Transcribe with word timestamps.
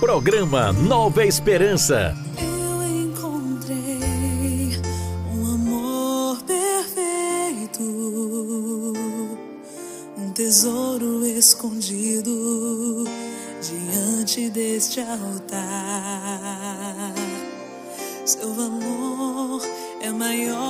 Programa 0.00 0.72
Nova 0.74 1.24
Esperança. 1.24 2.14
Eu 2.38 2.82
encontrei 2.82 4.78
um 5.32 5.54
amor 5.54 6.42
perfeito, 6.42 7.82
um 10.18 10.30
tesouro 10.32 11.24
escondido 11.24 13.04
diante 13.62 14.50
deste 14.50 15.00
altar. 15.00 15.64
Seu 18.26 18.52
valor 18.52 19.62
é 20.02 20.10
maior 20.10 20.65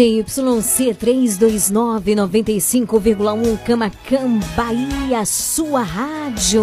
ZYC 0.00 0.94
329 0.94 2.14
95,1 2.14 3.58
Camacan, 3.66 4.40
Bahia, 4.56 5.26
sua 5.26 5.82
rádio. 5.82 6.62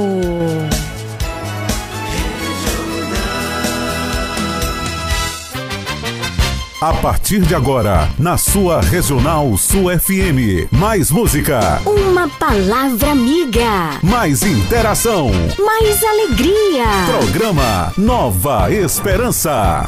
A 6.82 6.94
partir 6.94 7.42
de 7.42 7.54
agora, 7.54 8.10
na 8.18 8.38
sua 8.38 8.82
Regional 8.82 9.56
sua 9.56 10.00
FM. 10.00 10.72
Mais 10.72 11.12
música. 11.12 11.80
Uma 11.86 12.28
palavra 12.28 13.12
amiga. 13.12 14.00
Mais 14.02 14.42
interação. 14.42 15.30
Mais 15.64 16.04
alegria. 16.04 16.86
Programa 17.20 17.94
Nova 17.98 18.72
Esperança. 18.72 19.88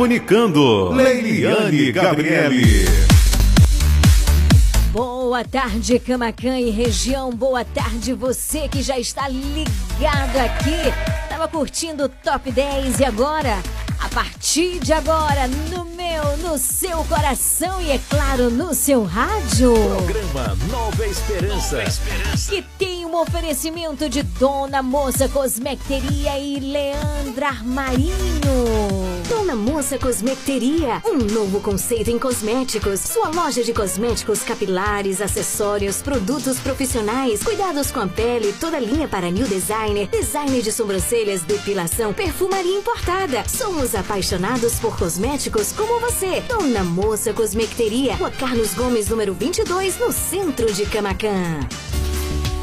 Comunicando, 0.00 0.92
Leiliane 0.92 1.92
Gabriele. 1.92 2.86
Boa 4.90 5.44
tarde, 5.44 5.98
Camacan 5.98 6.58
e 6.58 6.70
região. 6.70 7.30
Boa 7.30 7.66
tarde, 7.66 8.14
você 8.14 8.66
que 8.66 8.80
já 8.82 8.98
está 8.98 9.28
ligado 9.28 10.38
aqui. 10.38 11.28
Tava 11.28 11.46
curtindo 11.48 12.04
o 12.04 12.08
Top 12.08 12.50
10 12.50 13.00
e 13.00 13.04
agora 13.04 13.58
partir 14.10 14.80
de 14.80 14.92
agora, 14.92 15.46
no 15.46 15.84
meu, 15.84 16.36
no 16.38 16.58
seu 16.58 17.04
coração 17.04 17.80
e, 17.80 17.90
é 17.90 18.00
claro, 18.10 18.50
no 18.50 18.74
seu 18.74 19.04
rádio. 19.04 19.72
Programa 19.74 20.56
Nova 20.68 21.06
Esperança. 21.06 21.76
Nova 21.76 21.88
Esperança. 21.88 22.50
Que 22.50 22.62
tem 22.78 23.06
um 23.06 23.16
oferecimento 23.16 24.08
de 24.08 24.22
Dona 24.22 24.82
Moça 24.82 25.28
Cosmecteria 25.28 26.38
e 26.38 26.58
Leandra 26.58 27.48
Armarinho. 27.48 29.20
Dona 29.28 29.54
Moça 29.54 29.96
Cosmecteria, 29.96 31.00
um 31.04 31.18
novo 31.32 31.60
conceito 31.60 32.10
em 32.10 32.18
cosméticos. 32.18 32.98
Sua 32.98 33.28
loja 33.28 33.62
de 33.62 33.72
cosméticos 33.72 34.42
capilares, 34.42 35.20
acessórios, 35.20 36.02
produtos 36.02 36.58
profissionais, 36.58 37.42
cuidados 37.42 37.92
com 37.92 38.00
a 38.00 38.08
pele, 38.08 38.52
toda 38.58 38.80
linha 38.80 39.06
para 39.06 39.30
new 39.30 39.46
designer, 39.46 40.08
design 40.08 40.60
de 40.60 40.72
sobrancelhas, 40.72 41.42
depilação, 41.42 42.12
perfumaria 42.12 42.76
importada. 42.76 43.44
Somos 43.48 43.94
apaixonados 44.00 44.74
por 44.80 44.98
cosméticos 44.98 45.72
como 45.72 46.00
você. 46.00 46.40
Dona 46.48 46.82
Moça 46.82 47.32
Cosmecteria, 47.32 48.16
Rua 48.16 48.30
Carlos 48.30 48.74
Gomes, 48.74 49.08
número 49.08 49.34
22, 49.34 49.98
no 49.98 50.12
centro 50.12 50.72
de 50.72 50.86
Camacan. 50.86 51.60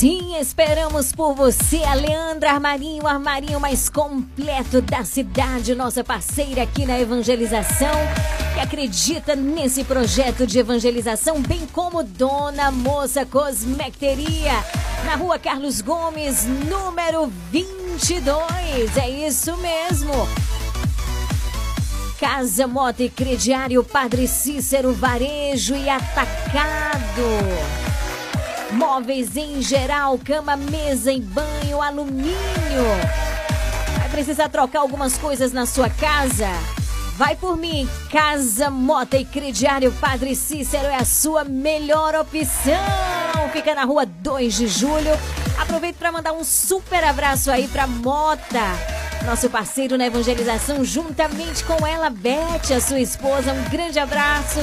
Sim, 0.00 0.34
esperamos 0.40 1.12
por 1.12 1.34
você, 1.34 1.84
a 1.84 1.92
Leandra 1.92 2.52
Armarinho, 2.52 3.02
o 3.02 3.06
armarinho 3.06 3.60
mais 3.60 3.90
completo 3.90 4.80
da 4.80 5.04
cidade, 5.04 5.74
nossa 5.74 6.02
parceira 6.02 6.62
aqui 6.62 6.86
na 6.86 6.98
evangelização, 6.98 7.92
que 8.54 8.60
acredita 8.60 9.36
nesse 9.36 9.84
projeto 9.84 10.46
de 10.46 10.58
evangelização, 10.58 11.42
bem 11.42 11.66
como 11.70 12.02
Dona 12.02 12.70
Moça 12.70 13.26
Cosmecteria, 13.26 14.64
na 15.04 15.16
rua 15.16 15.38
Carlos 15.38 15.82
Gomes, 15.82 16.46
número 16.46 17.30
22. 17.50 18.96
É 18.96 19.26
isso 19.28 19.54
mesmo. 19.58 20.14
Casa 22.18 22.66
Moto 22.66 23.00
e 23.02 23.10
Crediário 23.10 23.84
Padre 23.84 24.26
Cícero 24.26 24.94
Varejo 24.94 25.76
e 25.76 25.90
Atacado. 25.90 27.20
Móveis 28.72 29.36
em 29.36 29.60
geral, 29.60 30.18
cama, 30.18 30.56
mesa 30.56 31.12
e 31.12 31.20
banho, 31.20 31.82
alumínio. 31.82 32.36
Vai 33.98 34.08
precisar 34.08 34.48
trocar 34.48 34.80
algumas 34.80 35.18
coisas 35.18 35.52
na 35.52 35.66
sua 35.66 35.90
casa? 35.90 36.48
Vai 37.16 37.36
por 37.36 37.56
mim, 37.56 37.88
Casa 38.10 38.70
Mota 38.70 39.18
e 39.18 39.24
Crediário 39.24 39.92
Padre 40.00 40.34
Cícero 40.34 40.86
é 40.86 40.96
a 40.96 41.04
sua 41.04 41.44
melhor 41.44 42.14
opção. 42.14 42.74
Fica 43.52 43.74
na 43.74 43.84
rua 43.84 44.06
2 44.06 44.56
de 44.56 44.68
julho. 44.68 45.10
Aproveito 45.58 45.96
para 45.96 46.12
mandar 46.12 46.32
um 46.32 46.44
super 46.44 47.02
abraço 47.04 47.50
aí 47.50 47.68
para 47.68 47.86
Mota 47.86 49.00
nosso 49.24 49.50
parceiro 49.50 49.96
na 49.96 50.06
evangelização, 50.06 50.84
juntamente 50.84 51.64
com 51.64 51.86
ela, 51.86 52.10
Beth, 52.10 52.74
a 52.74 52.80
sua 52.80 53.00
esposa. 53.00 53.52
Um 53.52 53.70
grande 53.70 53.98
abraço. 53.98 54.60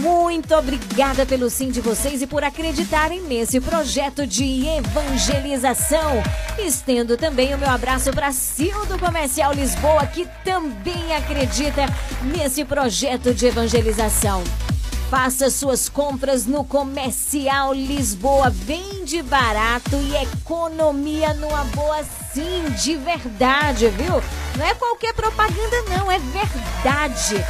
Muito 0.00 0.54
obrigada 0.54 1.24
pelo 1.24 1.48
sim 1.50 1.70
de 1.70 1.80
vocês 1.80 2.22
e 2.22 2.26
por 2.26 2.44
acreditarem 2.44 3.22
nesse 3.22 3.60
projeto 3.60 4.26
de 4.26 4.66
evangelização. 4.66 6.22
Estendo 6.58 7.16
também 7.16 7.54
o 7.54 7.58
meu 7.58 7.70
abraço 7.70 8.10
para 8.10 8.32
Sil 8.32 8.84
do 8.86 8.98
Comercial 8.98 9.52
Lisboa, 9.52 10.06
que 10.06 10.28
também 10.44 11.14
acredita 11.14 11.86
nesse 12.22 12.64
projeto 12.64 13.34
de 13.34 13.46
evangelização. 13.46 14.42
Faça 15.10 15.50
suas 15.50 15.88
compras 15.88 16.46
no 16.46 16.62
Comercial 16.62 17.74
Lisboa. 17.74 18.48
Vende 18.48 19.20
barato 19.24 19.96
e 19.96 20.14
economia 20.14 21.34
numa 21.34 21.64
boa 21.64 22.04
sim, 22.32 22.70
de 22.80 22.94
verdade, 22.94 23.88
viu? 23.88 24.22
Não 24.56 24.64
é 24.64 24.72
qualquer 24.72 25.12
propaganda, 25.12 25.82
não, 25.88 26.08
é 26.08 26.20
verdade. 26.20 27.44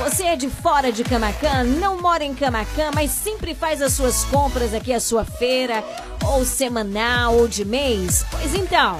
Você 0.00 0.24
é 0.24 0.36
de 0.36 0.50
fora 0.50 0.92
de 0.92 1.02
Camacan, 1.02 1.64
não 1.64 1.98
mora 1.98 2.24
em 2.24 2.34
Camacan, 2.34 2.90
mas 2.94 3.10
sempre 3.10 3.54
faz 3.54 3.80
as 3.80 3.94
suas 3.94 4.24
compras 4.24 4.74
aqui, 4.74 4.92
a 4.92 5.00
sua 5.00 5.24
feira, 5.24 5.82
ou 6.26 6.44
semanal, 6.44 7.36
ou 7.36 7.48
de 7.48 7.64
mês? 7.64 8.22
Pois 8.30 8.54
então. 8.54 8.98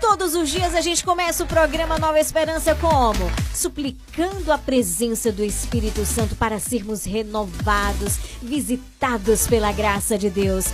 Todos 0.00 0.34
os 0.34 0.48
dias 0.48 0.74
a 0.74 0.80
gente 0.80 1.04
começa 1.04 1.44
o 1.44 1.46
programa 1.46 1.98
Nova 1.98 2.18
Esperança 2.18 2.74
como? 2.74 3.30
Suplicando 3.54 4.50
a 4.50 4.56
presença 4.56 5.30
do 5.30 5.44
Espírito 5.44 6.06
Santo 6.06 6.34
para 6.34 6.58
sermos 6.58 7.04
renovados, 7.04 8.18
visitados 8.40 9.46
pela 9.46 9.70
graça 9.70 10.16
de 10.16 10.30
Deus. 10.30 10.64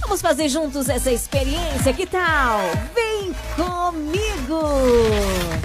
Vamos 0.00 0.20
fazer 0.20 0.48
juntos 0.48 0.88
essa 0.88 1.10
experiência, 1.10 1.92
que 1.92 2.06
tal? 2.06 2.60
Vem 2.94 3.34
comigo! 3.54 4.60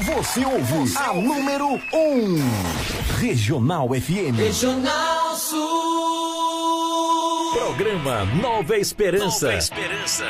Você 0.03 0.45
ouve 0.45 0.97
a 0.97 1.13
número 1.13 1.67
1, 1.67 1.77
um, 1.93 2.37
Regional 3.19 3.87
FM. 3.89 4.37
Regional 4.37 5.35
Sul. 5.35 6.13
Programa 7.53 8.25
Nova 8.41 8.77
Esperança. 8.77 9.45
Nova 9.47 9.57
Esperança. 9.57 10.25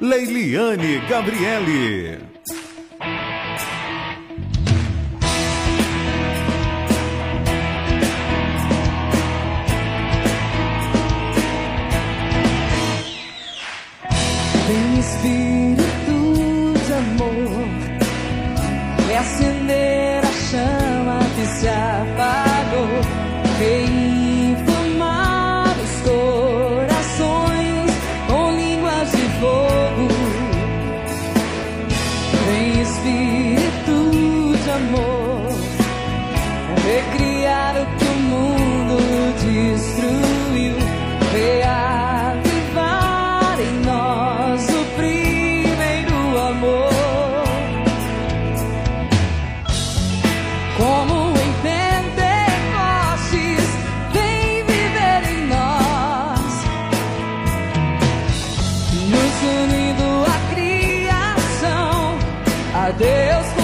Leiliane 0.00 1.00
Gabriele. 1.08 2.20
Espírito 15.06 16.74
de 16.84 16.92
amor, 16.92 17.68
é 19.08 19.18
acender 19.18 20.20
a 20.24 20.32
chama. 20.50 20.85
Adeus. 62.86 63.55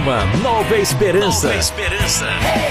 Programa 0.00 0.24
Nova 0.38 0.78
Esperança. 0.78 1.48
Nova 1.48 1.58
Esperança. 1.58 2.69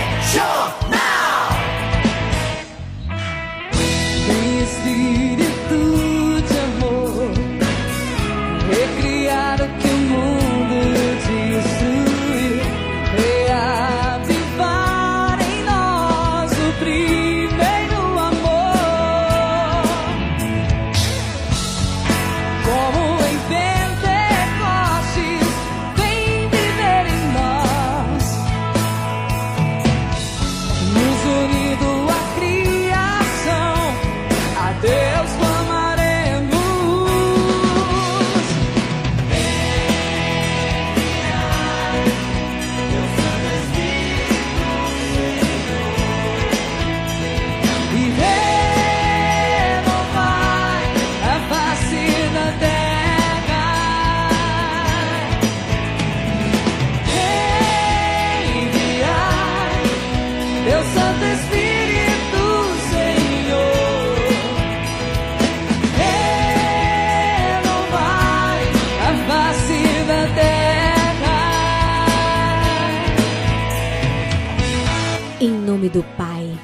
Do 75.89 76.03
Pai, 76.17 76.58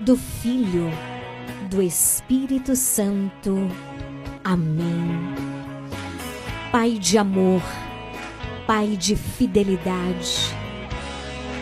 do 0.00 0.16
Filho, 0.16 0.90
do 1.70 1.82
Espírito 1.82 2.74
Santo. 2.74 3.68
Amém. 4.44 5.34
Pai 6.70 6.92
de 6.92 7.18
amor, 7.18 7.62
Pai 8.66 8.96
de 8.96 9.16
fidelidade, 9.16 10.54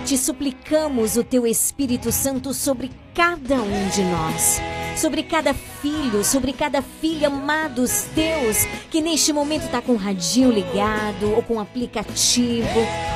te 0.04 0.16
suplicamos 0.16 1.16
o 1.16 1.24
teu 1.24 1.46
Espírito 1.46 2.12
Santo 2.12 2.54
sobre 2.54 2.90
cada 3.14 3.56
um 3.56 3.88
de 3.88 4.02
nós 4.04 4.60
sobre 4.96 5.22
cada 5.22 5.54
filho, 5.80 6.24
sobre 6.24 6.52
cada 6.52 6.82
filha 6.82 7.28
amados 7.28 8.04
teus, 8.14 8.64
que 8.90 9.00
neste 9.00 9.32
momento 9.32 9.64
está 9.64 9.80
com 9.80 9.92
o 9.92 9.96
radinho 9.96 10.50
ligado, 10.50 11.34
ou 11.34 11.42
com 11.42 11.56
o 11.56 11.60
aplicativo, 11.60 12.68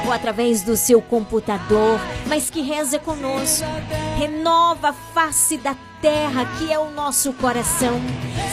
ou 0.07 0.13
através 0.13 0.63
do 0.63 0.77
seu 0.77 1.01
computador, 1.01 2.01
mas 2.27 2.51
que 2.51 2.61
reza 2.61 2.99
conosco. 2.99 3.67
Renova 4.19 4.91
a 4.91 4.93
face 4.93 5.57
da 5.57 5.75
terra 6.01 6.45
que 6.59 6.73
é 6.73 6.79
o 6.79 6.91
nosso 6.91 7.33
coração. 7.35 8.01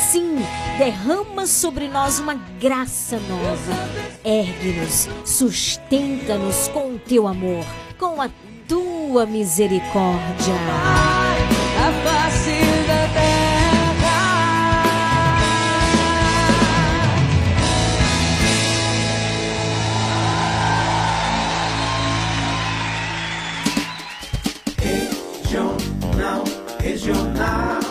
Sim, 0.10 0.38
derrama 0.77 1.46
sobre 1.46 1.88
nós 1.88 2.20
uma 2.20 2.34
graça 2.60 3.18
nova. 3.18 3.74
Ergue-nos, 4.24 5.08
sustenta-nos 5.25 6.68
com 6.70 6.96
o 6.96 7.00
teu 7.00 7.27
amor, 7.27 7.65
com 7.98 8.22
a 8.22 8.30
tua 8.68 9.25
misericórdia. 9.25 10.56
A 11.77 11.91
face 12.10 13.21
is 26.83 27.05
your 27.05 27.15
now. 27.33 27.90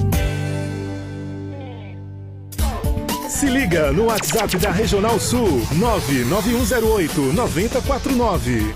Se 3.41 3.49
liga 3.49 3.91
no 3.91 4.05
WhatsApp 4.05 4.55
da 4.59 4.69
Regional 4.69 5.19
Sul 5.19 5.65
99108 5.71 7.33
9049. 7.33 8.75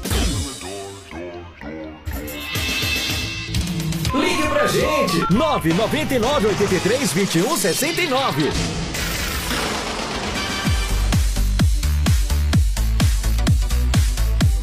Ligue 4.16 4.48
pra 4.50 4.66
gente 4.66 5.32
999 5.32 6.48
83 6.48 7.14
21 7.14 7.58
69. 7.58 8.50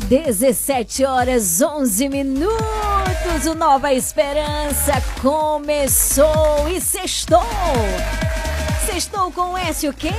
Dezessete 0.09 1.05
horas 1.05 1.63
onze 1.63 2.09
minutos, 2.09 3.47
o 3.49 3.55
Nova 3.55 3.93
Esperança 3.93 5.01
começou 5.23 6.69
e 6.69 6.81
sextou. 6.81 7.47
Estou 8.97 9.33
com 9.33 9.57
S 9.57 9.89
o 9.89 9.93
quê? 9.93 10.11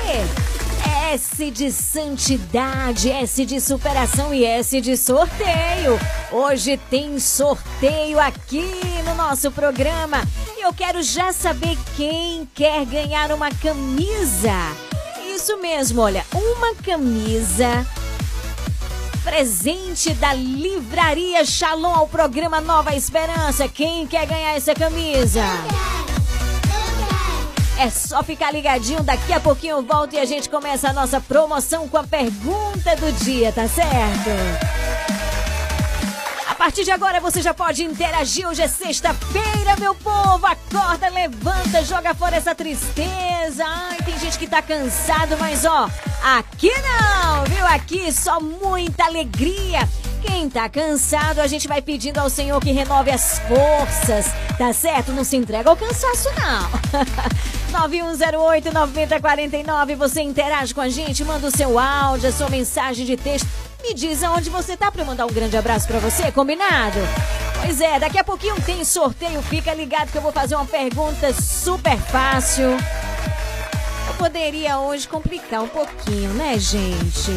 S 1.12 1.52
de 1.52 1.72
santidade, 1.72 3.12
S 3.12 3.46
de 3.46 3.62
superação 3.62 4.34
e 4.34 4.44
S 4.44 4.82
de 4.82 4.98
sorteio. 4.98 6.00
Hoje 6.32 6.78
tem 6.90 7.20
sorteio 7.20 8.20
aqui 8.20 8.68
no 9.06 9.14
nosso 9.14 9.52
programa 9.52 10.24
e 10.58 10.62
eu 10.62 10.74
quero 10.74 11.04
já 11.04 11.32
saber 11.32 11.78
quem 11.96 12.50
quer 12.56 12.84
ganhar 12.86 13.32
uma 13.32 13.52
camisa. 13.52 14.52
Isso 15.36 15.56
mesmo, 15.62 16.02
olha, 16.02 16.26
uma 16.34 16.74
camisa 16.76 17.86
presente 19.24 20.16
da 20.16 20.34
Livraria 20.34 21.46
Shalom 21.46 21.94
ao 21.94 22.08
programa 22.08 22.60
Nova 22.60 22.96
Esperança. 22.96 23.68
Quem 23.70 24.08
quer 24.08 24.26
ganhar 24.26 24.56
essa 24.56 24.74
camisa? 24.74 25.44
É 27.80 27.90
só 27.90 28.24
ficar 28.24 28.52
ligadinho, 28.52 29.04
daqui 29.04 29.34
a 29.34 29.40
pouquinho 29.40 29.78
eu 29.78 29.84
volto 29.84 30.14
e 30.14 30.20
a 30.20 30.26
gente 30.26 30.50
começa 30.50 30.90
a 30.90 30.94
nossa 30.94 31.20
promoção 31.20 31.88
com 31.88 31.98
a 31.98 32.04
pergunta 32.04 32.96
do 32.96 33.12
dia, 33.24 33.52
tá 33.52 33.68
certo? 33.68 34.83
Partir 36.64 36.86
de 36.86 36.92
agora 36.92 37.20
você 37.20 37.42
já 37.42 37.54
pode 37.54 37.84
interagir. 37.84 38.48
Hoje 38.48 38.62
é 38.62 38.70
sexta-feira, 38.70 39.76
meu 39.82 39.94
povo. 39.94 40.46
Acorda, 40.46 41.10
levanta, 41.10 41.84
joga 41.84 42.14
fora 42.14 42.38
essa 42.38 42.56
tristeza. 42.56 43.66
Ai, 43.68 43.98
tem 43.98 44.18
gente 44.18 44.40
que 44.40 44.48
tá 44.48 44.62
cansado, 44.62 45.36
mas 45.38 45.66
ó, 45.66 45.90
aqui 46.24 46.72
não, 46.72 47.44
viu? 47.54 47.66
Aqui 47.68 48.10
só 48.14 48.40
muita 48.40 49.04
alegria. 49.04 49.90
Quem 50.22 50.50
tá 50.50 50.70
cansado, 50.70 51.40
a 51.40 51.48
gente 51.48 51.68
vai 51.68 51.82
pedindo 51.82 52.20
ao 52.20 52.30
Senhor 52.30 52.62
que 52.62 52.72
renove 52.72 53.12
as 53.12 53.40
forças, 53.40 54.28
tá 54.58 54.72
certo? 54.72 55.12
Não 55.12 55.26
se 55.26 55.36
entrega 55.36 55.70
ao 55.70 55.76
cansaço, 55.76 56.30
não. 56.40 56.70
9108 57.78 58.72
9049, 58.72 59.96
você 59.96 60.22
interage 60.22 60.74
com 60.74 60.80
a 60.80 60.88
gente, 60.88 61.26
manda 61.26 61.46
o 61.46 61.52
seu 61.52 61.78
áudio, 61.78 62.30
a 62.30 62.32
sua 62.32 62.50
mensagem 62.50 63.06
de 63.06 63.18
texto. 63.18 63.73
Me 63.84 63.94
diz 63.94 64.24
aonde 64.24 64.50
você 64.50 64.78
tá 64.78 64.90
pra 64.90 65.04
mandar 65.04 65.26
um 65.26 65.34
grande 65.34 65.58
abraço 65.58 65.86
pra 65.86 66.00
você, 66.00 66.32
combinado? 66.32 67.00
Pois 67.62 67.82
é, 67.82 68.00
daqui 68.00 68.18
a 68.18 68.24
pouquinho 68.24 68.56
tem 68.62 68.82
sorteio, 68.86 69.42
fica 69.42 69.74
ligado 69.74 70.10
que 70.10 70.18
eu 70.18 70.22
vou 70.22 70.32
fazer 70.32 70.56
uma 70.56 70.66
pergunta 70.66 71.34
super 71.34 71.98
fácil. 71.98 72.70
Eu 74.08 74.14
poderia 74.18 74.80
hoje 74.80 75.06
complicar 75.06 75.64
um 75.64 75.68
pouquinho, 75.68 76.34
né, 76.34 76.58
gente? 76.58 77.32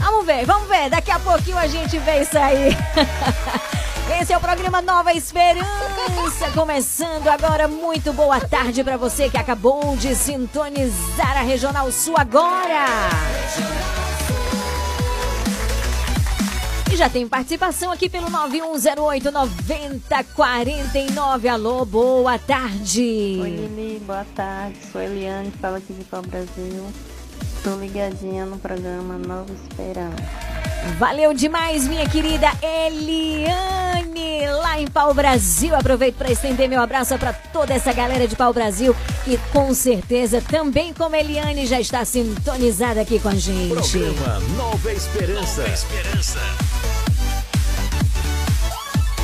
Vamos 0.00 0.26
ver, 0.26 0.44
vamos 0.44 0.68
ver. 0.68 0.90
Daqui 0.90 1.12
a 1.12 1.20
pouquinho 1.20 1.56
a 1.56 1.68
gente 1.68 1.96
vê 2.00 2.22
isso 2.22 2.36
aí. 2.36 2.76
Esse 4.20 4.32
é 4.32 4.36
o 4.36 4.40
programa 4.40 4.82
Nova 4.82 5.12
Esperança, 5.12 6.50
começando 6.52 7.28
agora. 7.28 7.68
Muito 7.68 8.12
boa 8.12 8.40
tarde 8.40 8.82
para 8.82 8.96
você 8.96 9.30
que 9.30 9.38
acabou 9.38 9.96
de 9.96 10.16
sintonizar 10.16 11.38
a 11.38 11.42
Regional 11.42 11.92
Sul 11.92 12.16
agora. 12.16 12.86
E 16.96 16.98
já 16.98 17.10
tem 17.10 17.28
participação 17.28 17.92
aqui 17.92 18.08
pelo 18.08 18.30
9108 18.30 19.30
9049. 19.30 21.46
Alô, 21.46 21.84
boa 21.84 22.38
tarde. 22.38 23.36
Oi, 23.38 23.50
Lili, 23.50 24.02
boa 24.06 24.24
tarde. 24.34 24.78
Sou 24.90 25.02
Eliane, 25.02 25.52
fala 25.60 25.76
aqui 25.76 25.92
de 25.92 26.04
Pau 26.04 26.22
Brasil. 26.22 26.86
Tô 27.62 27.76
ligadinha 27.76 28.46
no 28.46 28.58
programa 28.58 29.18
Nova 29.18 29.52
Esperança. 29.52 30.16
Valeu 30.98 31.34
demais, 31.34 31.86
minha 31.86 32.08
querida 32.08 32.50
Eliane, 32.62 34.46
lá 34.62 34.80
em 34.80 34.86
Pau 34.86 35.12
Brasil. 35.12 35.76
Aproveito 35.76 36.16
para 36.16 36.32
estender 36.32 36.66
meu 36.66 36.80
abraço 36.80 37.18
para 37.18 37.34
toda 37.34 37.74
essa 37.74 37.92
galera 37.92 38.26
de 38.26 38.34
Pau 38.34 38.54
Brasil 38.54 38.96
que 39.22 39.36
com 39.52 39.74
certeza 39.74 40.40
também 40.40 40.94
como 40.94 41.14
Eliane 41.14 41.66
já 41.66 41.78
está 41.78 42.06
sintonizada 42.06 43.02
aqui 43.02 43.18
com 43.18 43.28
a 43.28 43.34
gente. 43.34 43.68
Programa 43.68 44.40
Nova 44.56 44.90
Esperança. 44.90 45.60
Nova 45.60 45.74
Esperança. 45.74 46.40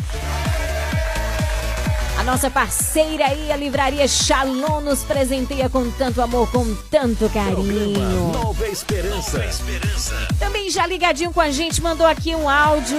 Nossa 2.27 2.51
parceira 2.51 3.27
aí, 3.27 3.53
a 3.53 3.55
Livraria 3.55 4.05
Shalom, 4.05 4.81
nos 4.81 5.01
presenteia 5.01 5.69
com 5.69 5.89
tanto 5.91 6.21
amor, 6.21 6.51
com 6.51 6.75
tanto 6.91 7.29
carinho. 7.29 8.33
Nova 8.33 8.67
Esperança. 8.67 9.37
Nova 9.37 9.49
Esperança. 9.49 10.27
Também 10.37 10.69
já 10.69 10.85
ligadinho 10.85 11.31
com 11.31 11.39
a 11.39 11.49
gente, 11.51 11.81
mandou 11.81 12.05
aqui 12.05 12.35
um 12.35 12.49
áudio 12.49 12.97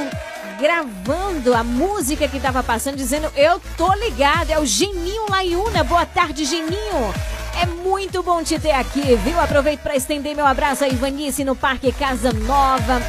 gravando 0.58 1.54
a 1.54 1.62
música 1.62 2.26
que 2.26 2.38
estava 2.38 2.62
passando, 2.62 2.96
dizendo: 2.96 3.30
Eu 3.36 3.60
tô 3.76 3.92
ligado, 3.96 4.50
é 4.50 4.58
o 4.58 4.64
Geninho 4.64 5.26
Laiuna. 5.28 5.84
Boa 5.84 6.06
tarde, 6.06 6.46
Geninho. 6.46 7.14
É 7.60 7.66
muito 7.66 8.22
bom 8.22 8.42
te 8.42 8.58
ter 8.58 8.70
aqui, 8.70 9.14
viu? 9.16 9.38
Aproveito 9.38 9.80
para 9.80 9.94
estender 9.94 10.34
meu 10.34 10.46
abraço 10.46 10.84
a 10.84 10.88
Ivanice 10.88 11.44
no 11.44 11.54
Parque 11.54 11.92
Casa 11.92 12.32
Nova. 12.32 13.02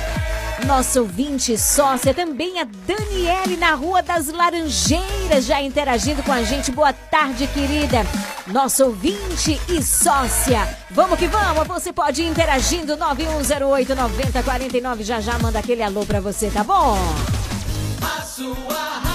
Nosso 0.69 0.99
ouvinte 0.99 1.57
sócia, 1.57 2.13
também 2.13 2.61
a 2.61 2.63
Daniele 2.63 3.57
na 3.57 3.73
Rua 3.73 4.03
das 4.03 4.27
Laranjeiras, 4.27 5.45
já 5.45 5.59
interagindo 5.59 6.21
com 6.21 6.31
a 6.31 6.43
gente. 6.43 6.71
Boa 6.71 6.93
tarde, 6.93 7.47
querida. 7.47 8.05
Nosso 8.45 8.85
ouvinte 8.85 9.59
e 9.67 9.81
sócia. 9.81 10.77
Vamos 10.91 11.17
que 11.17 11.27
vamos, 11.27 11.67
você 11.67 11.91
pode 11.91 12.21
ir 12.21 12.27
interagindo 12.27 12.95
9108 12.95 13.95
9049. 13.95 15.03
Já 15.03 15.19
já 15.19 15.39
manda 15.39 15.57
aquele 15.57 15.81
alô 15.81 16.05
pra 16.05 16.19
você, 16.19 16.51
tá 16.51 16.63
bom? 16.63 16.95
A 17.99 18.21
sua 18.21 19.08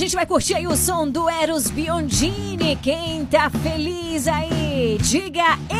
gente 0.00 0.16
vai 0.16 0.24
curtir 0.24 0.54
aí 0.54 0.66
o 0.66 0.74
som 0.74 1.06
do 1.06 1.28
Eros 1.28 1.70
Biondini. 1.70 2.74
Quem 2.76 3.26
tá 3.26 3.50
feliz 3.50 4.26
aí, 4.26 4.96
diga 4.98 5.58
eu. 5.68 5.76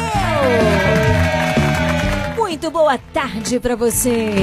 Muito 2.37 2.70
boa 2.70 2.98
tarde 3.14 3.59
pra 3.59 3.74
você. 3.74 4.35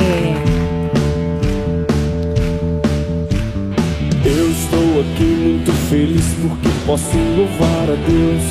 Eu 4.26 4.50
estou 4.50 5.02
aqui 5.02 5.24
muito 5.24 5.72
feliz 5.92 6.26
porque 6.42 6.70
posso 6.88 7.16
louvar 7.16 7.84
a 7.84 7.96
Deus. 8.08 8.44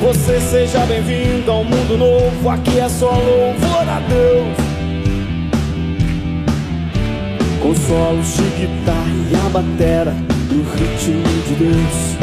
Você 0.00 0.40
seja 0.40 0.86
bem-vindo 0.86 1.50
ao 1.50 1.62
mundo 1.64 1.98
novo, 1.98 2.48
aqui 2.48 2.80
é 2.80 2.88
só 2.88 3.10
louvor 3.10 3.86
a 3.86 4.00
Deus. 4.08 4.65
Com 7.66 7.74
solos 7.74 8.36
de 8.36 8.42
guitarra 8.60 9.10
e 9.28 9.34
a 9.34 9.48
batera 9.48 10.14
do 10.48 10.62
ritmo 10.76 11.20
de 11.48 11.54
Deus. 11.64 12.16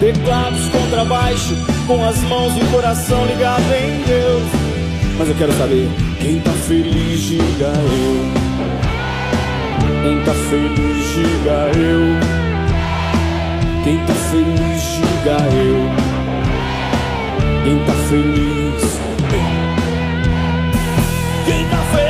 Teclados, 0.00 0.68
contrabaixo, 0.70 1.54
com 1.86 2.02
as 2.02 2.16
mãos 2.22 2.56
e 2.56 2.62
o 2.62 2.66
coração 2.68 3.26
ligado 3.26 3.60
em 3.74 4.02
Deus. 4.06 4.48
Mas 5.18 5.28
eu 5.28 5.34
quero 5.34 5.52
saber 5.52 5.86
quem 6.18 6.40
tá 6.40 6.52
feliz, 6.52 7.20
diga 7.20 7.74
eu. 7.76 8.32
Quem 10.02 10.24
tá 10.24 10.32
feliz, 10.32 11.14
diga 11.14 11.70
eu. 11.78 12.00
Quem 13.84 13.98
tá 13.98 14.14
feliz, 14.14 14.82
diga 14.94 15.36
eu. 15.58 15.90
Quem 17.64 17.78
tá 17.84 17.92
feliz, 18.08 18.98
quem 21.44 21.68
tá 21.68 21.76
feliz, 21.92 22.09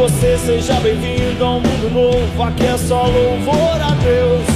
você, 0.00 0.38
seja 0.38 0.80
bem-vindo 0.80 1.44
a 1.44 1.56
um 1.56 1.60
mundo 1.60 1.90
novo. 1.92 2.42
Aqui 2.42 2.64
é 2.64 2.78
só 2.78 3.02
louvor 3.02 3.82
a 3.82 3.90
Deus. 4.02 4.46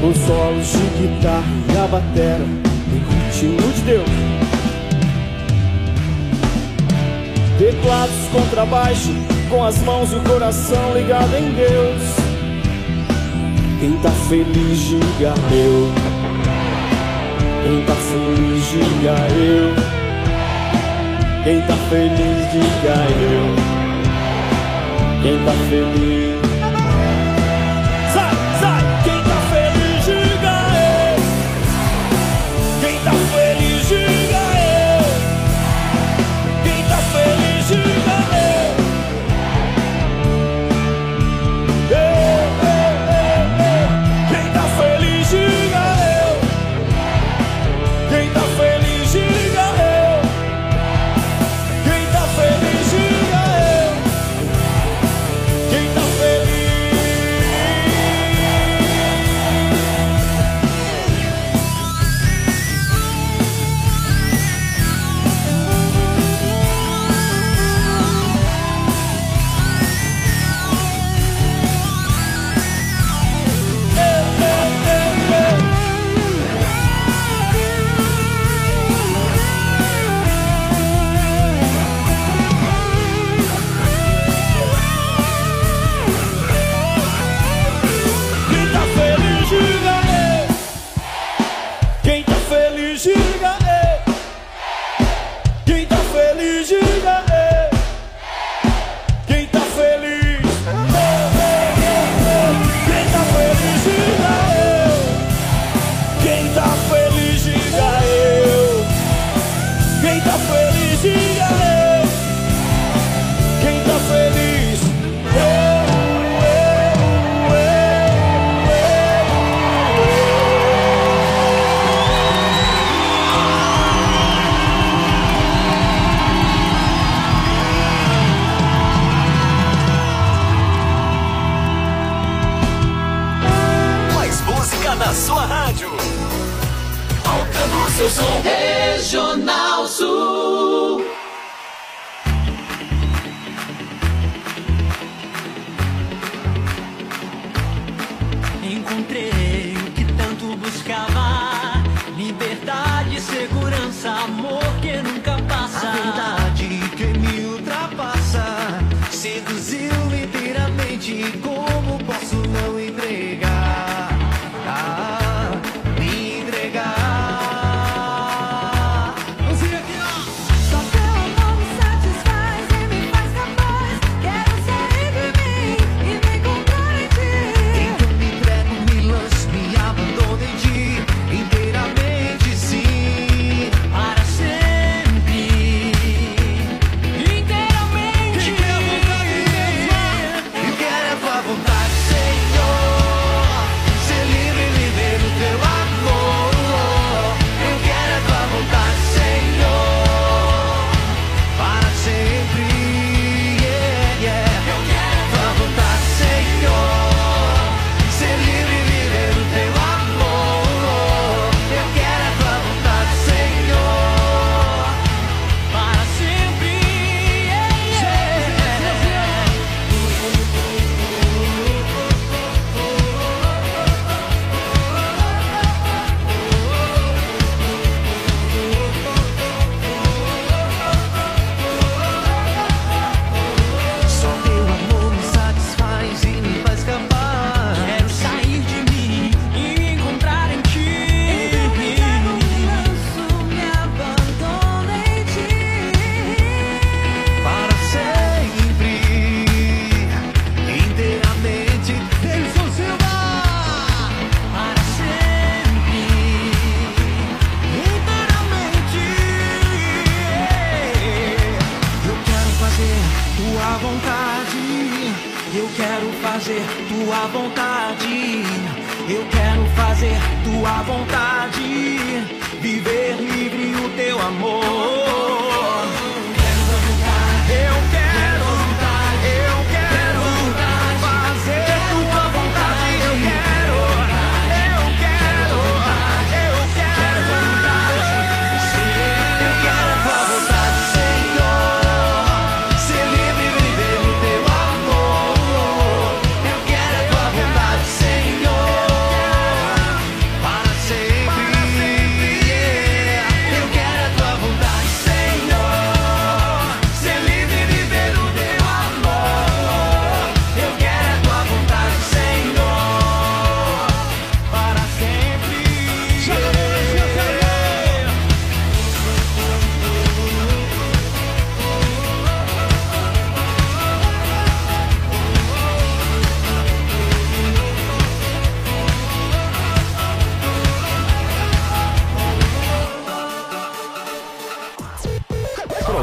Com 0.00 0.12
solos 0.12 0.72
de 0.72 1.06
guitarra 1.06 1.44
e 1.72 1.78
a 1.78 1.86
batera, 1.86 2.44
tem 2.90 2.98
ritmo 2.98 3.72
de 3.72 3.80
Deus. 3.82 4.08
Teclados 7.60 8.28
contrabaixo, 8.32 9.14
com 9.48 9.64
as 9.64 9.78
mãos 9.82 10.10
e 10.12 10.16
o 10.16 10.20
coração 10.22 10.94
ligado 10.94 11.36
em 11.36 11.52
Deus. 11.52 12.02
Quem 13.78 13.92
tá 13.98 14.10
feliz, 14.28 14.78
diga 14.80 15.34
eu. 15.52 15.92
Quem 17.62 17.84
tá 17.84 17.94
feliz, 17.94 18.64
diga 18.68 19.14
eu. 19.36 19.91
Quem 21.44 21.60
tá 21.62 21.74
feliz, 21.90 22.52
diga 22.52 22.94
eu. 23.20 23.56
Quem 25.22 25.44
tá 25.44 25.52
feliz. 25.68 26.51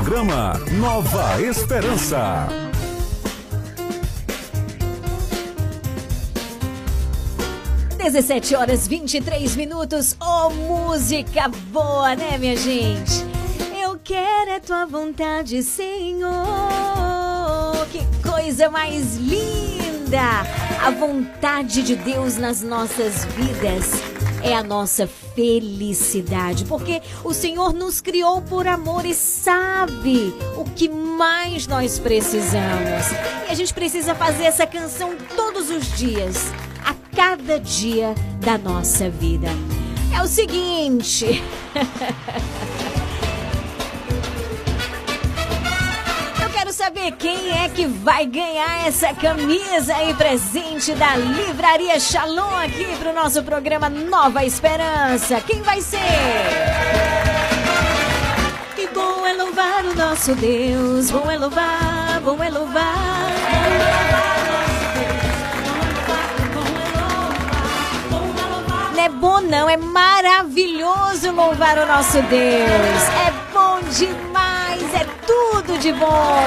Programa 0.09 0.53
Nova 0.79 1.39
Esperança. 1.39 2.47
Dezessete 7.95 8.55
horas 8.55 8.87
23 8.87 9.55
minutos. 9.55 10.17
Oh, 10.19 10.49
música 10.49 11.47
boa, 11.67 12.15
né, 12.15 12.39
minha 12.39 12.57
gente? 12.57 13.23
Eu 13.79 13.99
quero 14.03 14.55
a 14.55 14.59
tua 14.59 14.87
vontade, 14.87 15.61
Senhor. 15.61 16.33
Que 17.91 17.99
coisa 18.27 18.67
mais 18.67 19.15
linda! 19.15 20.41
A 20.83 20.89
vontade 20.89 21.83
de 21.83 21.95
Deus 21.95 22.35
nas 22.35 22.63
nossas 22.63 23.25
vidas 23.25 24.08
é 24.43 24.55
a 24.55 24.63
nossa 24.63 25.07
felicidade, 25.07 26.65
porque 26.65 27.01
o 27.23 27.33
Senhor 27.33 27.73
nos 27.73 28.01
criou 28.01 28.41
por 28.41 28.67
amor 28.67 29.05
e 29.05 29.13
sabe 29.13 30.33
o 30.57 30.63
que 30.63 30.89
mais 30.89 31.67
nós 31.67 31.99
precisamos. 31.99 33.11
E 33.47 33.51
a 33.51 33.55
gente 33.55 33.73
precisa 33.73 34.15
fazer 34.15 34.43
essa 34.43 34.65
canção 34.65 35.15
todos 35.35 35.69
os 35.69 35.97
dias, 35.97 36.51
a 36.83 36.93
cada 37.15 37.59
dia 37.59 38.15
da 38.39 38.57
nossa 38.57 39.09
vida. 39.09 39.47
É 40.15 40.21
o 40.21 40.27
seguinte. 40.27 41.43
saber 46.79 47.11
quem 47.11 47.51
é 47.61 47.67
que 47.67 47.85
vai 47.85 48.25
ganhar 48.25 48.87
essa 48.87 49.13
camisa 49.13 49.93
aí 49.93 50.13
presente 50.13 50.93
da 50.93 51.13
Livraria 51.17 51.99
Shalom 51.99 52.55
aqui 52.55 52.85
pro 52.97 53.13
nosso 53.13 53.43
programa 53.43 53.89
Nova 53.89 54.45
Esperança. 54.45 55.41
Quem 55.41 55.61
vai 55.61 55.81
ser? 55.81 55.99
Que 58.77 58.87
bom 58.93 59.27
é 59.27 59.33
louvar 59.33 59.83
o 59.83 59.93
nosso 59.93 60.33
Deus, 60.35 61.11
bom 61.11 61.29
é 61.29 61.37
louvar, 61.37 62.21
bom 62.23 62.41
é 62.41 62.49
louvar. 62.49 63.29
Não 68.95 69.03
é 69.03 69.09
bom 69.09 69.41
não, 69.41 69.69
é 69.69 69.75
maravilhoso 69.75 71.29
louvar 71.33 71.77
o 71.77 71.85
nosso 71.85 72.21
Deus. 72.21 73.03
É 73.27 73.33
bom 73.51 73.81
demais, 73.91 74.48
é 74.93 75.05
tudo 75.25 75.77
de 75.79 75.91
bom. 75.93 76.39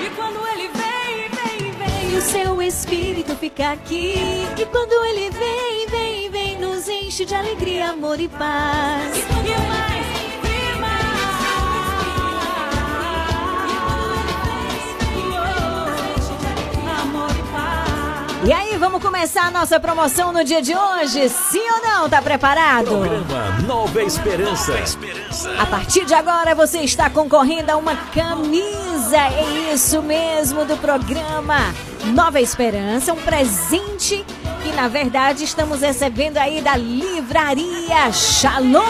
E 0.00 0.10
quando 0.16 0.46
ele 0.48 0.68
vem, 0.68 1.28
vem, 1.30 1.72
vem, 1.72 2.18
o 2.18 2.20
seu 2.20 2.62
espírito 2.62 3.36
fica 3.36 3.72
aqui. 3.72 4.14
E 4.58 4.66
quando 4.66 4.92
ele 5.06 5.30
vem, 5.30 5.86
vem, 5.88 6.11
enche 7.12 7.26
de 7.26 7.34
alegria, 7.34 7.90
amor 7.90 8.18
e 8.18 8.26
paz. 8.26 9.18
E 9.18 9.50
mais, 9.68 10.06
e 10.44 10.80
mais. 10.80 11.12
E 18.46 18.52
aí, 18.52 18.78
vamos 18.78 19.02
começar 19.02 19.48
a 19.48 19.50
nossa 19.50 19.78
promoção 19.78 20.32
no 20.32 20.42
dia 20.42 20.62
de 20.62 20.74
hoje? 20.74 21.28
Sim 21.28 21.60
ou 21.60 21.82
não? 21.82 22.08
Tá 22.08 22.22
preparado? 22.22 22.86
Programa 22.86 23.58
Nova 23.66 24.02
Esperança. 24.02 24.72
A 25.58 25.66
partir 25.66 26.06
de 26.06 26.14
agora 26.14 26.54
você 26.54 26.78
está 26.78 27.10
concorrendo 27.10 27.72
a 27.72 27.76
uma 27.76 27.94
camisa, 27.94 29.18
é 29.18 29.74
isso 29.74 30.02
mesmo, 30.02 30.64
do 30.64 30.78
programa 30.78 31.58
Nova 32.06 32.40
Esperança, 32.40 33.12
um 33.12 33.20
presente 33.20 34.24
que 34.62 34.72
na 34.72 34.88
verdade 34.88 35.44
estamos 35.44 35.80
recebendo 35.80 36.38
aí 36.38 36.60
da 36.60 36.76
Livraria 36.76 38.12
Shalom. 38.12 38.82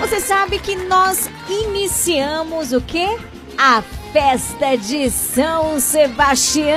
Você 0.00 0.20
sabe 0.20 0.58
que 0.58 0.76
nós 0.76 1.30
iniciamos 1.48 2.72
o 2.72 2.80
quê? 2.80 3.18
A 3.56 3.82
festa 4.12 4.76
de 4.76 5.10
São 5.10 5.80
Sebastião. 5.80 6.76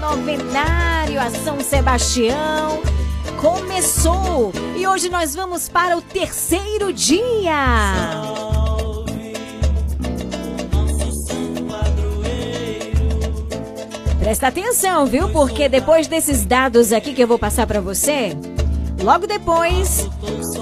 Novenário 0.00 1.20
a 1.20 1.30
São 1.30 1.60
Sebastião 1.60 2.82
começou 3.40 4.52
e 4.76 4.86
hoje 4.86 5.08
nós 5.08 5.34
vamos 5.34 5.68
para 5.68 5.96
o 5.96 6.02
terceiro 6.02 6.92
dia. 6.92 8.49
Presta 14.20 14.48
atenção, 14.48 15.06
viu? 15.06 15.30
Porque 15.30 15.68
depois 15.68 16.06
desses 16.06 16.44
dados 16.44 16.92
aqui 16.92 17.14
que 17.14 17.22
eu 17.22 17.26
vou 17.26 17.38
passar 17.38 17.66
para 17.66 17.80
você, 17.80 18.36
logo 19.02 19.26
depois 19.26 20.06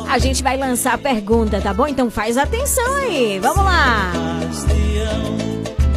a 0.09 0.19
gente 0.19 0.43
vai 0.45 0.57
lançar 0.57 0.95
a 0.95 0.99
pergunta, 0.99 1.61
tá 1.61 1.75
bom? 1.75 1.89
Então 1.89 2.09
faz 2.09 2.37
atenção 2.37 2.95
aí. 2.95 3.39
Vamos 3.41 3.65
lá. 3.65 4.13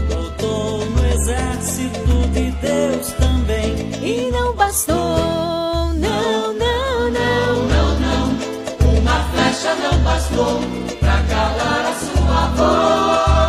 Lutou 0.09 0.85
no 0.85 1.05
exército 1.05 2.27
de 2.33 2.51
Deus 2.51 3.11
também. 3.13 3.91
E 4.01 4.31
não 4.31 4.55
bastou, 4.55 4.97
não, 4.97 6.53
não, 6.53 7.11
não, 7.11 7.55
não, 7.67 7.99
não. 7.99 8.99
Uma 8.99 9.23
flecha 9.31 9.75
não 9.75 9.99
bastou 9.99 10.59
pra 10.99 11.21
calar 11.29 11.85
a 11.85 11.93
sua 11.93 13.40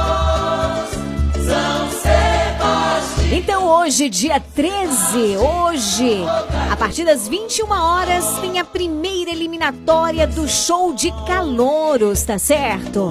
hoje, 3.72 4.10
dia 4.10 4.38
13, 4.38 5.36
hoje, 5.38 6.24
a 6.70 6.76
partir 6.76 7.04
das 7.04 7.26
21 7.26 7.70
horas, 7.70 8.38
tem 8.40 8.60
a 8.60 8.64
primeira 8.64 9.30
eliminatória 9.30 10.26
do 10.26 10.46
show 10.46 10.92
de 10.92 11.10
calouros, 11.26 12.22
tá 12.22 12.38
certo? 12.38 13.08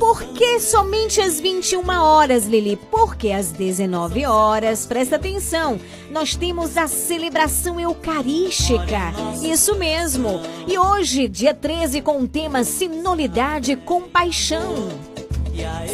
Por 0.00 0.22
que 0.32 0.58
somente 0.58 1.20
às 1.20 1.38
21 1.38 1.88
horas, 1.88 2.46
Lili? 2.46 2.76
Porque 2.90 3.30
às 3.30 3.52
19 3.52 4.26
horas, 4.26 4.84
presta 4.84 5.14
atenção, 5.14 5.78
nós 6.10 6.34
temos 6.34 6.76
a 6.76 6.88
celebração 6.88 7.78
eucarística. 7.78 9.12
Isso 9.42 9.76
mesmo. 9.76 10.40
E 10.66 10.76
hoje, 10.76 11.28
dia 11.28 11.54
13, 11.54 12.02
com 12.02 12.20
o 12.20 12.28
tema 12.28 12.64
Sinolidade 12.64 13.72
e 13.72 13.76
Compaixão. 13.76 14.88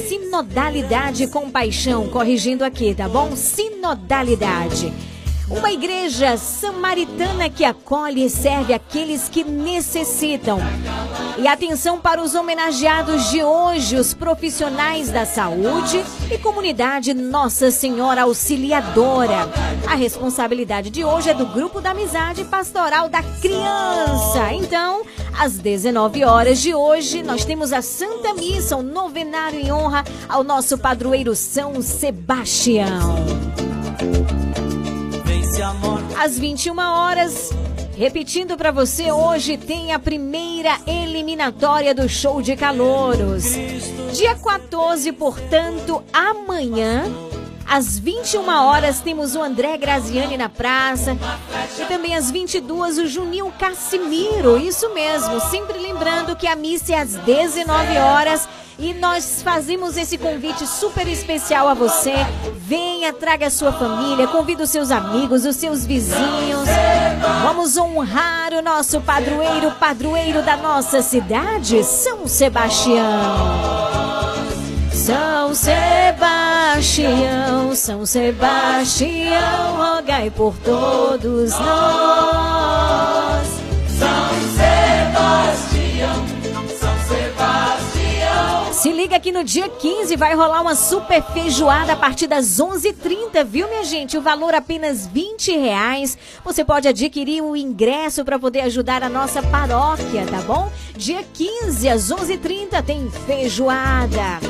Sinodalidade 0.08 1.24
e 1.24 1.28
compaixão, 1.28 2.08
corrigindo 2.08 2.64
aqui, 2.64 2.94
tá 2.94 3.08
bom? 3.08 3.34
Sinodalidade. 3.34 4.92
Uma 5.48 5.72
igreja 5.72 6.36
samaritana 6.36 7.48
que 7.48 7.64
acolhe 7.64 8.24
e 8.24 8.30
serve 8.30 8.72
aqueles 8.72 9.28
que 9.28 9.44
necessitam. 9.44 10.58
E 11.38 11.46
atenção 11.46 12.00
para 12.00 12.22
os 12.22 12.34
homenageados 12.34 13.30
de 13.30 13.44
hoje, 13.44 13.96
os 13.96 14.14
profissionais 14.14 15.10
da 15.10 15.26
saúde 15.26 16.02
e 16.30 16.38
comunidade 16.38 17.12
Nossa 17.12 17.70
Senhora 17.70 18.22
Auxiliadora. 18.22 19.46
A 19.86 19.94
responsabilidade 19.94 20.88
de 20.88 21.04
hoje 21.04 21.28
é 21.28 21.34
do 21.34 21.44
Grupo 21.44 21.78
da 21.78 21.90
Amizade 21.90 22.42
Pastoral 22.44 23.10
da 23.10 23.22
Criança. 23.22 24.50
Então, 24.54 25.02
às 25.38 25.58
19 25.58 26.24
horas 26.24 26.58
de 26.62 26.74
hoje, 26.74 27.22
nós 27.22 27.44
temos 27.44 27.70
a 27.70 27.82
Santa 27.82 28.32
Missa, 28.32 28.74
um 28.76 28.82
novenário 28.82 29.60
em 29.60 29.70
honra 29.70 30.04
ao 30.26 30.42
nosso 30.42 30.78
padroeiro 30.78 31.36
São 31.36 31.82
Sebastião. 31.82 33.14
Às 36.18 36.38
21 36.38 36.78
horas, 36.78 37.50
repetindo 37.96 38.56
para 38.56 38.70
você, 38.70 39.10
hoje 39.10 39.56
tem 39.56 39.92
a 39.92 39.98
primeira 39.98 40.78
eliminatória 40.86 41.94
do 41.94 42.08
show 42.08 42.42
de 42.42 42.54
calouros. 42.54 43.54
Dia 44.12 44.34
14, 44.34 45.10
portanto, 45.12 46.02
amanhã, 46.12 47.04
às 47.68 47.98
21 47.98 48.48
horas, 48.48 49.00
temos 49.00 49.34
o 49.34 49.42
André 49.42 49.76
Graziani 49.76 50.36
na 50.36 50.48
praça. 50.48 51.16
E 51.78 51.84
também 51.86 52.14
às 52.14 52.30
22, 52.30 52.98
o 52.98 53.06
Juninho 53.06 53.52
Cassimiro. 53.58 54.58
Isso 54.58 54.92
mesmo, 54.94 55.40
sempre 55.40 55.78
lembrando 55.78 56.36
que 56.36 56.46
a 56.46 56.56
missa 56.56 56.94
é 56.94 57.00
às 57.00 57.14
19 57.14 57.98
horas. 57.98 58.48
E 58.78 58.92
nós 58.92 59.40
fazemos 59.42 59.96
esse 59.96 60.18
convite 60.18 60.66
super 60.66 61.08
especial 61.08 61.66
a 61.66 61.72
você. 61.72 62.12
Venha, 62.56 63.12
traga 63.12 63.46
a 63.46 63.50
sua 63.50 63.72
família, 63.72 64.26
convida 64.26 64.64
os 64.64 64.70
seus 64.70 64.90
amigos, 64.90 65.46
os 65.46 65.56
seus 65.56 65.86
vizinhos. 65.86 66.68
Vamos 67.42 67.76
honrar 67.78 68.52
o 68.52 68.60
nosso 68.60 69.00
padroeiro, 69.00 69.72
padroeiro 69.72 70.42
da 70.42 70.58
nossa 70.58 71.00
cidade, 71.00 71.82
São 71.84 72.28
Sebastião. 72.28 73.85
São 75.06 75.54
Sebastião, 75.54 77.06
São 77.76 78.04
Sebastião, 78.04 79.76
rogai 79.76 80.28
por 80.30 80.52
todos 80.58 81.52
nós. 81.52 83.46
São 83.96 84.30
Sebastião, 84.56 86.26
São 86.80 86.98
Sebastião. 87.06 88.72
Se 88.72 88.90
liga 88.90 89.20
que 89.20 89.30
no 89.30 89.44
dia 89.44 89.68
15 89.68 90.16
vai 90.16 90.34
rolar 90.34 90.60
uma 90.60 90.74
super 90.74 91.22
feijoada 91.22 91.92
a 91.92 91.96
partir 91.96 92.26
das 92.26 92.58
11h30, 92.58 93.44
viu, 93.44 93.68
minha 93.68 93.84
gente? 93.84 94.18
O 94.18 94.22
valor 94.22 94.56
apenas 94.56 95.06
20 95.06 95.56
reais. 95.56 96.18
Você 96.44 96.64
pode 96.64 96.88
adquirir 96.88 97.40
um 97.42 97.54
ingresso 97.54 98.24
para 98.24 98.40
poder 98.40 98.62
ajudar 98.62 99.04
a 99.04 99.08
nossa 99.08 99.40
paróquia, 99.40 100.26
tá 100.28 100.40
bom? 100.40 100.68
Dia 100.96 101.22
15 101.32 101.88
às 101.88 102.10
11h30 102.10 102.82
tem 102.82 103.08
feijoada. 103.24 104.40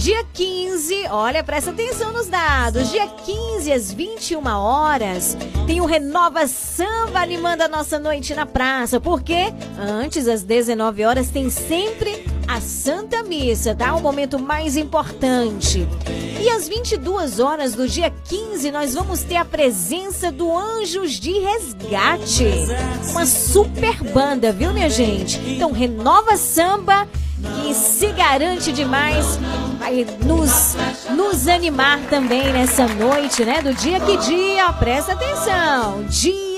Dia 0.00 0.24
15, 0.32 1.08
olha, 1.10 1.44
presta 1.44 1.72
atenção 1.72 2.10
nos 2.10 2.26
dados. 2.26 2.90
Dia 2.90 3.06
15 3.06 3.70
às 3.70 3.92
21 3.92 4.46
horas, 4.46 5.36
tem 5.66 5.82
o 5.82 5.84
Renova 5.84 6.48
Samba 6.48 7.20
animando 7.20 7.64
a 7.64 7.68
nossa 7.68 7.98
noite 7.98 8.34
na 8.34 8.46
praça. 8.46 8.98
Porque 8.98 9.52
antes, 9.78 10.26
às 10.26 10.42
19 10.42 11.04
horas, 11.04 11.28
tem 11.28 11.50
sempre 11.50 12.24
a 12.48 12.62
Santa 12.62 13.22
Missa, 13.22 13.74
tá? 13.74 13.94
O 13.94 14.00
momento 14.00 14.38
mais 14.38 14.74
importante. 14.74 15.86
E 16.40 16.48
às 16.48 16.66
22 16.66 17.38
horas 17.38 17.74
do 17.74 17.86
dia 17.86 18.10
15, 18.10 18.70
nós 18.70 18.94
vamos 18.94 19.22
ter 19.22 19.36
a 19.36 19.44
presença 19.44 20.32
do 20.32 20.50
Anjos 20.56 21.12
de 21.20 21.32
Resgate. 21.32 22.46
Uma 23.10 23.26
super 23.26 24.02
banda, 24.02 24.50
viu, 24.50 24.72
minha 24.72 24.88
gente? 24.88 25.38
Então, 25.46 25.72
Renova 25.72 26.38
Samba 26.38 27.06
que 27.40 27.74
se 27.74 28.08
garante 28.12 28.72
demais, 28.72 29.38
vai 29.78 30.06
nos, 30.24 30.76
nos 31.16 31.48
animar 31.48 32.00
também 32.08 32.52
nessa 32.52 32.86
noite, 32.86 33.44
né? 33.44 33.62
Do 33.62 33.74
dia 33.74 34.00
que 34.00 34.16
dia, 34.18 34.72
presta 34.74 35.12
atenção, 35.12 36.04
dia 36.08 36.49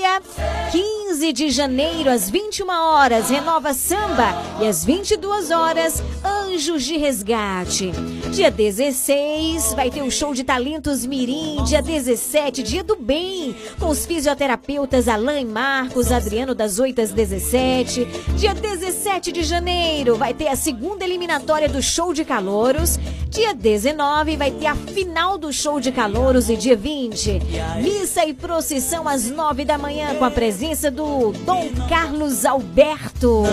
15 0.69 1.31
de 1.31 1.49
janeiro, 1.49 2.09
às 2.09 2.29
21 2.29 2.67
horas, 2.67 3.29
Renova 3.29 3.73
Samba 3.73 4.35
e 4.59 4.67
às 4.67 4.83
22 4.83 5.49
horas, 5.49 6.03
Anjos 6.21 6.83
de 6.83 6.97
Resgate. 6.97 7.91
Dia 8.31 8.51
16 8.51 9.73
vai 9.75 9.89
ter 9.89 10.01
o 10.01 10.11
show 10.11 10.33
de 10.33 10.43
talentos 10.43 11.05
Mirim, 11.05 11.63
dia 11.63 11.81
17, 11.81 12.63
dia 12.63 12.83
do 12.83 12.97
bem, 12.97 13.55
com 13.79 13.87
os 13.87 14.05
fisioterapeutas 14.05 15.07
Alain 15.07 15.45
Marcos, 15.45 16.11
Adriano 16.11 16.53
das 16.53 16.79
8 16.79 16.99
às 16.99 17.11
17. 17.11 18.05
Dia 18.35 18.53
17 18.53 19.31
de 19.31 19.43
janeiro 19.43 20.17
vai 20.17 20.33
ter 20.33 20.49
a 20.49 20.55
segunda 20.55 21.05
eliminatória 21.05 21.69
do 21.69 21.81
show 21.81 22.13
de 22.13 22.25
calouros. 22.25 22.99
Dia 23.29 23.53
19 23.53 24.35
vai 24.35 24.51
ter 24.51 24.67
a 24.67 24.75
final 24.75 25.37
do 25.37 25.51
show 25.53 25.79
de 25.79 25.91
calouros 25.91 26.49
e 26.49 26.57
dia 26.57 26.75
20, 26.75 27.39
missa 27.81 28.25
e 28.25 28.33
procissão 28.33 29.07
às 29.07 29.29
9 29.29 29.65
da 29.65 29.77
manhã 29.77 29.92
com 30.17 30.25
a 30.25 30.31
presença 30.31 30.89
do 30.89 31.31
Dom 31.45 31.69
Carlos 31.89 32.45
Alberto. 32.45 33.43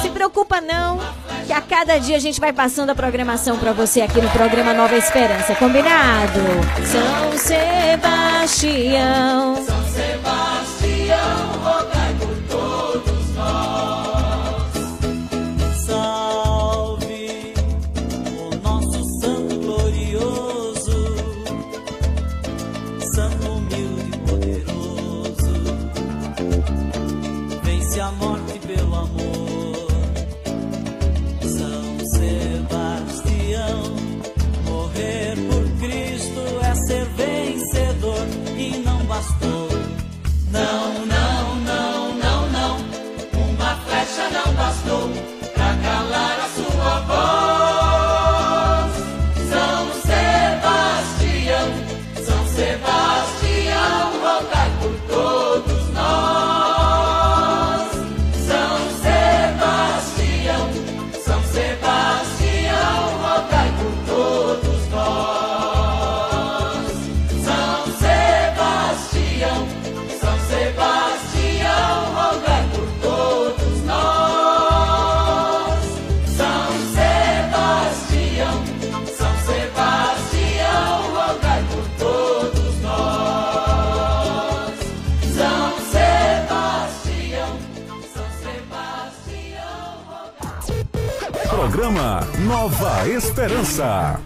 Se 0.00 0.08
preocupa 0.10 0.60
não, 0.60 0.98
que 1.46 1.52
a 1.52 1.60
cada 1.60 1.98
dia 1.98 2.16
a 2.16 2.20
gente 2.20 2.40
vai 2.40 2.52
passando 2.52 2.90
a 2.90 2.94
programação 2.94 3.58
para 3.58 3.72
você 3.72 4.00
aqui 4.00 4.20
no 4.20 4.28
programa 4.30 4.72
Nova 4.72 4.96
Esperança, 4.96 5.54
combinado? 5.54 6.40
São 6.84 7.38
Sebastião. 7.38 8.36
São 9.64 9.82
Sebastião, 9.84 11.52
Programa 92.02 92.26
Nova 92.48 93.08
Esperança. 93.08 94.20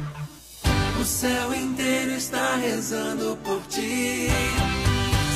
O 0.98 1.04
céu 1.04 1.54
inteiro 1.54 2.12
está 2.12 2.56
rezando 2.56 3.36
por 3.44 3.60
ti. 3.68 4.28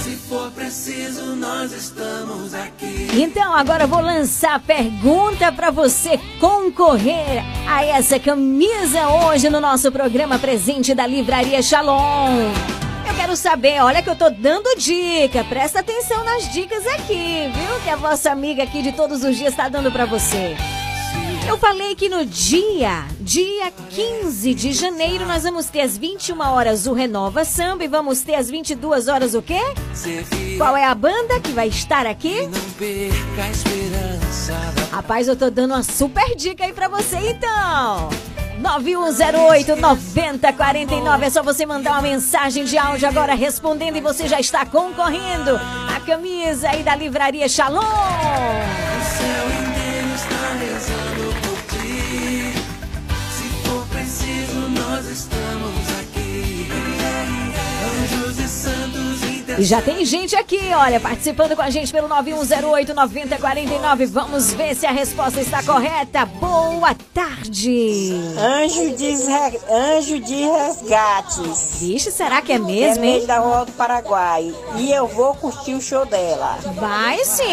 Se 0.02 0.16
for 0.16 0.50
preciso, 0.52 1.36
nós 1.36 1.70
estamos 1.70 2.54
aqui. 2.54 3.08
Então, 3.12 3.52
agora 3.52 3.84
eu 3.84 3.88
vou 3.88 4.00
lançar 4.00 4.54
a 4.54 4.58
pergunta 4.58 5.52
para 5.52 5.70
você 5.70 6.18
concorrer 6.40 7.44
a 7.68 7.84
essa 7.84 8.18
camisa 8.18 9.08
hoje 9.08 9.50
no 9.50 9.60
nosso 9.60 9.92
programa 9.92 10.38
presente 10.38 10.94
da 10.94 11.06
Livraria 11.06 11.60
Shalom. 11.60 12.38
Eu 13.06 13.14
quero 13.16 13.36
saber, 13.36 13.82
olha 13.82 14.02
que 14.02 14.08
eu 14.08 14.16
tô 14.16 14.30
dando 14.30 14.78
dica, 14.78 15.44
presta 15.44 15.80
atenção 15.80 16.24
nas 16.24 16.50
dicas 16.50 16.86
aqui, 16.86 17.50
viu? 17.54 17.80
Que 17.84 17.90
a 17.90 17.96
vossa 17.96 18.30
amiga 18.30 18.62
aqui 18.62 18.80
de 18.80 18.92
todos 18.92 19.22
os 19.24 19.36
dias 19.36 19.50
está 19.50 19.68
dando 19.68 19.92
para 19.92 20.06
você. 20.06 20.56
Eu 21.46 21.58
falei 21.58 21.94
que 21.94 22.08
no 22.08 22.24
dia, 22.24 23.04
dia 23.20 23.72
15 23.90 24.54
de 24.54 24.72
janeiro, 24.72 25.26
nós 25.26 25.42
vamos 25.42 25.66
ter 25.66 25.80
às 25.80 25.96
21 25.96 26.40
horas 26.40 26.86
o 26.86 26.92
Renova 26.92 27.44
Samba 27.44 27.84
e 27.84 27.88
vamos 27.88 28.20
ter 28.22 28.34
às 28.36 28.48
22 28.48 29.08
horas 29.08 29.34
o 29.34 29.42
quê? 29.42 29.60
Qual 30.56 30.76
é 30.76 30.84
a 30.84 30.94
banda 30.94 31.40
que 31.40 31.50
vai 31.50 31.68
estar 31.68 32.06
aqui? 32.06 32.48
Rapaz, 34.92 35.26
eu 35.28 35.36
tô 35.36 35.50
dando 35.50 35.72
uma 35.74 35.82
super 35.82 36.36
dica 36.36 36.64
aí 36.64 36.72
pra 36.72 36.88
você 36.88 37.16
então. 37.16 38.08
9108 38.60 39.74
9049 39.76 41.24
é 41.26 41.30
só 41.30 41.42
você 41.42 41.64
mandar 41.64 41.92
uma 41.92 42.02
mensagem 42.02 42.64
de 42.64 42.76
áudio 42.76 43.08
agora 43.08 43.34
respondendo 43.34 43.96
e 43.96 44.00
você 44.00 44.28
já 44.28 44.38
está 44.38 44.66
concorrendo 44.66 45.56
a 45.56 46.00
camisa 46.00 46.68
aí 46.68 46.82
da 46.82 46.94
livraria 46.94 47.48
Shalom. 47.48 47.80
Nós 55.00 55.08
estamos 55.08 55.79
E 59.58 59.64
já 59.64 59.82
tem 59.82 60.04
gente 60.04 60.36
aqui, 60.36 60.60
olha, 60.74 61.00
participando 61.00 61.56
com 61.56 61.62
a 61.62 61.70
gente 61.70 61.92
pelo 61.92 62.08
9108 62.08 62.94
9049. 62.94 64.06
Vamos 64.06 64.52
ver 64.52 64.74
se 64.74 64.86
a 64.86 64.90
resposta 64.90 65.40
está 65.40 65.62
correta. 65.62 66.24
Boa 66.24 66.94
tarde. 67.12 68.12
Anjo 68.38 68.96
de, 68.96 69.14
anjo 69.70 70.20
de 70.20 70.44
resgates. 70.44 71.78
Vixe, 71.80 72.10
será 72.10 72.40
que 72.40 72.52
é 72.52 72.58
mesmo, 72.58 73.04
é 73.04 73.20
da 73.26 73.38
Rua 73.38 73.66
do 73.66 73.72
Paraguai. 73.72 74.54
E 74.76 74.90
eu 74.92 75.06
vou 75.06 75.34
curtir 75.34 75.74
o 75.74 75.80
show 75.80 76.06
dela. 76.06 76.58
Vai 76.76 77.24
sim! 77.24 77.44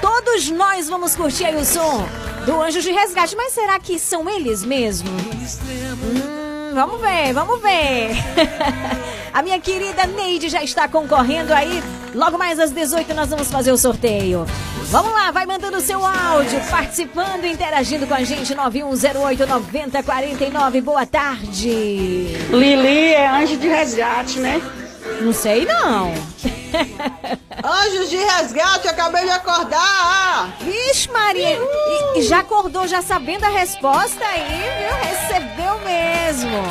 Todos 0.00 0.50
nós 0.50 0.88
vamos 0.88 1.14
curtir 1.14 1.44
aí 1.44 1.56
o 1.56 1.64
som 1.64 2.06
do 2.44 2.60
Anjo 2.62 2.80
de 2.80 2.90
Resgate, 2.90 3.36
mas 3.36 3.52
será 3.52 3.78
que 3.78 3.98
são 3.98 4.28
eles 4.28 4.64
mesmo? 4.64 5.08
Hum, 5.10 6.37
vamos 6.78 7.00
ver, 7.00 7.32
vamos 7.32 7.60
ver. 7.60 8.10
A 9.34 9.42
minha 9.42 9.58
querida 9.58 10.06
Neide 10.06 10.48
já 10.48 10.62
está 10.62 10.86
concorrendo 10.86 11.52
aí. 11.52 11.82
Logo 12.14 12.38
mais 12.38 12.60
às 12.60 12.70
18 12.70 13.12
nós 13.14 13.28
vamos 13.28 13.50
fazer 13.50 13.72
o 13.72 13.76
sorteio. 13.76 14.46
Vamos 14.84 15.12
lá, 15.12 15.32
vai 15.32 15.44
mandando 15.44 15.78
o 15.78 15.80
seu 15.80 16.06
áudio, 16.06 16.60
participando, 16.70 17.44
interagindo 17.44 18.06
com 18.06 18.14
a 18.14 18.22
gente. 18.22 18.54
9108-9049. 18.54 20.80
Boa 20.80 21.04
tarde. 21.04 22.36
Lili 22.50 23.12
é 23.12 23.28
anjo 23.28 23.56
de 23.56 23.66
resgate, 23.68 24.38
né? 24.38 24.62
Não 25.20 25.32
sei 25.32 25.64
não. 25.64 26.12
Anjos 27.64 28.10
de 28.10 28.16
resgate, 28.16 28.88
acabei 28.88 29.24
de 29.24 29.30
acordar. 29.30 30.52
Vixe, 30.60 31.10
Maria, 31.10 31.58
e, 32.14 32.18
e 32.18 32.22
já 32.22 32.40
acordou 32.40 32.86
já 32.86 33.00
sabendo 33.02 33.44
a 33.44 33.48
resposta 33.48 34.24
aí, 34.24 34.62
viu? 34.78 34.94
Recebeu 35.10 35.78
mesmo. 35.80 36.62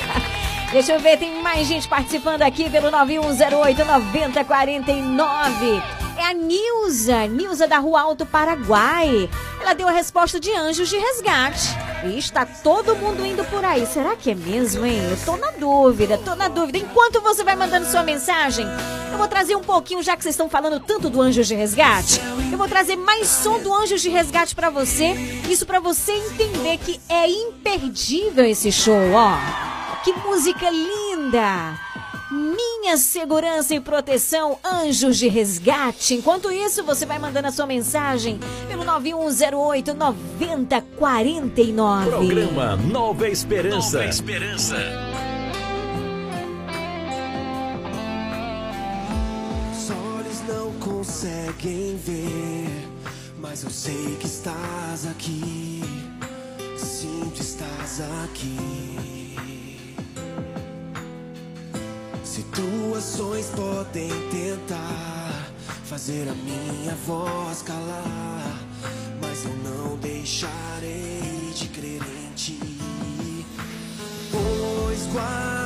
Deixa 0.72 0.92
eu 0.92 1.00
ver, 1.00 1.16
tem 1.18 1.42
mais 1.42 1.66
gente 1.66 1.88
participando 1.88 2.42
aqui 2.42 2.68
pelo 2.70 2.90
9108 2.90 3.84
9049. 3.84 5.99
É 6.20 6.26
a 6.26 6.34
Nilza, 6.34 7.26
Nilza 7.28 7.66
da 7.66 7.78
Rua 7.78 8.02
Alto 8.02 8.26
Paraguai. 8.26 9.26
Ela 9.58 9.72
deu 9.72 9.88
a 9.88 9.90
resposta 9.90 10.38
de 10.38 10.52
anjos 10.52 10.90
de 10.90 10.98
resgate. 10.98 11.68
E 12.04 12.18
está 12.18 12.44
todo 12.44 12.94
mundo 12.94 13.24
indo 13.24 13.42
por 13.44 13.64
aí. 13.64 13.86
Será 13.86 14.14
que 14.14 14.32
é 14.32 14.34
mesmo, 14.34 14.84
hein? 14.84 15.00
Eu 15.10 15.16
tô 15.24 15.38
na 15.38 15.50
dúvida, 15.52 16.18
tô 16.18 16.34
na 16.34 16.48
dúvida. 16.48 16.76
Enquanto 16.76 17.22
você 17.22 17.42
vai 17.42 17.56
mandando 17.56 17.86
sua 17.86 18.02
mensagem, 18.02 18.66
eu 19.10 19.16
vou 19.16 19.28
trazer 19.28 19.56
um 19.56 19.62
pouquinho, 19.62 20.02
já 20.02 20.14
que 20.14 20.22
vocês 20.22 20.34
estão 20.34 20.50
falando 20.50 20.78
tanto 20.78 21.08
do 21.08 21.22
Anjos 21.22 21.48
de 21.48 21.54
Resgate. 21.54 22.20
Eu 22.52 22.58
vou 22.58 22.68
trazer 22.68 22.96
mais 22.96 23.26
som 23.26 23.58
do 23.58 23.72
Anjos 23.72 24.02
de 24.02 24.10
Resgate 24.10 24.54
para 24.54 24.68
você. 24.68 25.14
Isso 25.48 25.64
para 25.64 25.80
você 25.80 26.12
entender 26.12 26.76
que 26.84 27.00
é 27.08 27.30
imperdível 27.30 28.44
esse 28.44 28.70
show, 28.70 29.12
ó. 29.14 29.38
Que 30.04 30.12
música 30.12 30.68
linda! 30.68 31.89
Minha 32.30 32.96
segurança 32.96 33.74
e 33.74 33.80
proteção, 33.80 34.56
anjos 34.64 35.18
de 35.18 35.26
resgate. 35.26 36.14
Enquanto 36.14 36.52
isso, 36.52 36.84
você 36.84 37.04
vai 37.04 37.18
mandando 37.18 37.48
a 37.48 37.50
sua 37.50 37.66
mensagem 37.66 38.38
pelo 38.68 38.84
9108 38.84 39.94
9049. 39.94 42.08
Programa 42.08 42.76
Nova 42.76 43.28
Esperança. 43.28 43.98
Nova 43.98 44.08
Esperança. 44.08 44.76
Os 49.72 49.90
olhos 49.90 50.40
não 50.46 50.72
conseguem 50.74 51.96
ver, 51.96 52.88
mas 53.40 53.64
eu 53.64 53.70
sei 53.70 54.16
que 54.20 54.26
estás 54.26 55.04
aqui. 55.04 55.82
Sinto 56.76 57.40
estás 57.40 58.00
aqui. 58.22 59.19
Situações 62.40 63.46
podem 63.54 64.08
tentar 64.30 65.52
fazer 65.84 66.26
a 66.26 66.32
minha 66.32 66.94
voz 67.06 67.60
calar, 67.60 68.58
mas 69.20 69.44
eu 69.44 69.54
não 69.56 69.98
deixarei 69.98 71.52
de 71.54 71.68
crer 71.68 72.00
em 72.00 72.32
ti. 72.34 72.58
Pois 74.32 75.06
guardei 75.12 75.59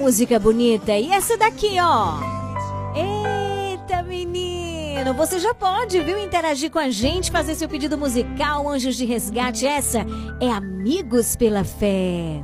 música 0.00 0.38
bonita. 0.38 0.96
E 0.96 1.12
essa 1.12 1.36
daqui, 1.36 1.76
ó. 1.78 2.14
Eita, 2.96 4.02
menino. 4.02 5.12
Você 5.14 5.38
já 5.38 5.52
pode, 5.52 6.00
viu, 6.00 6.18
interagir 6.18 6.70
com 6.70 6.78
a 6.78 6.88
gente, 6.88 7.30
fazer 7.30 7.54
seu 7.54 7.68
pedido 7.68 7.98
musical, 7.98 8.66
Anjos 8.66 8.96
de 8.96 9.04
Resgate. 9.04 9.66
Essa 9.66 10.06
é 10.40 10.50
Amigos 10.50 11.36
pela 11.36 11.64
Fé. 11.64 12.42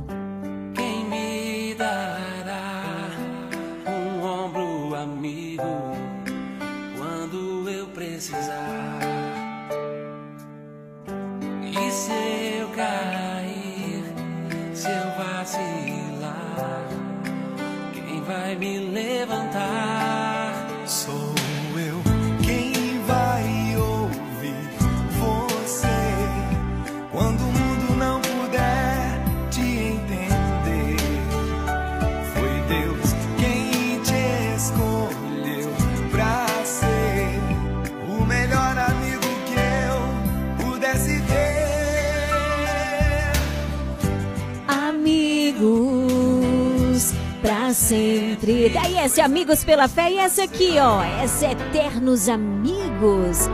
Amigos 49.27 49.61
pela 49.65 49.89
Fé 49.89 50.09
e 50.13 50.17
essa 50.19 50.43
aqui, 50.45 50.77
ó. 50.79 51.03
Essa 51.21 51.47
é 51.47 51.51
Eternos 51.51 52.29
Amigos. 52.29 53.49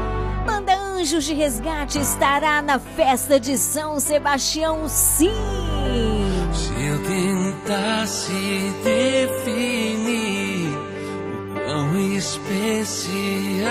Banda 0.45 0.71
Anjos 0.75 1.23
de 1.23 1.33
Resgate 1.33 1.97
estará 1.97 2.61
na 2.61 2.77
festa 2.77 3.39
de 3.39 3.57
São 3.57 3.99
Sebastião, 3.99 4.87
sim. 4.87 5.33
Se 6.53 6.71
eu 6.79 6.99
tentasse 7.01 8.71
definir 8.83 10.69
o 11.55 11.65
quão 11.65 11.97
especial 12.15 13.63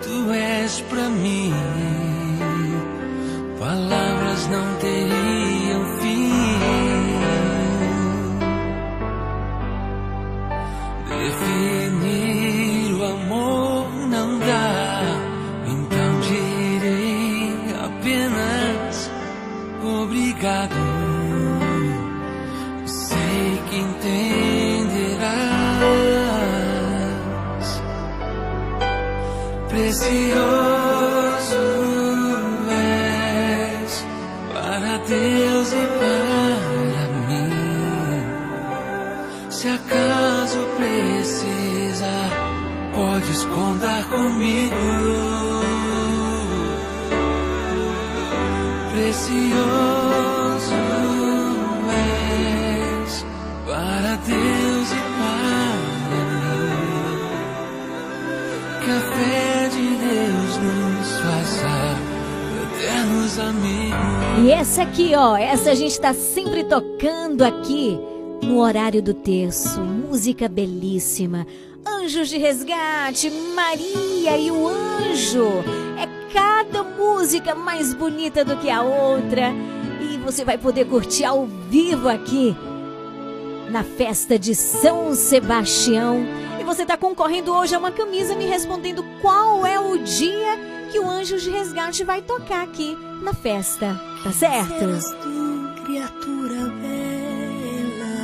tu 0.00 0.32
és 0.32 0.80
pra 0.88 1.10
mim, 1.10 1.52
Precioso 30.08 31.60
és 32.70 34.06
para 34.54 34.96
Deus 35.06 35.72
e 35.72 35.86
para 36.00 37.02
mim. 37.28 38.22
Se 39.50 39.68
acaso 39.68 40.60
precisar, 40.78 42.30
podes 42.94 43.44
contar 43.44 44.02
comigo. 44.08 44.97
Essa 64.58 64.82
aqui, 64.82 65.12
ó, 65.14 65.36
essa 65.36 65.70
a 65.70 65.74
gente 65.76 66.00
tá 66.00 66.12
sempre 66.12 66.64
tocando 66.64 67.44
aqui 67.44 67.96
no 68.42 68.58
horário 68.58 69.00
do 69.00 69.14
terço. 69.14 69.80
Música 69.80 70.48
belíssima. 70.48 71.46
Anjos 71.86 72.28
de 72.28 72.38
Resgate, 72.38 73.30
Maria 73.30 74.36
e 74.36 74.50
o 74.50 74.66
Anjo. 74.66 75.62
É 75.96 76.32
cada 76.32 76.82
música 76.82 77.54
mais 77.54 77.94
bonita 77.94 78.44
do 78.44 78.56
que 78.56 78.68
a 78.68 78.82
outra. 78.82 79.52
E 80.00 80.16
você 80.18 80.44
vai 80.44 80.58
poder 80.58 80.86
curtir 80.86 81.24
ao 81.24 81.46
vivo 81.46 82.08
aqui 82.08 82.56
na 83.70 83.84
festa 83.84 84.36
de 84.36 84.56
São 84.56 85.14
Sebastião. 85.14 86.26
E 86.60 86.64
você 86.64 86.82
está 86.82 86.96
concorrendo 86.96 87.52
hoje 87.52 87.76
a 87.76 87.78
uma 87.78 87.92
camisa 87.92 88.34
me 88.34 88.46
respondendo 88.46 89.04
qual 89.22 89.64
é 89.64 89.78
o 89.78 89.98
dia 89.98 90.58
que 90.90 90.98
o 90.98 91.08
Anjos 91.08 91.44
de 91.44 91.50
Resgate 91.50 92.02
vai 92.02 92.22
tocar 92.22 92.64
aqui 92.64 92.96
na 93.22 93.32
festa. 93.32 94.07
Tá 94.24 94.32
certo? 94.32 94.84
Tu, 95.22 95.82
criatura 95.84 96.66
bela, 96.80 98.18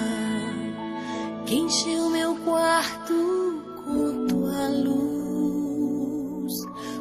que 1.47 1.55
encheu 1.55 2.11
meu 2.11 2.35
quarto 2.37 3.63
com 3.85 4.27
tua 4.27 4.69
luz. 4.69 6.53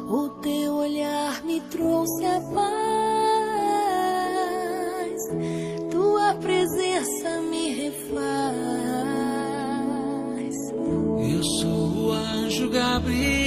O 0.08 0.28
teu 0.40 0.74
olhar 0.74 1.42
me 1.44 1.60
trouxe 1.62 2.24
a 2.24 2.40
paz, 2.54 2.70
tua 5.90 6.34
presença 6.34 7.40
me 7.50 7.70
refaz. 7.74 8.14
Eu 11.32 11.42
sou 11.42 12.06
o 12.06 12.12
anjo 12.12 12.70
Gabriel. 12.70 13.43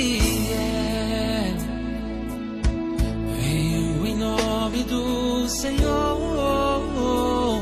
Senhor. 5.67 7.61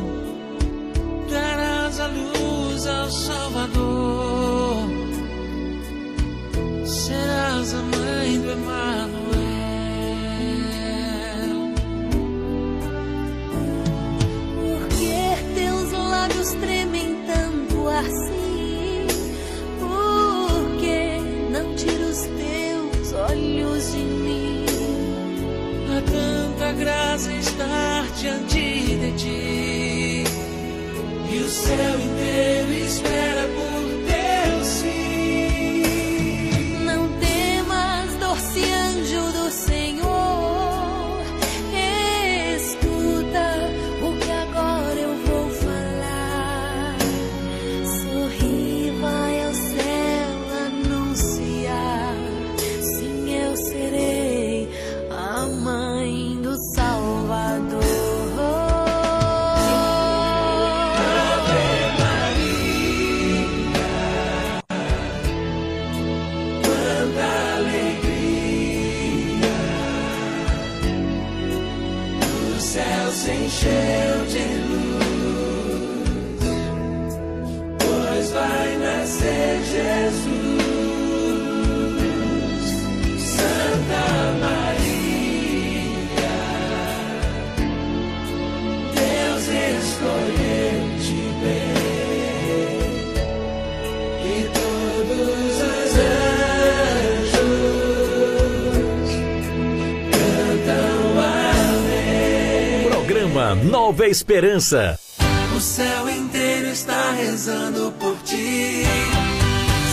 Darás 1.28 2.00
a 2.00 2.08
luz 2.08 2.86
ao 2.86 3.10
Salvador. 3.10 4.88
Serás 6.86 7.74
a 7.74 7.82
mãe 7.82 8.42
do 8.42 8.52
Emanuel. 8.52 9.16
Por 14.62 14.88
que 14.90 15.20
teus 15.56 15.92
lábios 15.92 16.52
tremem 16.62 17.18
tanto 17.26 17.88
assim? 17.88 19.08
Por 19.80 20.78
que 20.80 21.20
não 21.52 21.76
tira 21.76 22.06
os 22.06 22.22
teus 22.22 23.14
olhos 23.14 23.92
de 23.94 23.98
mim? 23.98 24.66
Há 25.90 26.02
tanta 26.02 26.72
graça 26.74 27.35
diante 28.26 28.98
de 28.98 29.12
ti. 29.12 30.24
E 31.32 31.38
o 31.38 31.48
céu 31.48 32.00
inteiro 32.00 32.55
Nova 103.64 104.06
Esperança. 104.08 105.00
O 105.56 105.60
céu 105.60 106.10
inteiro 106.10 106.68
está 106.68 107.12
rezando 107.12 107.92
por 108.00 108.16
ti. 108.24 108.84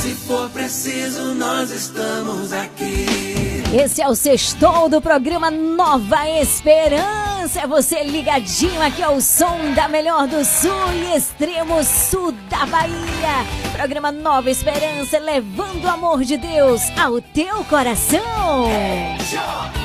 Se 0.02 0.14
for 0.26 0.50
preciso, 0.50 1.34
nós 1.34 1.70
estamos 1.70 2.52
aqui. 2.52 3.06
Esse 3.72 4.02
é 4.02 4.08
o 4.08 4.14
sextou 4.14 4.88
do 4.88 5.00
programa 5.00 5.50
Nova 5.50 6.28
Esperança. 6.28 7.31
É 7.42 7.66
você 7.66 8.04
ligadinho 8.04 8.80
aqui 8.80 9.02
ao 9.02 9.20
som 9.20 9.74
da 9.74 9.88
melhor 9.88 10.28
do 10.28 10.44
sul 10.44 10.92
e 10.94 11.16
extremo 11.16 11.82
sul 11.82 12.30
da 12.48 12.64
Bahia. 12.66 13.44
Programa 13.72 14.12
Nova 14.12 14.48
Esperança, 14.48 15.18
levando 15.18 15.84
o 15.84 15.88
amor 15.88 16.22
de 16.22 16.36
Deus 16.36 16.80
ao 16.96 17.20
teu 17.20 17.64
coração. 17.64 18.68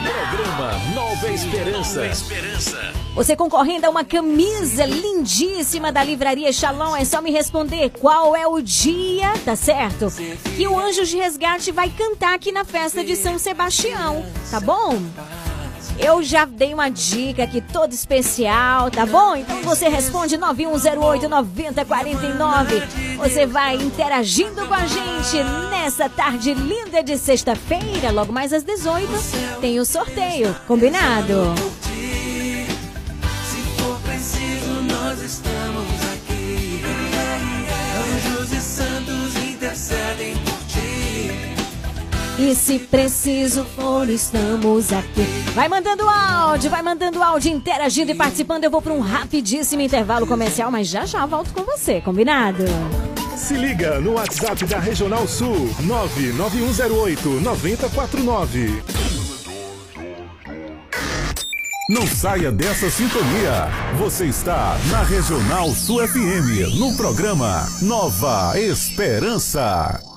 Programa 0.03 0.71
Nova 0.93 1.27
Esperança. 1.29 2.01
Você 3.15 3.35
concorrendo 3.35 3.87
a 3.87 3.89
uma 3.89 4.05
camisa 4.05 4.85
lindíssima 4.85 5.91
da 5.91 6.03
livraria 6.03 6.53
Shalom, 6.53 6.95
é 6.95 7.05
só 7.05 7.23
me 7.23 7.31
responder 7.31 7.89
qual 7.89 8.35
é 8.35 8.45
o 8.45 8.61
dia, 8.61 9.33
tá 9.43 9.55
certo? 9.55 10.13
Que 10.55 10.67
o 10.67 10.77
Anjos 10.79 11.09
de 11.09 11.17
Resgate 11.17 11.71
vai 11.71 11.89
cantar 11.89 12.35
aqui 12.35 12.51
na 12.51 12.63
festa 12.63 13.03
de 13.03 13.15
São 13.15 13.39
Sebastião, 13.39 14.23
tá 14.51 14.59
bom? 14.59 15.01
Eu 15.99 16.21
já 16.23 16.45
dei 16.45 16.73
uma 16.73 16.89
dica 16.89 17.43
aqui 17.43 17.59
toda 17.61 17.93
especial, 17.93 18.91
tá 18.91 19.05
bom? 19.05 19.35
Então 19.35 19.61
você 19.63 19.89
responde 19.89 20.37
9108 20.37 21.27
9049. 21.27 22.83
Você 23.17 23.45
vai 23.45 23.75
interagindo 23.75 24.65
com 24.67 24.73
a 24.73 24.85
gente 24.85 25.43
nessa 25.71 26.07
tarde 26.07 26.53
linda 26.53 27.01
de 27.03 27.17
sexta-feira, 27.17 28.11
logo 28.11 28.31
mais 28.31 28.53
às 28.53 28.63
18, 28.63 29.07
tem 29.59 29.79
o 29.79 29.85
sorteio, 29.85 30.55
combinado? 30.67 31.53
Se 33.43 33.61
for 33.81 33.99
preciso, 34.01 34.81
nós 34.83 35.19
estamos 35.21 35.96
E 42.39 42.53
se 42.53 42.77
preciso 42.77 43.65
for, 43.75 44.07
estamos 44.07 44.93
aqui. 44.93 45.25
Vai 45.55 45.67
mandando 45.67 46.07
áudio, 46.07 46.69
vai 46.69 46.83
mandando 46.83 47.23
áudio, 47.23 47.51
interagindo 47.51 48.11
e 48.11 48.15
participando. 48.15 48.63
Eu 48.63 48.69
vou 48.69 48.79
para 48.79 48.93
um 48.93 48.99
rapidíssimo 48.99 49.81
intervalo 49.81 50.27
comercial, 50.27 50.69
mas 50.69 50.87
já 50.87 51.03
já 51.03 51.25
volto 51.25 51.51
com 51.51 51.63
você, 51.63 51.99
combinado? 51.99 52.63
Se 53.35 53.55
liga 53.55 53.99
no 53.99 54.13
WhatsApp 54.13 54.65
da 54.65 54.77
Regional 54.77 55.27
Sul 55.27 55.67
99108 55.81 57.29
9049. 57.41 58.83
Não 61.89 62.05
saia 62.05 62.51
dessa 62.51 62.89
sintonia. 62.91 63.69
Você 63.97 64.25
está 64.25 64.77
na 64.91 65.01
Regional 65.01 65.69
Sul 65.71 66.05
FM, 66.07 66.77
no 66.77 66.95
programa 66.95 67.65
Nova 67.81 68.59
Esperança. 68.59 70.16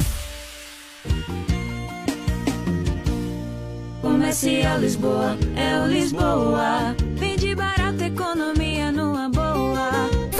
Comercial 4.01 4.79
Lisboa, 4.79 5.37
é 5.55 5.81
o 5.81 5.87
Lisboa. 5.87 6.95
Vende 7.15 7.55
barato, 7.55 8.03
economia. 8.03 8.70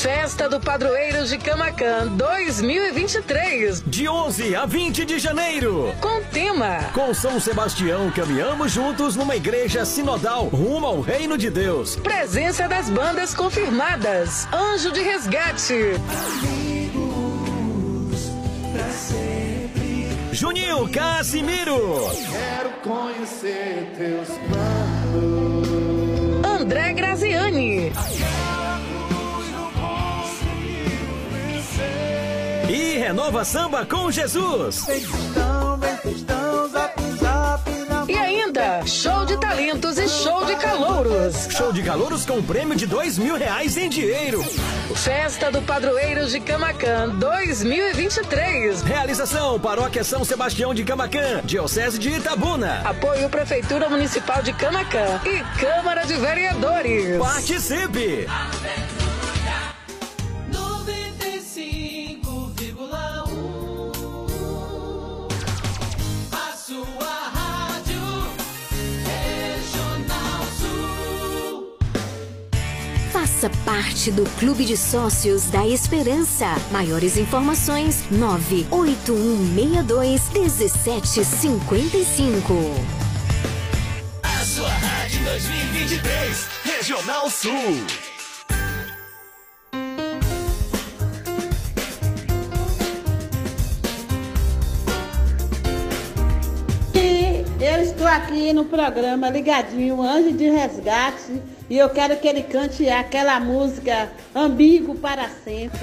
Festa 0.00 0.48
do 0.48 0.58
Padroeiro 0.58 1.26
de 1.26 1.36
Camacan 1.36 2.06
2023. 2.16 3.82
De 3.82 4.08
11 4.08 4.56
a 4.56 4.64
20 4.64 5.04
de 5.04 5.18
janeiro. 5.18 5.94
Com 6.00 6.22
tema 6.32 6.78
Com 6.94 7.12
São 7.12 7.38
Sebastião, 7.38 8.10
caminhamos 8.10 8.72
juntos 8.72 9.14
numa 9.14 9.36
igreja 9.36 9.84
sinodal 9.84 10.46
rumo 10.46 10.86
ao 10.86 11.02
reino 11.02 11.36
de 11.36 11.50
Deus. 11.50 11.96
Presença 11.96 12.66
das 12.66 12.88
bandas 12.88 13.34
confirmadas. 13.34 14.48
Anjo 14.50 14.90
de 14.90 15.02
Resgate. 15.02 15.74
Juninho 20.32 20.88
Casimiro. 20.88 22.08
Quero 22.30 22.70
conhecer 22.82 23.92
teus 23.98 24.28
planos. 24.48 25.68
André 26.42 26.94
Graziani. 26.94 27.92
Renova 33.00 33.46
Samba 33.46 33.86
com 33.86 34.10
Jesus. 34.10 34.84
E 38.06 38.14
ainda, 38.14 38.86
show 38.86 39.24
de 39.24 39.38
talentos 39.38 39.96
e 39.96 40.06
show 40.06 40.44
de 40.44 40.54
calouros. 40.56 41.48
Show 41.48 41.72
de 41.72 41.82
calouros 41.82 42.26
com 42.26 42.42
prêmio 42.42 42.76
de 42.76 42.86
dois 42.86 43.16
mil 43.16 43.36
reais 43.36 43.78
em 43.78 43.88
dinheiro. 43.88 44.44
Festa 44.94 45.50
do 45.50 45.62
Padroeiro 45.62 46.26
de 46.26 46.40
Camacan 46.40 47.08
2023. 47.16 48.82
Realização 48.82 49.58
Paróquia 49.58 50.04
São 50.04 50.22
Sebastião 50.22 50.74
de 50.74 50.84
Camacan, 50.84 51.40
Diocese 51.42 51.98
de 51.98 52.10
Itabuna. 52.10 52.82
Apoio 52.84 53.30
Prefeitura 53.30 53.88
Municipal 53.88 54.42
de 54.42 54.52
Camacan 54.52 55.22
e 55.24 55.58
Câmara 55.58 56.04
de 56.04 56.16
Vereadores. 56.16 57.16
Participe! 57.16 58.28
Faça 73.40 73.56
parte 73.64 74.12
do 74.12 74.24
Clube 74.38 74.66
de 74.66 74.76
Sócios 74.76 75.46
da 75.46 75.66
Esperança. 75.66 76.44
Maiores 76.70 77.16
informações: 77.16 78.04
98162 78.10 80.28
1755. 80.28 82.52
A 84.22 84.44
sua 84.44 84.68
rádio 84.68 85.24
2023, 85.24 86.48
Regional 86.64 87.30
Sul. 87.30 88.09
Eu 97.60 97.82
estou 97.82 98.06
aqui 98.06 98.54
no 98.54 98.64
programa 98.64 99.28
ligadinho 99.28 100.00
Anjo 100.00 100.32
de 100.32 100.48
Resgate 100.48 101.42
e 101.68 101.76
eu 101.76 101.90
quero 101.90 102.16
que 102.16 102.26
ele 102.26 102.42
cante 102.42 102.88
aquela 102.88 103.38
música 103.38 104.10
Ambíguo 104.34 104.94
para 104.94 105.28
sempre. 105.28 105.78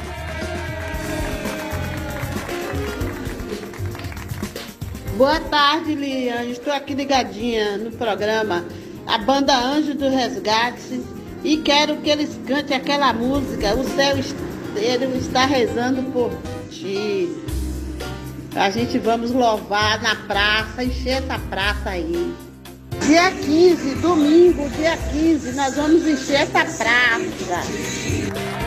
Boa 5.15 5.39
tarde, 5.39 5.93
Liane. 5.93 6.51
Estou 6.51 6.73
aqui 6.73 6.95
ligadinha 6.95 7.77
no 7.77 7.91
programa 7.91 8.65
A 9.05 9.19
Banda 9.19 9.55
Anjo 9.55 9.93
do 9.93 10.09
Resgate 10.09 11.03
e 11.43 11.57
quero 11.57 11.97
que 11.97 12.09
eles 12.09 12.39
cantem 12.47 12.75
aquela 12.75 13.13
música 13.13 13.75
O 13.75 13.83
céu 13.83 14.17
inteiro 14.17 15.15
está 15.15 15.45
rezando 15.45 16.01
por 16.11 16.31
ti. 16.71 17.46
A 18.59 18.71
gente 18.71 18.97
vamos 18.97 19.31
louvar 19.31 20.01
na 20.01 20.15
praça, 20.15 20.83
encher 20.83 21.23
essa 21.23 21.37
praça 21.37 21.91
aí. 21.91 22.33
Dia 23.05 23.31
15, 23.31 23.95
domingo, 23.95 24.67
dia 24.71 24.97
15, 24.97 25.51
nós 25.51 25.75
vamos 25.75 26.07
encher 26.07 26.41
essa 26.41 26.65
praça. 26.65 28.66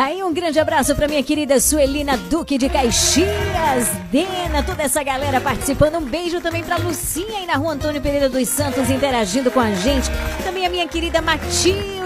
Tá 0.00 0.06
aí 0.06 0.22
um 0.22 0.32
grande 0.32 0.58
abraço 0.58 0.96
pra 0.96 1.06
minha 1.06 1.22
querida 1.22 1.60
Suelina 1.60 2.16
Duque 2.16 2.56
de 2.56 2.70
Caxias, 2.70 3.90
Dena, 4.10 4.62
toda 4.62 4.82
essa 4.82 5.02
galera 5.02 5.42
participando. 5.42 5.96
Um 5.96 6.06
beijo 6.06 6.40
também 6.40 6.64
pra 6.64 6.78
Lucinha 6.78 7.40
aí 7.40 7.44
na 7.44 7.56
rua 7.56 7.74
Antônio 7.74 8.00
Pereira 8.00 8.26
dos 8.26 8.48
Santos 8.48 8.88
interagindo 8.88 9.50
com 9.50 9.60
a 9.60 9.70
gente. 9.72 10.08
Também 10.42 10.64
a 10.64 10.70
minha 10.70 10.88
querida 10.88 11.20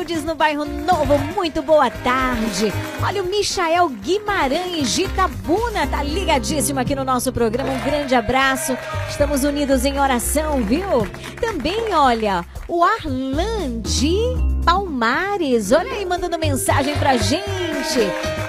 No 0.05 0.35
bairro 0.35 0.67
Novo, 0.67 1.19
muito 1.35 1.63
boa 1.63 1.89
tarde. 1.91 2.71
Olha 3.03 3.23
o 3.23 3.27
Michael 3.27 3.89
Guimarães 3.89 4.93
de 4.93 5.05
Itabuna, 5.05 5.87
tá 5.87 6.03
ligadíssimo 6.03 6.79
aqui 6.79 6.95
no 6.95 7.05
nosso 7.05 7.33
programa. 7.33 7.73
Um 7.73 7.81
grande 7.81 8.15
abraço. 8.15 8.77
Estamos 9.09 9.45
unidos 9.45 9.83
em 9.87 9.99
oração, 9.99 10.63
viu? 10.63 11.09
Também, 11.41 11.95
olha, 11.95 12.45
o 12.69 12.85
Arlan 12.85 13.81
de 13.81 14.15
Palmares. 14.63 15.73
Olha 15.73 15.93
aí, 15.93 16.05
mandando 16.05 16.39
mensagem 16.39 16.95
pra 16.99 17.17
gente. 17.17 17.43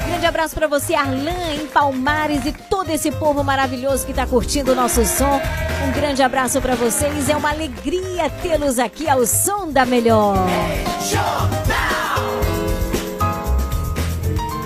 Grande 0.07 0.25
abraço 0.25 0.55
pra 0.55 0.67
você, 0.67 0.93
Arlan, 0.93 1.53
em 1.61 1.67
Palmares 1.67 2.45
e 2.45 2.51
todo 2.51 2.89
esse 2.89 3.11
povo 3.11 3.43
maravilhoso 3.43 4.05
que 4.05 4.13
tá 4.13 4.25
curtindo 4.25 4.71
o 4.71 4.75
nosso 4.75 5.05
som. 5.05 5.41
Um 5.87 5.91
grande 5.91 6.21
abraço 6.21 6.61
pra 6.61 6.75
vocês. 6.75 7.29
É 7.29 7.35
uma 7.35 7.49
alegria 7.49 8.29
tê-los 8.41 8.79
aqui 8.79 9.09
ao 9.09 9.25
som 9.25 9.71
da 9.71 9.85
melhor. 9.85 10.35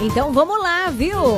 Então 0.02 0.32
vamos 0.32 0.62
lá, 0.62 0.90
viu? 0.90 1.38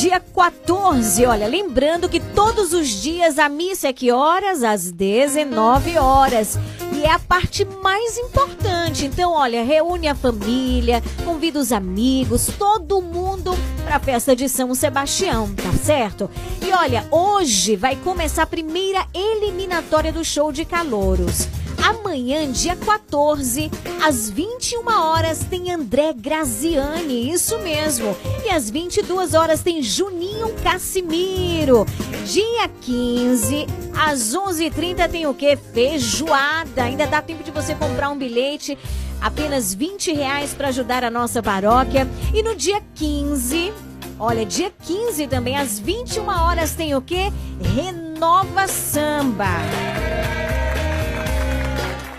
Dia 0.00 0.20
14, 0.20 1.24
olha, 1.26 1.46
lembrando 1.46 2.08
que 2.08 2.18
todos 2.18 2.72
os 2.72 2.88
dias 2.88 3.38
a 3.38 3.48
missa 3.48 3.88
é 3.88 3.92
que 3.92 4.10
horas? 4.10 4.64
Às 4.64 4.90
19 4.90 5.98
horas. 5.98 6.58
É 7.04 7.10
a 7.10 7.18
parte 7.18 7.66
mais 7.82 8.16
importante. 8.16 9.04
Então, 9.04 9.30
olha, 9.34 9.62
reúne 9.62 10.08
a 10.08 10.14
família, 10.14 11.02
convida 11.22 11.58
os 11.58 11.70
amigos, 11.70 12.46
todo 12.58 13.02
mundo 13.02 13.54
para 13.84 13.96
a 13.96 14.00
festa 14.00 14.34
de 14.34 14.48
São 14.48 14.74
Sebastião, 14.74 15.54
tá 15.54 15.70
certo? 15.74 16.30
E 16.66 16.72
olha, 16.72 17.06
hoje 17.10 17.76
vai 17.76 17.94
começar 17.94 18.44
a 18.44 18.46
primeira 18.46 19.06
eliminatória 19.12 20.10
do 20.14 20.24
show 20.24 20.50
de 20.50 20.64
calouros. 20.64 21.46
Amanhã, 21.84 22.50
dia 22.50 22.74
14, 22.74 23.70
às 24.02 24.30
21 24.30 24.88
horas, 24.90 25.40
tem 25.44 25.70
André 25.70 26.14
Graziani, 26.14 27.30
isso 27.30 27.58
mesmo. 27.58 28.16
E 28.44 28.48
às 28.48 28.70
22 28.70 29.34
horas 29.34 29.62
tem 29.62 29.82
Juninho 29.82 30.54
Cassimiro. 30.62 31.84
Dia 32.24 32.68
15, 32.80 33.66
às 33.94 34.34
11h30 34.34 35.10
tem 35.10 35.26
o 35.26 35.34
quê? 35.34 35.58
Feijoada. 35.74 36.84
Ainda 36.84 37.06
dá 37.06 37.20
tempo 37.20 37.44
de 37.44 37.50
você 37.50 37.74
comprar 37.74 38.08
um 38.08 38.16
bilhete 38.16 38.78
Apenas 39.24 39.72
20 39.72 40.12
reais 40.12 40.52
para 40.52 40.68
ajudar 40.68 41.02
a 41.02 41.10
nossa 41.10 41.42
paróquia. 41.42 42.06
E 42.34 42.42
no 42.42 42.54
dia 42.54 42.82
15, 42.94 43.72
olha, 44.18 44.44
dia 44.44 44.70
15 44.82 45.26
também, 45.28 45.56
às 45.56 45.78
21 45.78 46.28
horas 46.28 46.74
tem 46.74 46.94
o 46.94 47.00
quê? 47.00 47.32
Renova 47.74 48.68
Samba. 48.68 49.56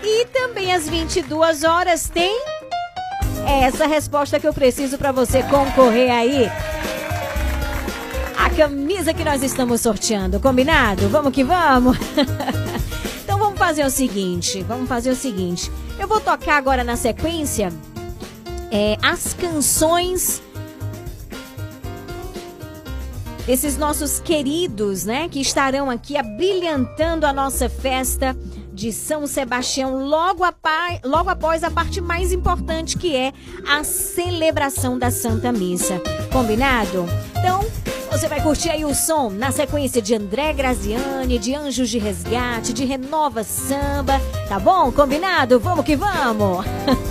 E 0.08 0.24
também 0.26 0.72
às 0.72 0.88
22 0.88 1.64
horas 1.64 2.08
tem 2.08 2.40
essa 3.44 3.88
resposta 3.88 4.38
que 4.38 4.46
eu 4.46 4.54
preciso 4.54 4.96
para 4.96 5.10
você 5.10 5.42
concorrer 5.42 6.12
aí. 6.12 6.48
A 8.38 8.48
camisa 8.50 9.12
que 9.12 9.24
nós 9.24 9.42
estamos 9.42 9.80
sorteando, 9.80 10.38
combinado? 10.38 11.08
Vamos 11.08 11.32
que 11.32 11.42
vamos? 11.42 11.98
então 13.24 13.36
vamos 13.36 13.58
fazer 13.58 13.84
o 13.84 13.90
seguinte, 13.90 14.62
vamos 14.62 14.88
fazer 14.88 15.10
o 15.10 15.16
seguinte. 15.16 15.72
Eu 15.98 16.06
vou 16.06 16.20
tocar 16.20 16.56
agora 16.56 16.84
na 16.84 16.94
sequência 16.94 17.72
é, 18.70 18.96
as 19.02 19.34
canções 19.34 20.40
desses 23.44 23.76
nossos 23.76 24.20
queridos, 24.20 25.04
né, 25.04 25.28
que 25.28 25.40
estarão 25.40 25.90
aqui 25.90 26.16
abrilhantando 26.16 27.26
a 27.26 27.32
nossa 27.32 27.68
festa 27.68 28.36
de 28.76 28.92
São 28.92 29.26
Sebastião 29.26 30.06
logo, 30.06 30.44
logo 31.02 31.30
após 31.30 31.64
a 31.64 31.70
parte 31.70 31.98
mais 31.98 32.30
importante 32.30 32.98
que 32.98 33.16
é 33.16 33.32
a 33.66 33.82
celebração 33.82 34.98
da 34.98 35.10
Santa 35.10 35.50
Missa. 35.50 35.98
Combinado? 36.30 37.06
Então, 37.38 37.64
você 38.12 38.28
vai 38.28 38.42
curtir 38.42 38.68
aí 38.68 38.84
o 38.84 38.94
som 38.94 39.30
na 39.30 39.50
sequência 39.50 40.02
de 40.02 40.14
André 40.14 40.52
Graziani, 40.52 41.38
de 41.38 41.54
Anjos 41.54 41.88
de 41.88 41.98
Resgate, 41.98 42.74
de 42.74 42.84
Renova 42.84 43.42
Samba, 43.42 44.20
tá 44.46 44.58
bom? 44.58 44.92
Combinado? 44.92 45.58
Vamos 45.58 45.82
que 45.82 45.96
vamos! 45.96 46.66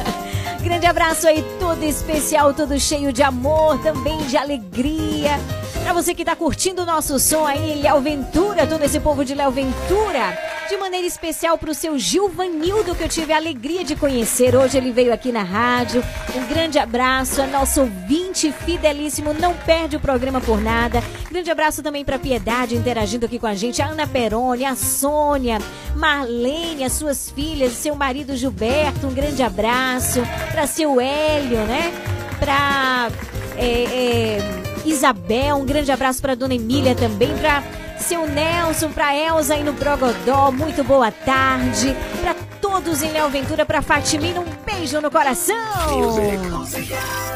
Grande 0.62 0.86
abraço 0.86 1.28
aí, 1.28 1.44
todo 1.60 1.82
especial, 1.84 2.54
todo 2.54 2.80
cheio 2.80 3.12
de 3.12 3.24
amor, 3.24 3.80
também 3.80 4.18
de 4.28 4.38
alegria. 4.38 5.40
Pra 5.86 5.94
você 5.94 6.16
que 6.16 6.26
tá 6.26 6.36
curtindo 6.36 6.82
o 6.82 6.86
nosso 6.86 7.20
som 7.20 7.46
aí, 7.46 7.80
Léo 7.80 8.02
Ventura, 8.02 8.66
todo 8.66 8.84
esse 8.84 9.00
povo 9.00 9.24
de 9.24 9.36
Léo 9.36 9.52
Ventura. 9.52 10.36
De 10.68 10.76
maneira 10.78 11.06
especial 11.06 11.60
pro 11.60 11.76
seu 11.76 11.96
Gilvanildo, 11.96 12.96
que 12.96 13.04
eu 13.04 13.08
tive 13.08 13.32
a 13.32 13.38
alegria 13.38 13.84
de 13.84 13.96
conhecer. 13.96 14.56
Hoje 14.56 14.80
ele 14.80 14.92
veio 14.92 15.14
aqui 15.14 15.32
na 15.32 15.44
rádio. 15.44 16.04
Um 16.36 16.48
grande 16.48 16.80
abraço, 16.80 17.40
é 17.40 17.46
nosso 17.46 17.82
ouvinte 17.82 18.52
fidelíssimo, 18.52 19.32
não 19.32 19.54
perde 19.54 19.96
o 19.96 20.00
programa 20.00 20.42
por 20.42 20.60
nada. 20.60 21.04
Grande 21.30 21.52
abraço 21.52 21.84
também 21.84 22.04
pra 22.04 22.18
Piedade, 22.18 22.76
interagindo 22.76 23.28
aqui 23.28 23.38
com 23.38 23.46
a 23.46 23.54
gente. 23.54 23.80
A 23.80 23.86
Ana 23.86 24.08
Peroni, 24.08 24.66
a 24.66 24.76
Sônia, 24.76 25.60
Marlene, 25.96 26.84
as 26.84 26.94
suas 26.94 27.30
filhas, 27.30 27.74
seu 27.74 27.94
marido 27.96 28.36
Gilberto, 28.36 29.06
um 29.06 29.14
grande 29.14 29.44
abraço. 29.44 30.20
Pra 30.52 30.66
seu 30.66 31.00
Hélio, 31.00 31.60
né? 31.60 31.94
Pra 32.40 33.10
é, 33.56 33.84
é, 33.84 34.75
Isabel, 34.86 35.58
um 35.58 35.66
grande 35.66 35.92
abraço 35.92 36.22
pra 36.22 36.36
Dona 36.36 36.54
Emília 36.54 36.96
também, 36.96 37.36
pra 37.38 37.64
seu 38.00 38.28
Nelson, 38.28 38.92
pra 38.92 39.16
Elza 39.16 39.56
aí 39.56 39.64
no 39.64 39.74
Brogodó, 39.74 40.52
muito 40.52 40.84
boa 40.84 41.12
tarde. 41.12 41.96
Pra 42.22 42.36
todos 42.62 43.02
em 43.02 43.12
Léo 43.12 43.30
Ventura, 43.30 43.66
pra 43.66 43.82
Fatimina, 43.82 44.40
um 44.40 44.46
beijo 44.66 45.02
no 45.02 45.10
coração. 45.10 45.56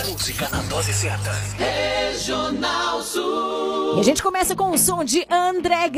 Música 0.08 0.50
na 0.52 0.62
dose 0.64 0.93
certa. 0.93 1.32
Regional 1.58 3.02
Sul. 3.02 3.97
E 3.97 4.00
a 4.00 4.04
gente 4.04 4.22
começa 4.22 4.56
com 4.56 4.72
o 4.72 4.78
som 4.78 5.04
de 5.04 5.26
André 5.30 5.89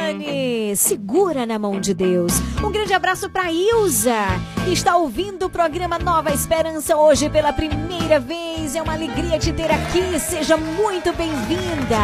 Graziani. 0.00 0.74
Segura 0.76 1.44
na 1.44 1.58
mão 1.58 1.78
de 1.78 1.92
Deus. 1.92 2.32
Um 2.64 2.70
grande 2.70 2.92
abraço 2.94 3.28
para 3.28 3.52
Ilza, 3.52 4.26
que 4.64 4.72
está 4.72 4.96
ouvindo 4.96 5.46
o 5.46 5.50
programa 5.50 5.98
Nova 5.98 6.32
Esperança 6.32 6.96
hoje 6.96 7.28
pela 7.28 7.52
primeira 7.52 8.18
vez. 8.18 8.74
É 8.74 8.82
uma 8.82 8.94
alegria 8.94 9.38
te 9.38 9.52
ter 9.52 9.70
aqui. 9.70 10.18
Seja 10.18 10.56
muito 10.56 11.12
bem-vinda. 11.12 12.00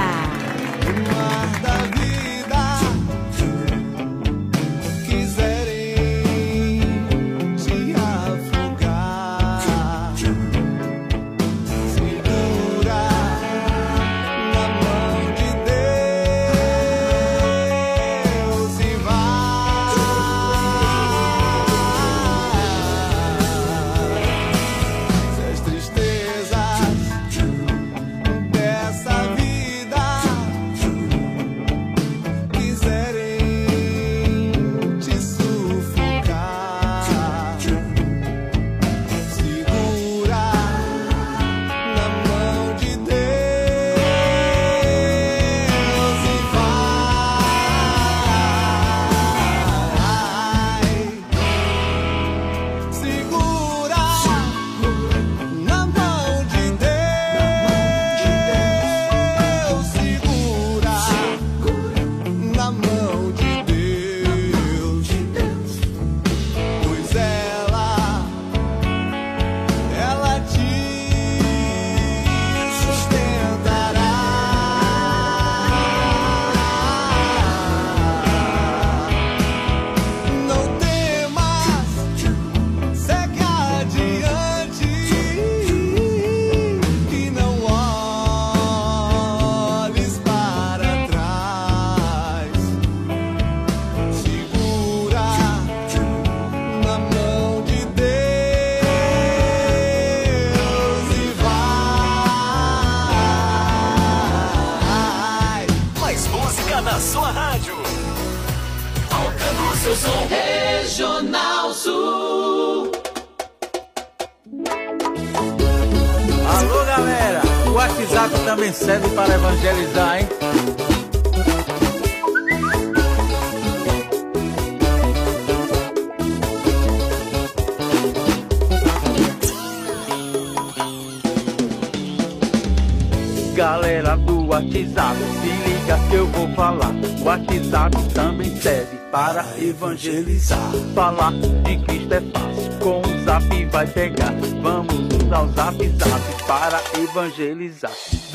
Evangelizar. 139.97 140.73
Falar 140.95 141.33
de 141.33 141.79
Cristo 141.85 142.15
é 142.15 142.21
fácil, 142.21 142.79
com 142.81 143.01
o 143.01 143.25
zap 143.25 143.65
vai 143.67 143.87
pegar. 143.87 144.33
Vamos 144.63 144.95
usar 144.95 145.43
o 145.43 145.53
zap 145.53 145.89
zap 145.89 146.47
para 146.47 146.83
evangelizar. 147.01 148.26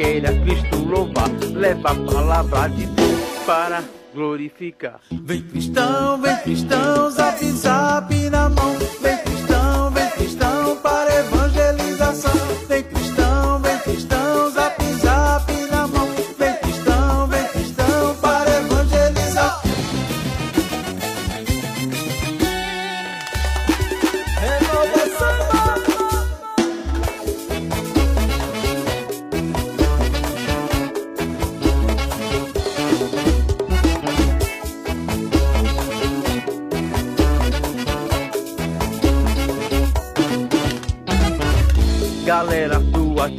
queira 0.00 0.32
Cristo 0.40 0.78
louvar, 0.78 1.28
leva 1.54 1.90
a 1.90 1.94
palavra 1.94 2.68
de 2.68 2.86
Deus 2.86 3.20
para 3.44 3.84
glorificar. 4.14 4.98
Vem 5.12 5.42
cristão, 5.42 6.18
vem 6.22 6.36
cristão. 6.38 6.99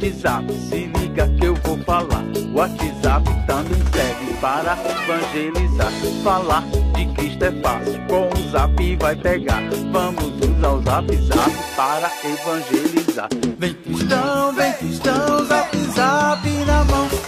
WhatsApp, 0.02 0.52
se 0.52 0.90
liga 0.98 1.28
que 1.28 1.46
eu 1.46 1.54
vou 1.62 1.78
falar. 1.84 2.24
WhatsApp 2.52 3.24
tá 3.24 3.44
também 3.46 3.80
serve 3.92 4.34
para 4.40 4.76
evangelizar. 4.90 5.92
Falar 6.24 6.64
de 6.96 7.06
Cristo 7.14 7.44
é 7.44 7.52
fácil, 7.62 8.00
com 8.08 8.28
o 8.28 8.50
zap 8.50 8.96
vai 8.96 9.14
pegar. 9.14 9.62
Vamos 9.92 10.24
usar 10.24 10.72
o 10.72 10.82
zap 10.82 11.16
zap 11.16 11.52
para 11.76 12.10
evangelizar. 12.24 13.28
Vem 13.58 13.74
cristão, 13.74 14.52
vem 14.54 14.72
cristão, 14.72 15.44
zap 15.46 15.78
zap 15.94 16.48
na 16.48 16.84
mão. 16.84 17.21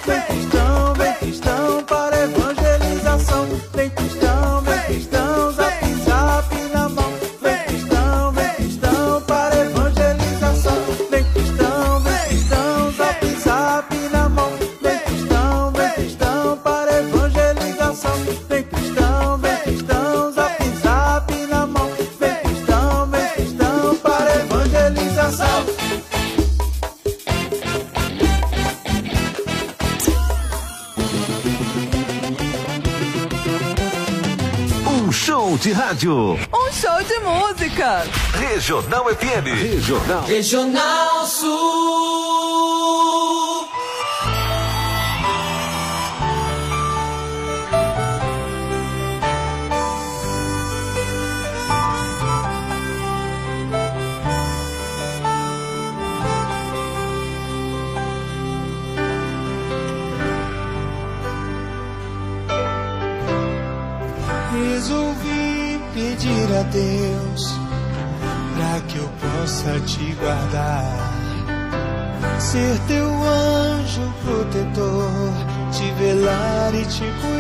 Regional 38.55 39.05
FM. 39.11 39.45
Regional. 39.51 40.27
Regional 40.29 41.27
Sul. 41.27 41.74
ser 72.55 72.79
teu 72.87 73.09
anjo 73.27 74.15
protetor, 74.23 75.33
te 75.73 75.91
velar 75.99 76.73
e 76.73 76.85
te 76.85 77.07
cuidar. 77.21 77.34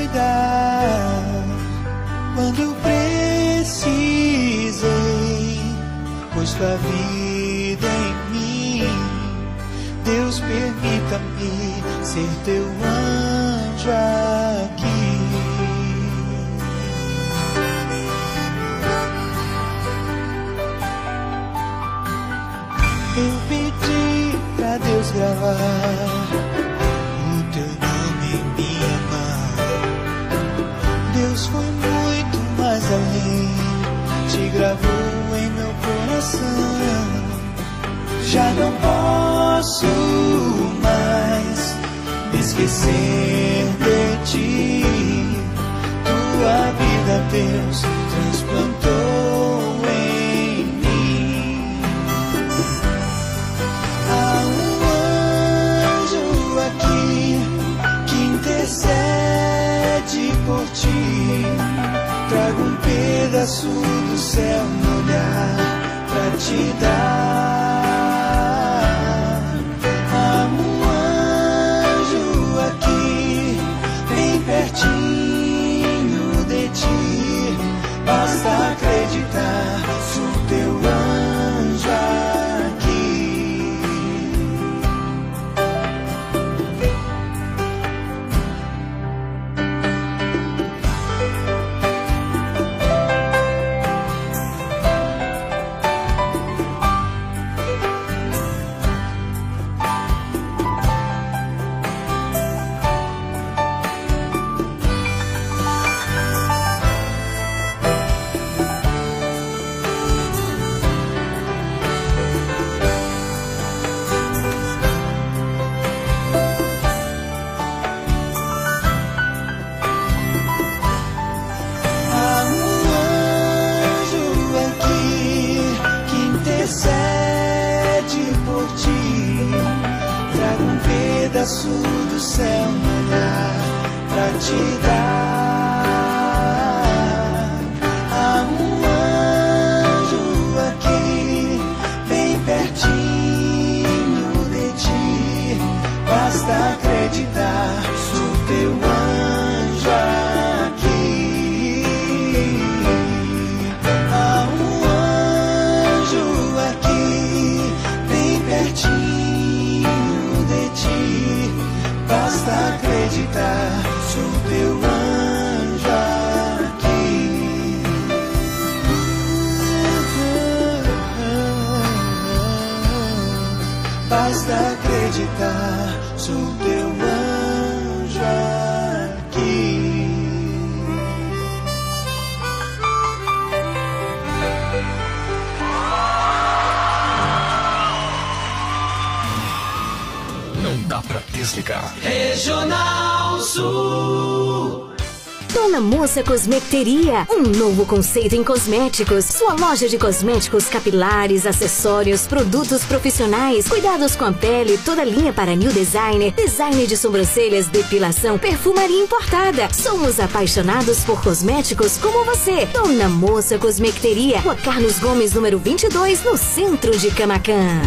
Moça 196.14 196.30
Cosmeteria, 196.30 197.26
um 197.28 197.42
novo 197.42 197.84
conceito 197.84 198.36
em 198.36 198.44
cosméticos. 198.44 199.24
Sua 199.24 199.54
loja 199.54 199.88
de 199.88 199.98
cosméticos 199.98 200.66
capilares, 200.66 201.44
acessórios, 201.44 202.24
produtos 202.24 202.84
profissionais, 202.84 203.68
cuidados 203.68 204.14
com 204.14 204.24
a 204.24 204.32
pele, 204.32 204.78
toda 204.78 205.02
linha 205.02 205.32
para 205.32 205.56
new 205.56 205.72
designer, 205.72 206.32
design 206.34 206.86
de 206.86 206.96
sobrancelhas, 206.96 207.66
depilação, 207.66 208.38
perfumaria 208.38 209.02
importada. 209.02 209.68
Somos 209.74 210.20
apaixonados 210.20 211.00
por 211.00 211.20
cosméticos 211.20 211.98
como 211.98 212.24
você. 212.24 212.64
Dona 212.66 213.08
Moça 213.08 213.58
Cosmeteria, 213.58 214.38
Rua 214.38 214.54
Carlos 214.54 215.00
Gomes, 215.00 215.32
número 215.32 215.58
22, 215.58 216.22
no 216.22 216.36
centro 216.36 216.96
de 216.96 217.10
Camacan. 217.10 217.80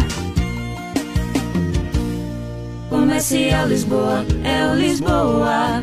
Comercial 2.90 3.68
Lisboa, 3.68 4.26
é 4.44 4.70
o 4.70 4.74
Lisboa. 4.74 5.82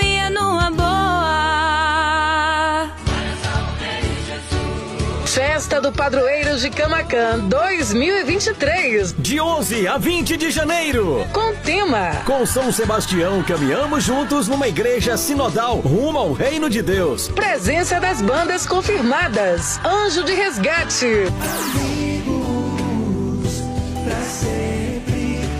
Festa 5.71 5.89
do 5.89 5.93
Padroeiro 5.93 6.57
de 6.57 6.69
Camacan 6.69 7.47
2023. 7.47 9.13
De 9.13 9.39
11 9.39 9.87
a 9.87 9.97
20 9.97 10.35
de 10.35 10.51
janeiro. 10.51 11.25
Com 11.31 11.55
tema 11.63 12.11
Com 12.25 12.45
São 12.45 12.73
Sebastião, 12.73 13.41
caminhamos 13.41 14.03
juntos 14.03 14.49
numa 14.49 14.67
igreja 14.67 15.15
sinodal 15.15 15.77
rumo 15.77 16.19
ao 16.19 16.33
reino 16.33 16.69
de 16.69 16.81
Deus. 16.81 17.29
Presença 17.29 18.01
das 18.01 18.21
bandas 18.21 18.65
confirmadas. 18.65 19.79
Anjo 19.85 20.25
de 20.25 20.33
Resgate. 20.33 21.07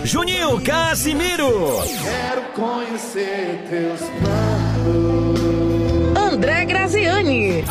Juninho 0.04 0.60
Casimiro. 0.60 1.82
Quero 2.04 2.42
conhecer 2.54 3.66
teus 3.70 4.02
planos. 4.20 5.40
André 6.18 6.66
Graziani. 6.66 7.64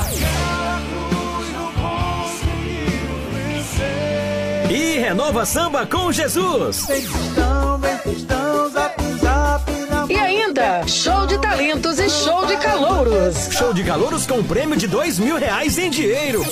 Renova 5.11 5.45
Samba 5.45 5.85
com 5.87 6.13
Jesus. 6.13 6.87
E 10.09 10.15
ainda, 10.15 10.87
show 10.87 11.27
de 11.27 11.37
talentos 11.39 11.99
e 11.99 12.09
show 12.09 12.47
de 12.47 12.57
calouros. 12.59 13.49
Show 13.51 13.75
de 13.75 13.83
calouros 13.83 14.25
com 14.25 14.41
prêmio 14.45 14.77
de 14.77 14.87
dois 14.87 15.19
mil 15.19 15.37
reais 15.37 15.79
em 15.79 15.91
dinheiro. 15.91 16.45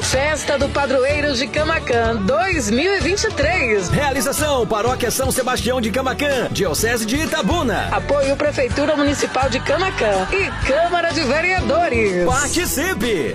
Festa 0.00 0.58
do 0.58 0.66
Padroeiro 0.70 1.34
de 1.34 1.46
Camacan 1.46 2.16
2023. 2.22 3.90
Realização 3.90 4.66
Paróquia 4.66 5.10
São 5.10 5.30
Sebastião 5.30 5.78
de 5.78 5.90
Camacan, 5.90 6.48
Diocese 6.50 7.04
de 7.04 7.16
Itabuna. 7.16 7.90
Apoio 7.92 8.34
Prefeitura 8.34 8.96
Municipal 8.96 9.50
de 9.50 9.60
Camacan 9.60 10.26
e 10.32 10.66
Câmara 10.66 11.12
de 11.12 11.20
Vereadores. 11.20 12.24
Participe! 12.24 13.34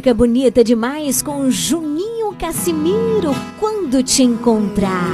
Música 0.00 0.14
bonita 0.14 0.64
demais 0.64 1.20
com 1.20 1.50
Juninho 1.50 2.34
Cassimiro, 2.34 3.34
quando 3.58 4.02
te 4.02 4.22
encontrar. 4.22 5.04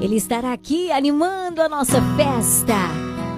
Ele 0.00 0.14
estará 0.14 0.52
aqui 0.52 0.92
animando 0.92 1.60
a 1.60 1.68
nossa 1.68 2.00
festa 2.16 2.76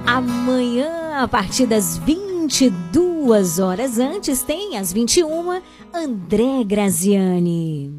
amanhã 0.06 1.22
a 1.22 1.26
partir 1.26 1.64
das 1.64 1.96
22 1.96 3.58
horas. 3.58 3.98
Antes 3.98 4.42
tem 4.42 4.76
às 4.76 4.92
21 4.92 5.62
André 5.94 6.62
Graziani. 6.66 7.98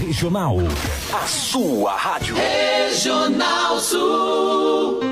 Regional, 0.00 0.56
a 1.14 1.26
sua 1.28 1.92
rádio. 1.94 2.34
Regional 2.34 3.78
Sul. 3.78 5.05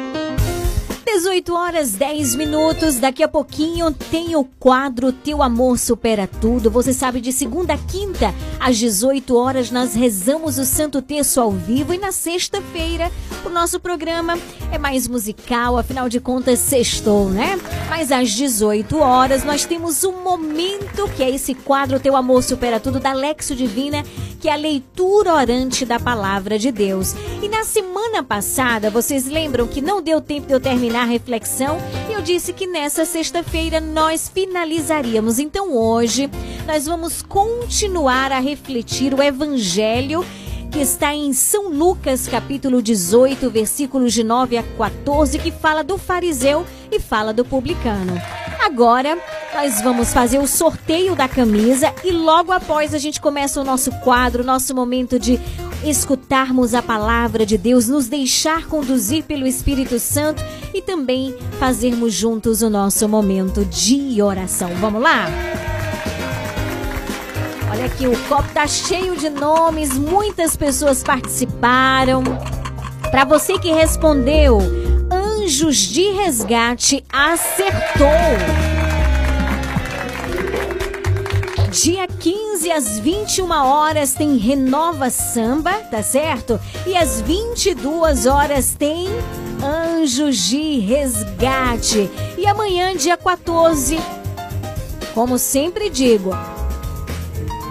18 1.14 1.54
horas 1.54 1.92
10 1.92 2.34
minutos. 2.34 2.96
Daqui 2.96 3.22
a 3.22 3.28
pouquinho 3.28 3.92
tem 3.92 4.34
o 4.34 4.42
quadro 4.42 5.12
Teu 5.12 5.44
Amor 5.44 5.78
Supera 5.78 6.26
Tudo. 6.26 6.68
Você 6.72 6.92
sabe, 6.92 7.20
de 7.20 7.32
segunda 7.32 7.74
a 7.74 7.78
quinta, 7.78 8.34
às 8.58 8.76
18 8.76 9.36
horas, 9.36 9.70
nós 9.70 9.94
rezamos 9.94 10.58
o 10.58 10.64
Santo 10.64 11.00
Terço 11.00 11.40
ao 11.40 11.52
vivo. 11.52 11.94
E 11.94 11.98
na 11.98 12.10
sexta-feira, 12.10 13.12
o 13.44 13.48
nosso 13.48 13.78
programa 13.78 14.36
é 14.72 14.78
mais 14.78 15.06
musical, 15.06 15.78
afinal 15.78 16.08
de 16.08 16.18
contas, 16.18 16.58
sextou, 16.58 17.28
né? 17.30 17.60
Mas 17.88 18.10
às 18.10 18.32
18 18.32 18.98
horas, 18.98 19.44
nós 19.44 19.64
temos 19.64 20.02
um 20.02 20.20
momento 20.20 21.08
que 21.16 21.22
é 21.22 21.30
esse 21.30 21.54
quadro 21.54 22.00
Teu 22.00 22.16
Amor 22.16 22.42
Supera 22.42 22.80
Tudo, 22.80 22.98
da 22.98 23.12
Lexo 23.12 23.54
Divina, 23.54 24.02
que 24.40 24.48
é 24.48 24.52
a 24.52 24.56
leitura 24.56 25.32
orante 25.32 25.86
da 25.86 26.00
palavra 26.00 26.58
de 26.58 26.72
Deus. 26.72 27.14
E 27.40 27.48
na 27.48 27.62
semana 27.62 28.22
passada, 28.22 28.90
vocês 28.90 29.26
lembram 29.26 29.68
que 29.68 29.80
não 29.80 30.02
deu 30.02 30.20
tempo 30.20 30.48
de 30.48 30.52
eu 30.52 30.60
terminar 30.60 31.03
reflexão? 31.04 31.78
Eu 32.12 32.22
disse 32.22 32.52
que 32.52 32.66
nessa 32.66 33.04
sexta-feira 33.04 33.80
nós 33.80 34.28
finalizaríamos. 34.28 35.38
Então 35.38 35.76
hoje 35.76 36.30
nós 36.66 36.86
vamos 36.86 37.22
continuar 37.22 38.32
a 38.32 38.38
refletir 38.38 39.14
o 39.14 39.22
evangelho 39.22 40.24
que 40.74 40.80
está 40.80 41.14
em 41.14 41.32
São 41.32 41.68
Lucas, 41.68 42.26
capítulo 42.26 42.82
18, 42.82 43.48
versículos 43.48 44.12
de 44.12 44.24
9 44.24 44.56
a 44.56 44.62
14, 44.76 45.38
que 45.38 45.52
fala 45.52 45.84
do 45.84 45.96
fariseu 45.96 46.66
e 46.90 46.98
fala 46.98 47.32
do 47.32 47.44
publicano. 47.44 48.20
Agora, 48.58 49.16
nós 49.54 49.80
vamos 49.80 50.12
fazer 50.12 50.40
o 50.40 50.48
sorteio 50.48 51.14
da 51.14 51.28
camisa 51.28 51.94
e 52.02 52.10
logo 52.10 52.50
após 52.50 52.92
a 52.92 52.98
gente 52.98 53.20
começa 53.20 53.60
o 53.60 53.64
nosso 53.64 53.92
quadro, 54.00 54.42
nosso 54.42 54.74
momento 54.74 55.16
de 55.16 55.38
escutarmos 55.84 56.74
a 56.74 56.82
palavra 56.82 57.46
de 57.46 57.56
Deus, 57.56 57.86
nos 57.86 58.08
deixar 58.08 58.66
conduzir 58.66 59.22
pelo 59.22 59.46
Espírito 59.46 60.00
Santo 60.00 60.42
e 60.74 60.82
também 60.82 61.36
fazermos 61.60 62.12
juntos 62.12 62.62
o 62.62 62.68
nosso 62.68 63.08
momento 63.08 63.64
de 63.64 64.20
oração. 64.20 64.70
Vamos 64.80 65.00
lá? 65.00 65.26
Olha 67.74 67.86
aqui, 67.86 68.06
o 68.06 68.16
copo 68.28 68.48
tá 68.54 68.68
cheio 68.68 69.16
de 69.16 69.28
nomes, 69.28 69.98
muitas 69.98 70.54
pessoas 70.54 71.02
participaram. 71.02 72.22
Para 73.10 73.24
você 73.24 73.58
que 73.58 73.72
respondeu, 73.72 74.58
Anjos 75.10 75.78
de 75.78 76.08
Resgate 76.12 77.04
acertou. 77.12 78.06
Dia 81.72 82.06
15 82.06 82.70
às 82.70 83.00
21 83.00 83.50
horas 83.50 84.14
tem 84.14 84.36
Renova 84.36 85.10
Samba, 85.10 85.72
tá 85.90 86.00
certo? 86.00 86.60
E 86.86 86.96
às 86.96 87.20
22 87.22 88.26
horas 88.26 88.76
tem 88.78 89.08
Anjos 89.60 90.36
de 90.46 90.78
Resgate. 90.78 92.08
E 92.38 92.46
amanhã, 92.46 92.94
dia 92.94 93.16
14, 93.16 93.98
como 95.12 95.36
sempre 95.40 95.90
digo, 95.90 96.30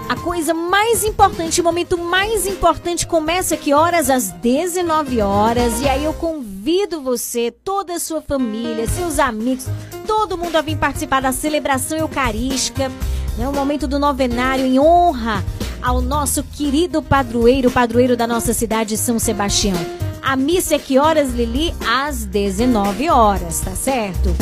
a 0.08 0.16
coisa 0.16 0.52
mais 0.52 1.02
importante, 1.02 1.60
o 1.60 1.64
momento 1.64 1.96
mais 1.96 2.46
importante 2.46 3.06
começa 3.06 3.56
que 3.56 3.72
horas? 3.72 4.10
Às 4.10 4.30
19 4.30 5.20
horas. 5.20 5.80
E 5.80 5.88
aí 5.88 6.04
eu 6.04 6.12
convido 6.12 7.00
você, 7.00 7.50
toda 7.50 7.94
a 7.94 7.98
sua 7.98 8.20
família, 8.20 8.86
seus 8.86 9.18
amigos, 9.18 9.66
todo 10.06 10.36
mundo 10.36 10.56
a 10.56 10.60
vir 10.62 10.76
participar 10.76 11.22
da 11.22 11.32
celebração 11.32 11.96
eucarística, 11.96 12.90
né? 13.38 13.48
O 13.48 13.52
momento 13.52 13.86
do 13.86 13.98
novenário 13.98 14.64
em 14.64 14.78
honra 14.78 15.44
ao 15.82 16.00
nosso 16.00 16.42
querido 16.42 17.02
padroeiro, 17.02 17.70
padroeiro 17.70 18.16
da 18.16 18.26
nossa 18.26 18.52
cidade, 18.52 18.96
São 18.96 19.18
Sebastião. 19.18 19.76
A 20.22 20.36
missa 20.36 20.74
é 20.74 20.78
que 20.78 20.98
horas, 20.98 21.32
Lili? 21.34 21.74
Às 21.86 22.24
19 22.24 23.10
horas, 23.10 23.60
tá 23.60 23.72
certo? 23.72 24.34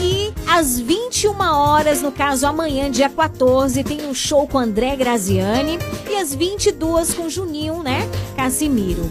E 0.00 0.32
às 0.46 0.78
21 0.78 1.38
horas, 1.40 2.00
no 2.00 2.12
caso 2.12 2.46
amanhã, 2.46 2.90
dia 2.90 3.08
14, 3.08 3.82
tem 3.84 4.06
um 4.06 4.14
show 4.14 4.46
com 4.46 4.58
André 4.58 4.96
Graziani. 4.96 5.78
E 6.08 6.16
às 6.16 6.34
22 6.34 7.14
com 7.14 7.28
Juninho, 7.28 7.82
né? 7.82 8.08
Casimiro. 8.36 9.10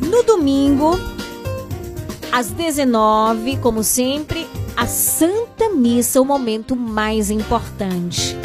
No 0.00 0.22
domingo, 0.22 0.98
às 2.30 2.50
19, 2.50 3.56
como 3.58 3.82
sempre, 3.82 4.46
a 4.76 4.86
Santa 4.86 5.70
Missa, 5.70 6.20
o 6.20 6.24
momento 6.24 6.74
mais 6.74 7.30
importante. 7.30 8.36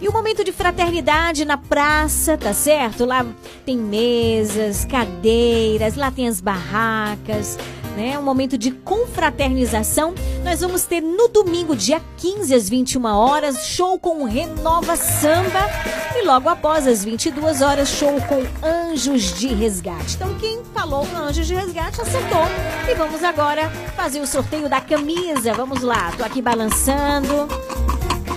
E 0.00 0.08
o 0.08 0.12
momento 0.12 0.42
de 0.42 0.50
fraternidade 0.50 1.44
na 1.44 1.56
praça, 1.56 2.36
tá 2.36 2.52
certo? 2.52 3.04
Lá 3.04 3.24
tem 3.64 3.76
mesas, 3.78 4.84
cadeiras, 4.84 5.94
lá 5.94 6.10
tem 6.10 6.26
as 6.26 6.40
barracas, 6.40 7.56
né? 7.96 8.18
Um 8.18 8.22
momento 8.22 8.58
de 8.58 8.70
confraternização. 8.70 10.14
Nós 10.44 10.60
vamos 10.60 10.84
ter 10.84 11.00
no 11.00 11.28
domingo, 11.28 11.76
dia 11.76 12.00
15 12.18 12.54
às 12.54 12.68
21 12.68 13.04
horas, 13.04 13.66
show 13.66 13.98
com 13.98 14.24
Renova 14.24 14.96
Samba 14.96 15.68
e 16.16 16.24
logo 16.24 16.48
após 16.48 16.86
às 16.86 17.04
22 17.04 17.62
horas, 17.62 17.88
show 17.88 18.12
com 18.22 18.42
Anjos 18.66 19.38
de 19.38 19.48
Resgate. 19.48 20.16
Então 20.16 20.34
quem 20.38 20.62
falou 20.74 21.06
Anjos 21.16 21.46
de 21.46 21.54
Resgate 21.54 22.00
acertou. 22.00 22.44
E 22.90 22.94
vamos 22.94 23.22
agora 23.22 23.70
fazer 23.96 24.20
o 24.20 24.26
sorteio 24.26 24.68
da 24.68 24.80
camisa. 24.80 25.54
Vamos 25.54 25.82
lá. 25.82 26.12
Tô 26.16 26.24
aqui 26.24 26.42
balançando. 26.42 27.48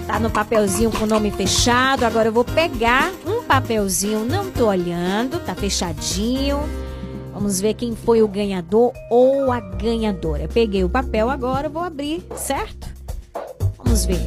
Tá 0.08 0.20
no 0.20 0.30
papelzinho 0.30 0.92
com 0.92 1.04
o 1.04 1.08
nome 1.08 1.32
fechado. 1.32 2.04
Agora 2.04 2.30
eu 2.30 2.34
vou 2.34 2.44
pegar 2.44 3.12
um 3.26 3.44
papelzinho, 3.44 4.24
não 4.24 4.52
tô 4.52 4.68
olhando, 4.68 5.40
tá 5.40 5.56
fechadinho. 5.56 6.85
Vamos 7.36 7.60
ver 7.60 7.74
quem 7.74 7.94
foi 7.94 8.22
o 8.22 8.30
ganhador 8.30 8.94
ou 9.12 9.52
a 9.52 9.60
ganhadora. 9.60 10.48
Peguei 10.48 10.86
o 10.86 10.90
papel 10.90 11.30
agora, 11.30 11.68
vou 11.68 11.84
abrir, 11.84 12.26
certo? 12.34 12.88
Vamos 13.78 14.06
ver. 14.06 14.22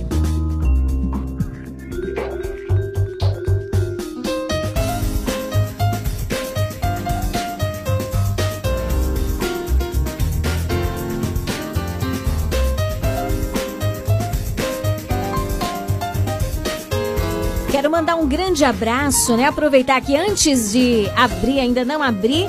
Quero 17.70 17.90
mandar 17.90 18.16
um 18.16 18.28
grande 18.28 18.66
abraço, 18.66 19.35
né? 19.35 19.47
Aproveitar 19.47 19.98
que 20.02 20.14
antes 20.14 20.72
de 20.72 21.09
abrir, 21.16 21.59
ainda 21.59 21.86
não 21.86 22.02
abri, 22.02 22.47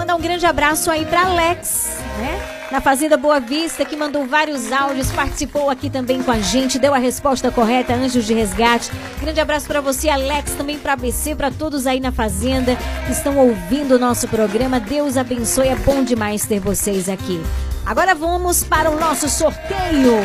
mandar 0.00 0.16
um 0.16 0.20
grande 0.20 0.46
abraço 0.46 0.90
aí 0.90 1.04
para 1.04 1.26
Alex, 1.26 1.90
né? 2.18 2.68
Na 2.72 2.80
Fazenda 2.80 3.18
Boa 3.18 3.38
Vista, 3.38 3.84
que 3.84 3.94
mandou 3.94 4.26
vários 4.26 4.72
áudios, 4.72 5.12
participou 5.12 5.68
aqui 5.68 5.90
também 5.90 6.22
com 6.22 6.30
a 6.30 6.38
gente, 6.38 6.78
deu 6.78 6.94
a 6.94 6.98
resposta 6.98 7.50
correta, 7.50 7.92
Anjos 7.92 8.24
de 8.24 8.32
Resgate. 8.32 8.90
Grande 9.20 9.38
abraço 9.40 9.66
para 9.66 9.82
você, 9.82 10.08
Alex, 10.08 10.52
também 10.52 10.78
para 10.78 10.94
ABC, 10.94 11.34
para 11.34 11.50
todos 11.50 11.86
aí 11.86 12.00
na 12.00 12.10
Fazenda 12.10 12.78
que 13.04 13.12
estão 13.12 13.36
ouvindo 13.36 13.96
o 13.96 13.98
nosso 13.98 14.26
programa. 14.26 14.80
Deus 14.80 15.18
abençoe, 15.18 15.68
é 15.68 15.76
bom 15.76 16.02
demais 16.02 16.46
ter 16.46 16.60
vocês 16.60 17.06
aqui. 17.06 17.38
Agora 17.84 18.14
vamos 18.14 18.64
para 18.64 18.90
o 18.90 18.98
nosso 18.98 19.28
sorteio. 19.28 20.16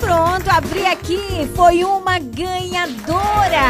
Pronto, 0.00 0.50
abri 0.50 0.84
aqui. 0.84 1.50
Foi 1.56 1.82
uma 1.82 2.18
ganhadora. 2.18 3.64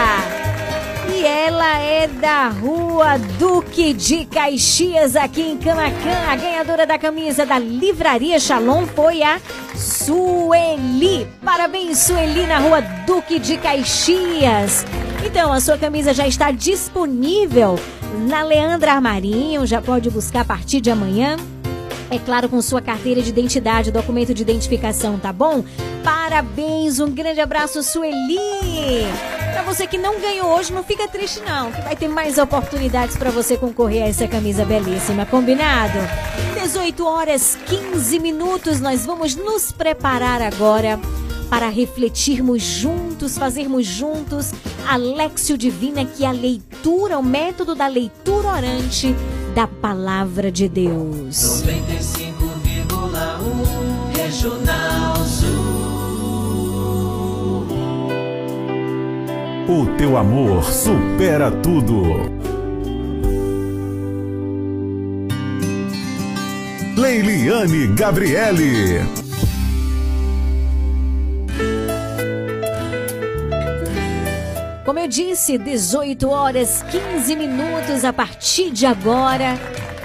E 1.13 1.25
ela 1.25 1.79
é 1.79 2.07
da 2.07 2.49
rua 2.49 3.19
Duque 3.39 3.93
de 3.93 4.25
Caxias, 4.25 5.17
aqui 5.17 5.43
em 5.43 5.57
Camacan. 5.57 6.31
A 6.31 6.37
ganhadora 6.37 6.87
da 6.87 6.99
camisa 6.99 7.45
da 7.45 7.59
Livraria 7.59 8.39
Shalom 8.39 8.87
foi 8.87 9.23
a 9.23 9.41
Sueli. 9.75 11.27
Parabéns, 11.45 11.99
Sueli, 11.99 12.47
na 12.47 12.59
rua 12.59 12.81
Duque 13.07 13.39
de 13.39 13.57
Caxias. 13.57 14.85
Então, 15.25 15.53
a 15.53 15.61
sua 15.61 15.79
camisa 15.79 16.15
já 16.15 16.27
está 16.27 16.51
disponível 16.51 17.79
na 18.29 18.43
Leandra 18.43 18.93
Armarinho. 18.93 19.67
Já 19.67 19.81
pode 19.83 20.11
buscar 20.11 20.41
a 20.41 20.45
partir 20.45 20.81
de 20.81 20.91
amanhã. 20.91 21.37
É 22.15 22.19
claro, 22.21 22.49
com 22.49 22.63
sua 22.63 22.81
carteira 22.81 23.21
de 23.21 23.31
identidade, 23.31 23.91
documento 23.91 24.33
de 24.33 24.41
identificação, 24.41 25.19
tá 25.19 25.33
bom? 25.33 25.65
Parabéns, 26.05 27.01
um 27.01 27.11
grande 27.11 27.41
abraço, 27.41 27.83
Sueli! 27.83 28.39
Pra 29.53 29.63
você 29.65 29.85
que 29.85 29.99
não 29.99 30.21
ganhou 30.21 30.47
hoje, 30.47 30.73
não 30.73 30.85
fica 30.85 31.09
triste 31.09 31.41
não, 31.41 31.73
que 31.73 31.81
vai 31.81 31.97
ter 31.97 32.07
mais 32.07 32.39
oportunidades 32.39 33.17
para 33.17 33.33
você 33.33 33.57
concorrer 33.57 34.05
a 34.05 34.07
essa 34.07 34.29
camisa 34.29 34.65
belíssima, 34.65 35.27
combinado? 35.27 35.99
18 36.63 37.05
horas 37.05 37.59
15 37.67 38.21
minutos, 38.21 38.79
nós 38.81 39.05
vamos 39.05 39.35
nos 39.35 39.73
preparar 39.73 40.41
agora 40.41 41.01
para 41.49 41.69
refletirmos 41.69 42.63
juntos, 42.63 43.39
fazermos 43.39 43.87
juntos 43.87 44.53
a 44.89 44.97
Lexio 44.97 45.57
Divina, 45.57 46.05
que 46.05 46.25
é 46.25 46.29
a 46.29 46.33
leitura, 46.33 47.19
o 47.19 47.23
método 47.23 47.75
da 47.75 47.87
leitura 47.87 48.49
orante 48.49 49.15
da 49.55 49.67
Palavra 49.67 50.51
de 50.51 50.69
Deus. 50.69 51.63
95,1 51.65 54.17
Regional 54.17 55.17
Sul. 55.25 55.85
O 59.67 59.87
teu 59.97 60.17
amor 60.17 60.63
supera 60.65 61.51
tudo. 61.51 62.03
Leiliane 66.97 67.89
Gabriele. 67.89 69.24
Como 74.95 75.05
eu 75.05 75.09
disse, 75.09 75.59
18 75.59 76.29
horas 76.29 76.85
15 76.85 77.35
minutos 77.35 78.05
a 78.05 78.13
partir 78.13 78.71
de 78.71 78.87
agora. 78.87 79.59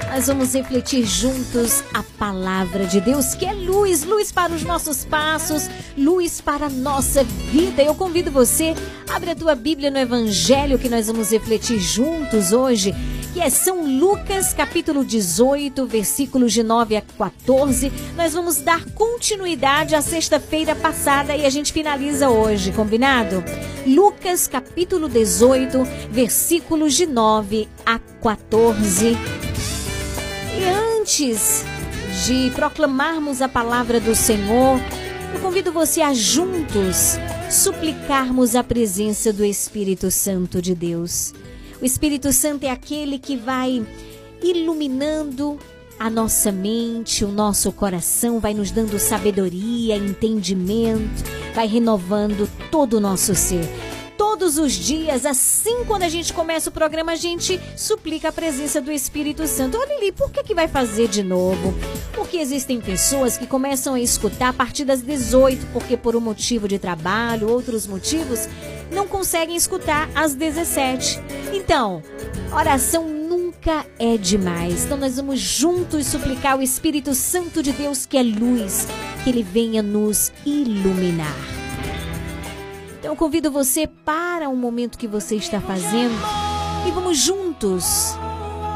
Nós 0.09 0.25
vamos 0.25 0.51
refletir 0.55 1.05
juntos 1.05 1.83
a 1.93 2.01
palavra 2.17 2.87
de 2.87 2.99
Deus, 2.99 3.35
que 3.35 3.45
é 3.45 3.53
luz, 3.53 4.03
luz 4.03 4.31
para 4.31 4.51
os 4.51 4.63
nossos 4.63 5.05
passos, 5.05 5.69
luz 5.95 6.41
para 6.41 6.65
a 6.65 6.69
nossa 6.71 7.23
vida. 7.23 7.83
Eu 7.83 7.93
convido 7.93 8.31
você, 8.31 8.73
abre 9.07 9.29
a 9.29 9.35
tua 9.35 9.53
Bíblia 9.53 9.91
no 9.91 9.99
Evangelho 9.99 10.79
que 10.79 10.89
nós 10.89 11.05
vamos 11.05 11.29
refletir 11.29 11.77
juntos 11.77 12.51
hoje, 12.51 12.91
que 13.39 13.43
é 13.43 13.49
São 13.49 13.85
Lucas, 13.85 14.53
capítulo 14.53 15.05
18, 15.05 15.85
versículos 15.85 16.51
de 16.51 16.61
9 16.61 16.97
a 16.97 17.01
14. 17.01 17.89
Nós 18.13 18.33
vamos 18.33 18.57
dar 18.57 18.83
continuidade 18.91 19.95
à 19.95 20.01
sexta-feira 20.01 20.75
passada 20.75 21.33
e 21.33 21.45
a 21.45 21.49
gente 21.49 21.71
finaliza 21.71 22.29
hoje, 22.29 22.73
combinado? 22.73 23.41
Lucas, 23.87 24.45
capítulo 24.45 25.07
18, 25.07 25.85
versículos 26.11 26.95
de 26.95 27.05
9 27.05 27.69
a 27.85 27.97
14. 27.97 29.15
E 30.57 30.99
antes 30.99 31.63
de 32.25 32.51
proclamarmos 32.53 33.41
a 33.41 33.47
palavra 33.47 34.01
do 34.01 34.17
Senhor, 34.17 34.77
eu 35.33 35.39
convido 35.39 35.71
você 35.71 36.01
a 36.01 36.13
juntos 36.13 37.17
suplicarmos 37.49 38.53
a 38.53 38.65
presença 38.65 39.31
do 39.31 39.45
Espírito 39.45 40.11
Santo 40.11 40.61
de 40.61 40.75
Deus. 40.75 41.33
O 41.81 41.85
Espírito 41.85 42.33
Santo 42.33 42.65
é 42.65 42.69
aquele 42.69 43.17
que 43.17 43.37
vai 43.37 43.85
iluminando 44.43 45.57
a 45.97 46.09
nossa 46.09 46.51
mente, 46.51 47.25
o 47.25 47.27
nosso 47.29 47.71
coração, 47.71 48.39
vai 48.39 48.53
nos 48.53 48.71
dando 48.71 48.97
sabedoria, 48.99 49.97
entendimento, 49.97 51.23
vai 51.53 51.67
renovando 51.67 52.49
todo 52.71 52.95
o 52.95 52.99
nosso 52.99 53.35
ser 53.35 53.67
todos 54.19 54.57
os 54.57 54.73
dias, 54.73 55.25
assim 55.25 55.85
quando 55.85 56.03
a 56.03 56.09
gente 56.09 56.33
começa 56.33 56.69
o 56.69 56.73
programa, 56.73 57.13
a 57.13 57.15
gente 57.15 57.57
suplica 57.77 58.27
a 58.27 58.31
presença 58.33 58.81
do 58.81 58.91
Espírito 58.91 59.47
Santo. 59.47 59.77
Olha 59.77 59.95
ali, 59.95 60.11
por 60.11 60.29
que, 60.29 60.43
que 60.43 60.53
vai 60.53 60.67
fazer 60.67 61.07
de 61.07 61.23
novo? 61.23 61.73
Porque 62.11 62.35
existem 62.35 62.81
pessoas 62.81 63.37
que 63.37 63.47
começam 63.47 63.93
a 63.93 63.99
escutar 64.01 64.49
a 64.49 64.53
partir 64.53 64.83
das 64.83 65.01
18, 65.01 65.67
porque 65.71 65.95
por 65.95 66.17
um 66.17 66.19
motivo 66.19 66.67
de 66.67 66.77
trabalho, 66.77 67.49
outros 67.49 67.87
motivos, 67.87 68.49
não 68.91 69.07
conseguem 69.07 69.55
escutar 69.55 70.09
às 70.13 70.35
17. 70.35 71.17
Então, 71.53 72.03
oração 72.51 73.07
nunca 73.07 73.85
é 73.97 74.17
demais. 74.17 74.83
Então 74.83 74.97
nós 74.97 75.15
vamos 75.15 75.39
juntos 75.39 76.07
suplicar 76.07 76.59
o 76.59 76.61
Espírito 76.61 77.15
Santo 77.15 77.63
de 77.63 77.71
Deus, 77.71 78.05
que 78.05 78.17
é 78.17 78.23
luz, 78.23 78.85
que 79.23 79.29
ele 79.29 79.43
venha 79.43 79.81
nos 79.81 80.33
iluminar. 80.45 81.58
Então 82.99 83.13
eu 83.13 83.15
convido 83.15 83.49
você 83.49 83.87
para 83.87 84.49
o 84.49 84.55
momento 84.55 84.97
que 84.97 85.07
você 85.07 85.35
está 85.35 85.61
fazendo 85.61 86.13
e 86.85 86.91
vamos 86.91 87.17
juntos, 87.17 88.17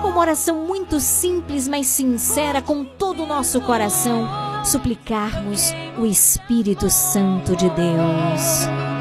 com 0.02 0.10
uma 0.10 0.20
oração 0.20 0.66
muito 0.66 1.00
simples, 1.00 1.68
mas 1.68 1.88
sincera, 1.88 2.62
com 2.62 2.86
todo 2.86 3.24
o 3.24 3.28
nosso 3.28 3.60
coração, 3.62 4.28
suplicarmos 4.64 5.72
o 5.98 6.06
Espírito 6.06 6.90
Santo 6.90 7.54
de 7.56 7.70
Deus. 7.70 8.93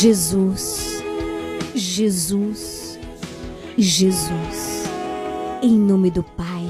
Jesus, 0.00 1.02
Jesus, 1.74 3.00
Jesus. 3.76 4.84
Em 5.60 5.76
nome 5.76 6.08
do 6.08 6.22
Pai, 6.22 6.64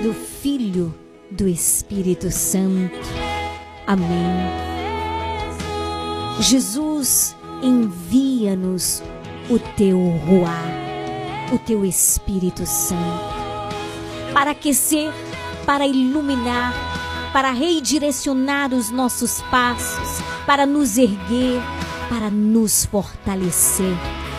do 0.00 0.14
Filho, 0.14 0.94
do 1.28 1.48
Espírito 1.48 2.30
Santo. 2.30 2.94
Amém. 3.84 4.06
Jesus, 6.38 7.34
envia-nos 7.64 9.02
o 9.50 9.58
teu 9.76 9.98
Ruá, 9.98 10.62
o 11.52 11.58
teu 11.58 11.84
Espírito 11.84 12.64
Santo, 12.64 13.34
para 14.32 14.52
aquecer, 14.52 15.12
para 15.66 15.84
iluminar, 15.84 16.72
para 17.32 17.50
redirecionar 17.50 18.72
os 18.72 18.88
nossos 18.88 19.42
passos, 19.50 20.22
para 20.46 20.64
nos 20.64 20.96
erguer, 20.96 21.60
para 22.12 22.28
nos 22.28 22.84
fortalecer, 22.84 23.96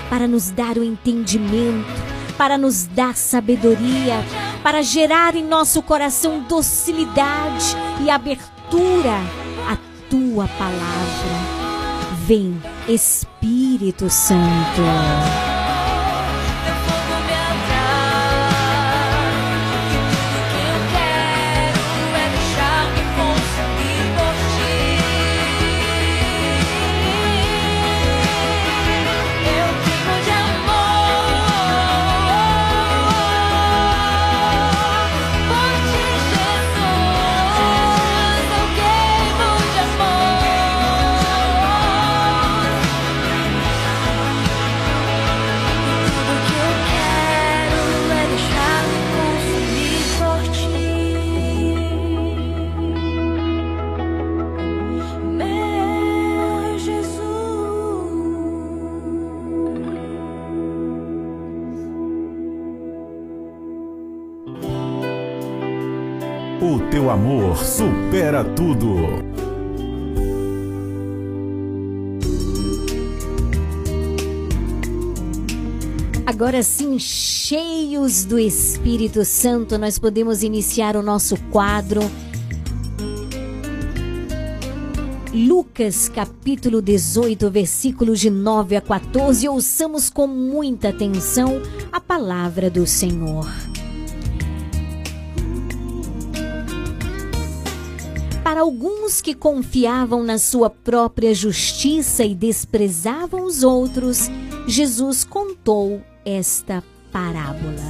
para 0.07 0.27
nos 0.27 0.51
dar 0.51 0.77
o 0.77 0.83
entendimento, 0.83 1.89
para 2.37 2.55
nos 2.55 2.85
dar 2.85 3.15
sabedoria, 3.15 4.23
para 4.61 4.83
gerar 4.83 5.35
em 5.35 5.43
nosso 5.43 5.81
coração 5.81 6.43
docilidade 6.43 7.75
e 7.99 8.11
abertura 8.11 9.17
à 9.67 9.75
tua 10.07 10.47
palavra. 10.49 10.83
Vem, 12.27 12.61
Espírito 12.87 14.07
Santo. 14.07 15.52
O 66.73 66.79
teu 66.89 67.11
amor 67.11 67.55
supera 67.63 68.43
tudo. 68.43 68.95
Agora 76.25 76.63
sim, 76.63 76.97
cheios 76.97 78.25
do 78.25 78.39
Espírito 78.39 79.23
Santo, 79.23 79.77
nós 79.77 79.99
podemos 79.99 80.41
iniciar 80.41 80.95
o 80.95 81.03
nosso 81.03 81.37
quadro. 81.51 82.01
Lucas 85.31 86.09
capítulo 86.09 86.81
18, 86.81 87.51
versículos 87.51 88.19
de 88.19 88.31
9 88.31 88.77
a 88.77 88.81
14. 88.81 89.47
Ouçamos 89.47 90.09
com 90.09 90.25
muita 90.25 90.89
atenção 90.89 91.61
a 91.91 91.99
palavra 91.99 92.67
do 92.67 92.87
Senhor. 92.87 93.45
Para 98.53 98.61
alguns 98.61 99.19
que 99.19 99.33
confiavam 99.33 100.23
na 100.23 100.37
sua 100.37 100.69
própria 100.69 101.33
justiça 101.33 102.23
e 102.23 102.35
desprezavam 102.35 103.45
os 103.45 103.63
outros, 103.63 104.29
Jesus 104.67 105.23
contou 105.23 106.03
esta 106.23 106.83
parábola. 107.11 107.81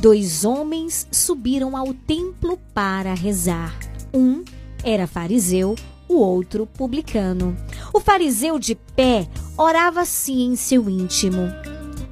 Dois 0.00 0.42
homens 0.42 1.06
subiram 1.12 1.76
ao 1.76 1.92
templo 1.92 2.58
para 2.72 3.12
rezar. 3.12 3.78
Um 4.14 4.42
era 4.82 5.06
fariseu, 5.06 5.74
o 6.08 6.14
outro 6.14 6.66
publicano. 6.66 7.54
O 7.92 8.00
fariseu 8.00 8.58
de 8.58 8.74
pé 8.74 9.28
orava 9.54 10.00
assim 10.00 10.46
em 10.46 10.56
seu 10.56 10.88
íntimo: 10.88 11.42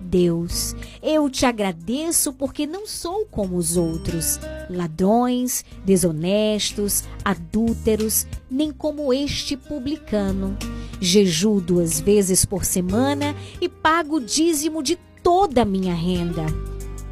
Deus, 0.07 0.75
eu 1.03 1.29
te 1.29 1.45
agradeço 1.45 2.33
porque 2.33 2.67
não 2.67 2.87
sou 2.87 3.27
como 3.27 3.57
os 3.57 3.77
outros, 3.77 4.39
ladrões, 4.71 5.65
desonestos, 5.85 7.05
adúlteros, 7.25 8.27
nem 8.51 8.73
como 8.73 9.13
este 9.13 9.57
publicano. 9.57 10.57
Jejuo 11.01 11.61
duas 11.61 12.01
vezes 12.01 12.45
por 12.45 12.65
semana 12.65 13.35
e 13.61 13.69
pago 13.69 14.17
o 14.17 14.21
dízimo 14.21 14.83
de 14.83 14.97
toda 15.23 15.63
a 15.63 15.65
minha 15.65 15.95
renda. 15.95 16.47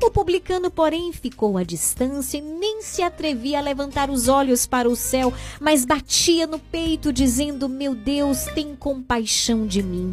O 0.02 0.10
publicano, 0.10 0.70
porém, 0.70 1.12
ficou 1.12 1.56
à 1.56 1.62
distância 1.62 2.38
e 2.38 2.42
nem 2.42 2.82
se 2.82 3.02
atrevia 3.02 3.58
a 3.58 3.62
levantar 3.62 4.10
os 4.10 4.28
olhos 4.28 4.66
para 4.66 4.88
o 4.88 4.94
céu, 4.94 5.32
mas 5.58 5.84
batia 5.84 6.46
no 6.46 6.58
peito, 6.58 7.12
dizendo: 7.12 7.68
Meu 7.68 7.94
Deus, 7.94 8.44
tem 8.54 8.76
compaixão 8.76 9.66
de 9.66 9.82
mim. 9.82 10.10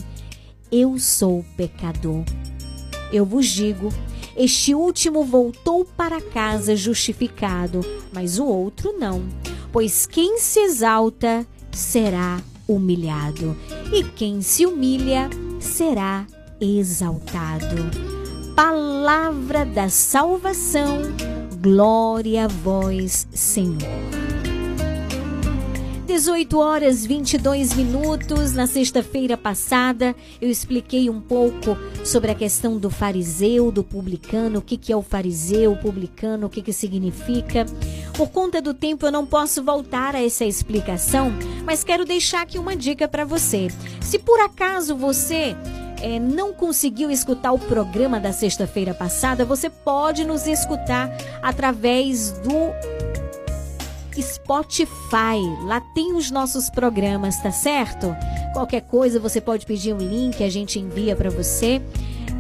Eu 0.72 0.98
sou 0.98 1.44
pecador. 1.58 2.24
Eu 3.12 3.26
vos 3.26 3.48
digo: 3.48 3.90
este 4.36 4.74
último 4.74 5.24
voltou 5.24 5.86
para 5.86 6.22
casa 6.22 6.76
justificado, 6.76 7.82
mas 8.14 8.40
o 8.40 8.46
outro 8.46 8.94
não. 8.98 9.24
Pois 9.72 10.06
quem 10.06 10.38
se 10.38 10.60
exalta 10.60 11.46
será 11.72 12.42
humilhado, 12.68 13.56
e 13.92 14.04
quem 14.04 14.42
se 14.42 14.66
humilha 14.66 15.30
será 15.60 16.26
exaltado. 16.60 17.90
Palavra 18.56 19.66
da 19.66 19.90
salvação, 19.90 21.00
glória 21.62 22.46
a 22.46 22.48
vós, 22.48 23.28
Senhor. 23.34 24.21
18 26.12 26.60
horas 26.60 27.06
22 27.06 27.74
minutos. 27.74 28.52
Na 28.52 28.68
sexta-feira 28.68 29.38
passada, 29.38 30.14
eu 30.42 30.50
expliquei 30.50 31.10
um 31.10 31.22
pouco 31.22 31.78
sobre 32.04 32.30
a 32.32 32.36
questão 32.36 32.78
do 32.78 32.90
fariseu, 32.90 33.72
do 33.72 33.82
publicano, 33.82 34.60
o 34.60 34.62
que, 34.62 34.76
que 34.76 34.92
é 34.92 34.96
o 34.96 35.02
fariseu, 35.02 35.72
o 35.72 35.78
publicano, 35.78 36.48
o 36.48 36.50
que, 36.50 36.62
que 36.62 36.74
significa. 36.74 37.66
Por 38.14 38.28
conta 38.28 38.62
do 38.62 38.74
tempo, 38.74 39.06
eu 39.06 39.12
não 39.12 39.26
posso 39.26 39.64
voltar 39.64 40.14
a 40.14 40.22
essa 40.22 40.44
explicação, 40.44 41.32
mas 41.64 41.82
quero 41.82 42.04
deixar 42.04 42.42
aqui 42.42 42.60
uma 42.60 42.76
dica 42.76 43.08
para 43.08 43.24
você. 43.24 43.70
Se 44.02 44.20
por 44.20 44.42
acaso 44.42 44.98
você 44.98 45.56
é, 46.02 46.20
não 46.20 46.52
conseguiu 46.52 47.10
escutar 47.10 47.54
o 47.54 47.60
programa 47.60 48.20
da 48.20 48.34
sexta-feira 48.34 48.94
passada, 48.94 49.46
você 49.46 49.70
pode 49.70 50.26
nos 50.26 50.46
escutar 50.46 51.10
através 51.42 52.32
do 52.32 53.21
Spotify. 54.22 55.40
Lá 55.66 55.82
tem 55.94 56.14
os 56.14 56.30
nossos 56.32 56.70
programas, 56.70 57.42
tá 57.42 57.52
certo? 57.52 58.16
Qualquer 58.54 58.82
coisa 58.82 59.20
você 59.20 59.42
pode 59.42 59.66
pedir 59.66 59.94
um 59.94 59.98
link, 59.98 60.44
a 60.44 60.50
gente 60.50 60.80
envia 60.80 61.16
para 61.16 61.30
você. 61.30 61.82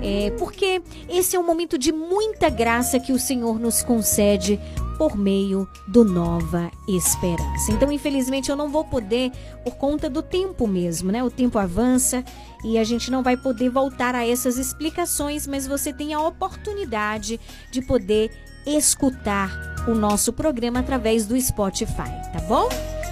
É, 0.03 0.31
porque 0.31 0.81
esse 1.07 1.35
é 1.35 1.39
um 1.39 1.45
momento 1.45 1.77
de 1.77 1.91
muita 1.91 2.49
graça 2.49 2.99
que 2.99 3.13
o 3.13 3.19
Senhor 3.19 3.59
nos 3.59 3.83
concede 3.83 4.59
por 4.97 5.15
meio 5.15 5.67
do 5.87 6.03
Nova 6.03 6.71
Esperança. 6.87 7.71
Então, 7.71 7.91
infelizmente, 7.91 8.49
eu 8.49 8.55
não 8.55 8.69
vou 8.69 8.83
poder, 8.83 9.31
por 9.63 9.75
conta 9.75 10.09
do 10.09 10.21
tempo 10.21 10.67
mesmo, 10.67 11.11
né? 11.11 11.23
O 11.23 11.29
tempo 11.29 11.57
avança 11.57 12.23
e 12.63 12.77
a 12.77 12.83
gente 12.83 13.09
não 13.09 13.23
vai 13.23 13.37
poder 13.37 13.69
voltar 13.69 14.13
a 14.15 14.27
essas 14.27 14.57
explicações, 14.57 15.47
mas 15.47 15.67
você 15.67 15.91
tem 15.91 16.13
a 16.13 16.21
oportunidade 16.21 17.39
de 17.71 17.81
poder 17.81 18.31
escutar 18.65 19.70
o 19.87 19.95
nosso 19.95 20.31
programa 20.31 20.79
através 20.79 21.25
do 21.25 21.39
Spotify, 21.39 22.11
tá 22.31 22.39
bom? 22.47 22.69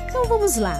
Então 0.07 0.25
vamos 0.25 0.57
lá. 0.57 0.77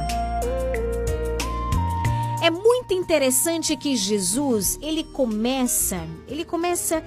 É 2.41 2.49
muito 2.49 2.93
interessante 2.93 3.75
que 3.75 3.95
Jesus, 3.95 4.79
ele 4.81 5.03
começa, 5.03 6.01
ele 6.27 6.45
começa 6.45 7.03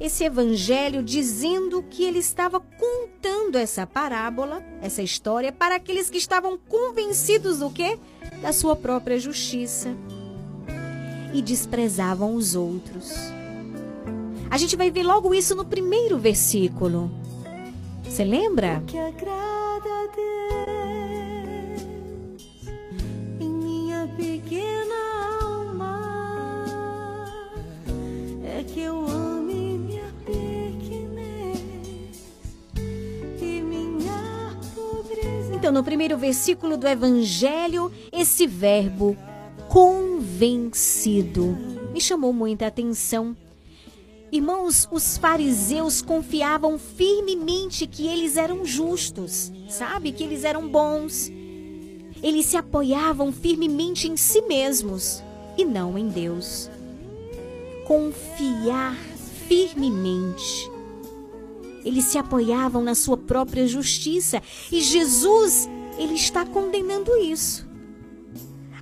esse 0.00 0.24
evangelho 0.24 1.02
dizendo 1.02 1.84
que 1.88 2.02
ele 2.02 2.18
estava 2.18 2.58
contando 2.58 3.56
essa 3.56 3.86
parábola, 3.86 4.62
essa 4.80 5.02
história 5.02 5.52
para 5.52 5.76
aqueles 5.76 6.10
que 6.10 6.18
estavam 6.18 6.58
convencidos 6.58 7.60
do 7.60 7.70
quê? 7.70 7.98
Da 8.40 8.52
sua 8.52 8.74
própria 8.74 9.18
justiça 9.18 9.94
e 11.32 11.40
desprezavam 11.40 12.34
os 12.34 12.56
outros. 12.56 13.12
A 14.50 14.58
gente 14.58 14.76
vai 14.76 14.90
ver 14.90 15.04
logo 15.04 15.32
isso 15.32 15.54
no 15.54 15.64
primeiro 15.64 16.18
versículo. 16.18 17.10
Você 18.12 18.24
lembra? 18.24 18.82
que 18.86 18.98
agrada 18.98 19.88
a 19.88 20.06
Deus 20.14 21.80
em 23.40 23.48
minha 23.48 24.06
pequena 24.14 24.94
alma 25.40 27.24
é 28.44 28.62
que 28.64 28.80
eu 28.80 29.06
ame 29.08 29.78
minha 29.78 30.12
pequenez 30.26 31.56
e 33.40 33.62
minha 33.62 34.58
pobreza. 34.74 35.54
Então, 35.54 35.72
no 35.72 35.82
primeiro 35.82 36.18
versículo 36.18 36.76
do 36.76 36.86
Evangelho, 36.86 37.90
esse 38.12 38.46
verbo 38.46 39.16
convencido 39.70 41.56
me 41.94 42.00
chamou 42.00 42.34
muita 42.34 42.66
atenção 42.66 43.34
Irmãos, 44.32 44.88
os 44.90 45.18
fariseus 45.18 46.00
confiavam 46.00 46.78
firmemente 46.78 47.86
que 47.86 48.06
eles 48.06 48.38
eram 48.38 48.64
justos, 48.64 49.52
sabe? 49.68 50.10
Que 50.10 50.24
eles 50.24 50.42
eram 50.42 50.66
bons. 50.66 51.30
Eles 52.22 52.46
se 52.46 52.56
apoiavam 52.56 53.30
firmemente 53.30 54.08
em 54.08 54.16
si 54.16 54.40
mesmos 54.40 55.22
e 55.58 55.66
não 55.66 55.98
em 55.98 56.08
Deus. 56.08 56.70
Confiar 57.86 58.96
firmemente. 59.46 60.70
Eles 61.84 62.06
se 62.06 62.16
apoiavam 62.16 62.82
na 62.82 62.94
sua 62.94 63.18
própria 63.18 63.66
justiça 63.66 64.42
e 64.70 64.80
Jesus, 64.80 65.68
ele 65.98 66.14
está 66.14 66.46
condenando 66.46 67.14
isso. 67.18 67.70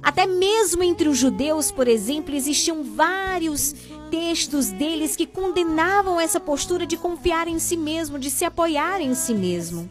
Até 0.01 0.27
mesmo 0.27 0.85
entre 0.85 1.09
os 1.09 1.19
judeus, 1.19 1.73
por 1.73 1.89
exemplo, 1.89 2.37
existiam 2.37 2.85
vários 2.85 3.75
textos 4.11 4.71
deles 4.71 5.15
que 5.15 5.27
condenavam 5.27 6.21
essa 6.21 6.41
postura 6.41 6.85
de 6.85 6.97
confiar 6.97 7.49
em 7.49 7.59
si 7.59 7.77
mesmo, 7.77 8.19
de 8.19 8.31
se 8.31 8.45
apoiar 8.45 9.01
em 9.01 9.15
si 9.15 9.33
mesmo. 9.33 9.89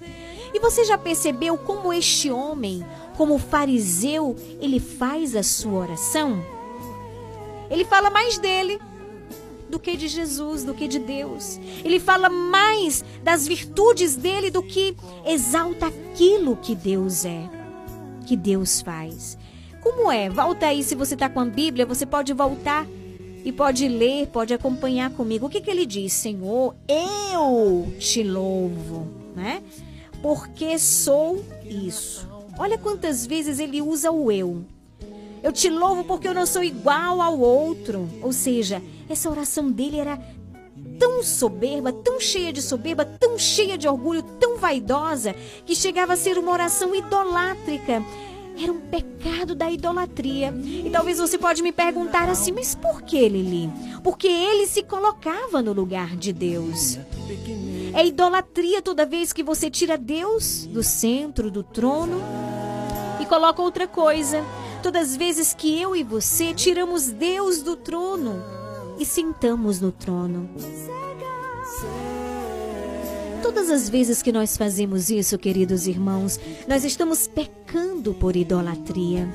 E 0.53 0.59
você 0.59 0.83
já 0.83 0.97
percebeu 0.97 1.57
como 1.57 1.93
este 1.93 2.29
homem, 2.29 2.85
como 3.15 3.37
fariseu, 3.37 4.35
ele 4.59 4.79
faz 4.79 5.35
a 5.35 5.43
sua 5.43 5.79
oração? 5.79 6.43
Ele 7.69 7.85
fala 7.85 8.09
mais 8.09 8.37
dele 8.37 8.79
do 9.69 9.79
que 9.79 9.95
de 9.95 10.07
Jesus, 10.07 10.63
do 10.63 10.73
que 10.73 10.87
de 10.87 10.99
Deus. 10.99 11.59
Ele 11.83 11.99
fala 11.99 12.29
mais 12.29 13.05
das 13.23 13.47
virtudes 13.47 14.15
dele 14.15 14.49
do 14.49 14.63
que 14.63 14.95
exalta 15.25 15.87
aquilo 15.87 16.57
que 16.57 16.73
Deus 16.75 17.23
é, 17.25 17.47
que 18.25 18.35
Deus 18.35 18.81
faz. 18.81 19.37
Como 19.81 20.11
é? 20.11 20.29
Volta 20.29 20.65
aí, 20.65 20.83
se 20.83 20.95
você 20.95 21.13
está 21.13 21.29
com 21.29 21.39
a 21.39 21.45
Bíblia, 21.45 21.85
você 21.85 22.05
pode 22.05 22.33
voltar 22.33 22.85
e 23.43 23.51
pode 23.51 23.87
ler, 23.87 24.27
pode 24.27 24.53
acompanhar 24.53 25.09
comigo. 25.11 25.47
O 25.47 25.49
que, 25.49 25.61
que 25.61 25.69
ele 25.69 25.85
diz? 25.85 26.13
Senhor, 26.13 26.75
eu 26.87 27.91
te 27.99 28.23
louvo, 28.23 29.07
né? 29.35 29.63
Porque 30.21 30.77
sou 30.77 31.43
isso. 31.63 32.27
Olha 32.57 32.77
quantas 32.77 33.25
vezes 33.25 33.59
ele 33.59 33.81
usa 33.81 34.11
o 34.11 34.31
eu. 34.31 34.65
Eu 35.41 35.53
te 35.53 35.69
louvo 35.69 36.03
porque 36.03 36.27
eu 36.27 36.33
não 36.33 36.45
sou 36.45 36.63
igual 36.63 37.21
ao 37.21 37.39
outro. 37.39 38.09
Ou 38.21 38.33
seja, 38.33 38.81
essa 39.09 39.29
oração 39.29 39.71
dele 39.71 39.97
era 39.97 40.19
tão 40.99 41.23
soberba, 41.23 41.93
tão 41.93 42.19
cheia 42.19 42.51
de 42.51 42.61
soberba, 42.61 43.05
tão 43.05 43.39
cheia 43.39 43.77
de 43.77 43.87
orgulho, 43.87 44.21
tão 44.21 44.57
vaidosa, 44.57 45.33
que 45.65 45.73
chegava 45.73 46.13
a 46.13 46.17
ser 46.17 46.37
uma 46.37 46.51
oração 46.51 46.93
idolátrica. 46.93 48.03
Era 48.61 48.73
um 48.73 48.81
pecado 48.81 49.55
da 49.55 49.71
idolatria. 49.71 50.53
E 50.63 50.89
talvez 50.89 51.17
você 51.17 51.37
pode 51.37 51.61
me 51.63 51.71
perguntar 51.71 52.27
assim, 52.27 52.51
mas 52.51 52.75
por 52.75 53.01
que, 53.01 53.29
Lili? 53.29 53.71
Porque 54.03 54.27
ele 54.27 54.67
se 54.67 54.83
colocava 54.83 55.61
no 55.61 55.71
lugar 55.71 56.17
de 56.17 56.33
Deus. 56.33 56.99
É 57.93 58.05
idolatria 58.05 58.81
toda 58.81 59.05
vez 59.05 59.31
que 59.31 59.43
você 59.43 59.69
tira 59.69 59.97
Deus 59.97 60.65
do 60.65 60.83
centro 60.83 61.49
do 61.49 61.63
trono 61.63 62.21
e 63.19 63.25
coloca 63.25 63.61
outra 63.61 63.87
coisa. 63.87 64.43
Todas 64.83 65.11
as 65.11 65.17
vezes 65.17 65.53
que 65.53 65.79
eu 65.79 65.95
e 65.95 66.03
você 66.03 66.53
tiramos 66.53 67.07
Deus 67.07 67.61
do 67.61 67.75
trono 67.75 68.43
e 68.99 69.05
sentamos 69.05 69.79
no 69.79 69.91
trono. 69.91 70.49
Todas 73.41 73.69
as 73.69 73.89
vezes 73.89 74.21
que 74.21 74.31
nós 74.31 74.55
fazemos 74.57 75.09
isso, 75.09 75.37
queridos 75.37 75.87
irmãos, 75.87 76.39
nós 76.67 76.83
estamos 76.83 77.27
pecando 77.27 78.13
por 78.13 78.35
idolatria. 78.35 79.27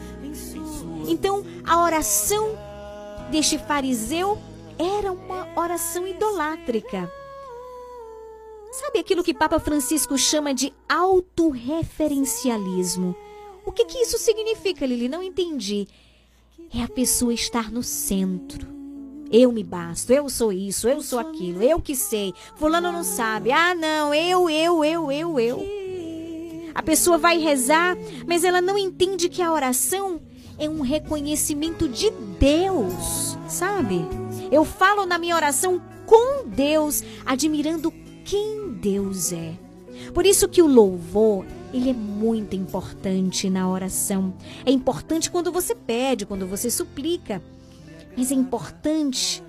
Então, 1.08 1.44
a 1.64 1.82
oração 1.82 2.58
deste 3.30 3.56
fariseu 3.58 4.38
era 4.78 5.10
uma 5.12 5.48
oração 5.58 6.06
idolátrica. 6.06 7.10
Sabe 8.72 8.98
aquilo 8.98 9.22
que 9.22 9.32
Papa 9.32 9.58
Francisco 9.60 10.18
chama 10.18 10.52
de 10.52 10.74
autorreferencialismo? 10.88 13.16
O 13.64 13.72
que, 13.72 13.84
que 13.84 13.98
isso 13.98 14.18
significa, 14.18 14.84
Lili? 14.84 15.08
Não 15.08 15.22
entendi. 15.22 15.86
É 16.74 16.82
a 16.82 16.88
pessoa 16.88 17.32
estar 17.32 17.70
no 17.70 17.82
centro. 17.82 18.73
Eu 19.30 19.50
me 19.50 19.64
basto, 19.64 20.12
eu 20.12 20.28
sou 20.28 20.52
isso, 20.52 20.88
eu 20.88 21.00
sou 21.00 21.18
aquilo, 21.18 21.62
eu 21.62 21.80
que 21.80 21.94
sei. 21.96 22.32
Fulano 22.56 22.92
não 22.92 23.02
sabe. 23.02 23.50
Ah, 23.50 23.74
não, 23.74 24.14
eu, 24.14 24.48
eu, 24.48 24.84
eu, 24.84 25.10
eu, 25.10 25.40
eu. 25.40 25.84
A 26.74 26.82
pessoa 26.82 27.18
vai 27.18 27.38
rezar, 27.38 27.96
mas 28.26 28.44
ela 28.44 28.60
não 28.60 28.76
entende 28.76 29.28
que 29.28 29.42
a 29.42 29.52
oração 29.52 30.20
é 30.58 30.68
um 30.68 30.80
reconhecimento 30.80 31.88
de 31.88 32.10
Deus, 32.38 33.36
sabe? 33.48 34.04
Eu 34.50 34.64
falo 34.64 35.06
na 35.06 35.18
minha 35.18 35.36
oração 35.36 35.80
com 36.06 36.46
Deus, 36.46 37.02
admirando 37.24 37.92
quem 38.24 38.72
Deus 38.72 39.32
é. 39.32 39.54
Por 40.12 40.26
isso 40.26 40.48
que 40.48 40.62
o 40.62 40.66
louvor, 40.66 41.44
ele 41.72 41.90
é 41.90 41.94
muito 41.94 42.54
importante 42.54 43.48
na 43.48 43.68
oração. 43.68 44.34
É 44.64 44.70
importante 44.70 45.30
quando 45.30 45.50
você 45.50 45.74
pede, 45.74 46.26
quando 46.26 46.46
você 46.46 46.70
suplica. 46.70 47.42
Mas 48.16 48.30
é 48.30 48.34
importante 48.34 49.42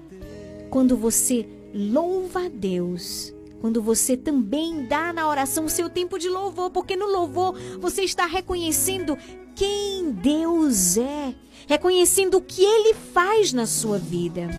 quando 0.69 0.97
você 0.97 1.47
louva 1.73 2.45
a 2.45 2.49
Deus, 2.49 3.33
quando 3.61 3.81
você 3.81 4.15
também 4.15 4.85
dá 4.85 5.11
na 5.11 5.27
oração 5.27 5.65
o 5.65 5.69
seu 5.69 5.89
tempo 5.89 6.17
de 6.17 6.29
louvor, 6.29 6.69
porque 6.69 6.95
no 6.95 7.05
louvor 7.05 7.57
você 7.79 8.03
está 8.03 8.25
reconhecendo 8.25 9.17
quem 9.55 10.11
Deus 10.11 10.97
é, 10.97 11.33
reconhecendo 11.67 12.37
o 12.37 12.41
que 12.41 12.63
Ele 12.63 12.93
faz 12.93 13.53
na 13.53 13.65
sua 13.65 13.97
vida. 13.97 14.49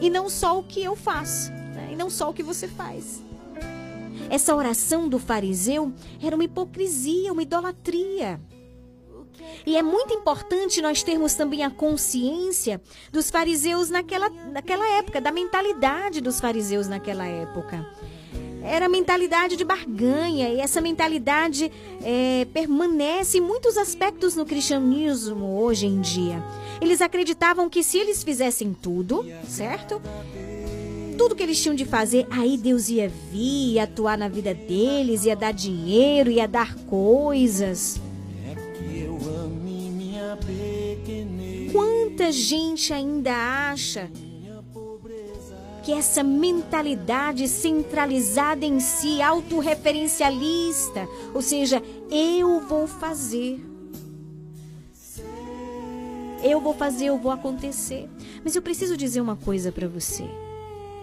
E 0.00 0.10
não 0.10 0.28
só 0.28 0.58
o 0.58 0.62
que 0.62 0.82
eu 0.82 0.94
faço, 0.94 1.50
né? 1.50 1.90
e 1.92 1.96
não 1.96 2.10
só 2.10 2.30
o 2.30 2.34
que 2.34 2.42
você 2.42 2.68
faz. 2.68 3.22
Essa 4.30 4.54
oração 4.54 5.08
do 5.08 5.18
fariseu 5.18 5.92
era 6.22 6.34
uma 6.34 6.44
hipocrisia, 6.44 7.32
uma 7.32 7.42
idolatria. 7.42 8.40
E 9.66 9.76
é 9.76 9.82
muito 9.82 10.12
importante 10.12 10.82
nós 10.82 11.02
termos 11.02 11.34
também 11.34 11.62
a 11.64 11.70
consciência 11.70 12.80
dos 13.10 13.30
fariseus 13.30 13.88
naquela, 13.88 14.28
naquela 14.28 14.86
época, 14.98 15.20
da 15.20 15.32
mentalidade 15.32 16.20
dos 16.20 16.38
fariseus 16.38 16.86
naquela 16.86 17.26
época. 17.26 17.86
Era 18.62 18.86
a 18.86 18.88
mentalidade 18.88 19.56
de 19.56 19.64
barganha, 19.64 20.48
e 20.48 20.58
essa 20.58 20.80
mentalidade 20.80 21.70
é, 22.02 22.46
permanece 22.52 23.38
em 23.38 23.40
muitos 23.40 23.76
aspectos 23.76 24.34
no 24.34 24.46
cristianismo 24.46 25.60
hoje 25.60 25.86
em 25.86 26.00
dia. 26.00 26.42
Eles 26.80 27.02
acreditavam 27.02 27.68
que 27.68 27.82
se 27.82 27.98
eles 27.98 28.22
fizessem 28.22 28.72
tudo, 28.72 29.24
certo? 29.46 30.00
Tudo 31.18 31.34
que 31.34 31.42
eles 31.42 31.62
tinham 31.62 31.74
de 31.74 31.84
fazer, 31.84 32.26
aí 32.30 32.56
Deus 32.56 32.88
ia 32.88 33.08
vir, 33.08 33.74
ia 33.74 33.84
atuar 33.84 34.16
na 34.16 34.28
vida 34.28 34.54
deles, 34.54 35.24
ia 35.26 35.36
dar 35.36 35.52
dinheiro, 35.52 36.30
ia 36.30 36.48
dar 36.48 36.74
coisas. 36.86 38.00
Quanta 41.72 42.30
gente 42.30 42.92
ainda 42.92 43.32
acha 43.70 44.10
que 45.84 45.92
essa 45.92 46.22
mentalidade 46.22 47.46
centralizada 47.46 48.64
em 48.64 48.80
si, 48.80 49.20
autorreferencialista, 49.20 51.06
ou 51.34 51.42
seja, 51.42 51.82
eu 52.10 52.60
vou 52.60 52.86
fazer. 52.86 53.62
Eu 56.42 56.60
vou 56.60 56.74
fazer, 56.74 57.06
eu 57.06 57.18
vou 57.18 57.30
acontecer. 57.30 58.08
Mas 58.42 58.56
eu 58.56 58.62
preciso 58.62 58.96
dizer 58.96 59.20
uma 59.20 59.36
coisa 59.36 59.70
para 59.70 59.86
você. 59.86 60.24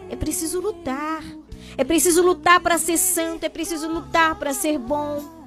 É 0.09 0.15
preciso 0.15 0.59
lutar. 0.59 1.23
É 1.77 1.83
preciso 1.83 2.23
lutar 2.23 2.59
para 2.59 2.77
ser 2.77 2.97
santo, 2.97 3.45
é 3.45 3.49
preciso 3.49 3.87
lutar 3.87 4.35
para 4.35 4.53
ser 4.53 4.77
bom. 4.77 5.40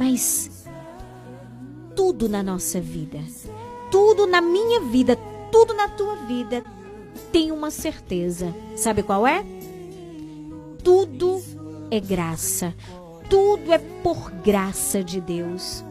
Mas 0.00 0.66
tudo 1.94 2.26
na 2.26 2.42
nossa 2.42 2.80
vida, 2.80 3.18
tudo 3.90 4.26
na 4.26 4.40
minha 4.40 4.80
vida, 4.80 5.14
tudo 5.52 5.74
na 5.74 5.90
tua 5.90 6.16
vida 6.24 6.64
tem 7.30 7.52
uma 7.52 7.70
certeza. 7.70 8.54
Sabe 8.76 9.02
qual 9.02 9.26
é? 9.26 9.44
Tudo 10.82 11.42
é 11.90 12.00
graça. 12.00 12.74
Tudo 13.28 13.74
é 13.74 13.76
por 14.02 14.30
graça 14.30 15.04
de 15.04 15.20
Deus. 15.20 15.84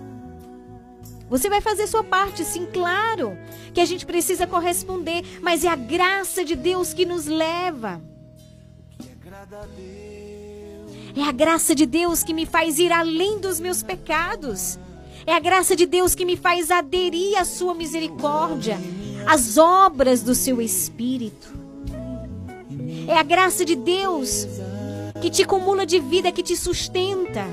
Você 1.29 1.47
vai 1.47 1.61
fazer 1.61 1.85
sua 1.85 2.03
parte, 2.03 2.43
sim, 2.43 2.65
claro, 2.65 3.37
que 3.75 3.79
a 3.79 3.85
gente 3.85 4.07
precisa 4.07 4.47
corresponder, 4.47 5.21
mas 5.39 5.63
é 5.63 5.67
a 5.67 5.75
graça 5.75 6.43
de 6.43 6.55
Deus 6.55 6.95
que 6.95 7.05
nos 7.05 7.27
leva. 7.27 8.01
É 11.19 11.23
a 11.23 11.33
graça 11.33 11.75
de 11.75 11.85
Deus 11.85 12.23
que 12.23 12.33
me 12.33 12.45
faz 12.45 12.79
ir 12.79 12.93
além 12.93 13.39
dos 13.39 13.59
meus 13.59 13.83
pecados. 13.83 14.79
É 15.27 15.35
a 15.35 15.39
graça 15.39 15.75
de 15.75 15.85
Deus 15.85 16.15
que 16.15 16.23
me 16.23 16.37
faz 16.37 16.71
aderir 16.71 17.37
à 17.37 17.43
sua 17.43 17.73
misericórdia, 17.73 18.77
às 19.25 19.57
obras 19.57 20.23
do 20.23 20.33
seu 20.33 20.61
espírito. 20.61 21.53
É 23.05 23.17
a 23.17 23.23
graça 23.23 23.65
de 23.65 23.75
Deus 23.75 24.47
que 25.21 25.29
te 25.29 25.43
acumula 25.43 25.85
de 25.85 25.99
vida, 25.99 26.31
que 26.31 26.41
te 26.41 26.55
sustenta. 26.55 27.45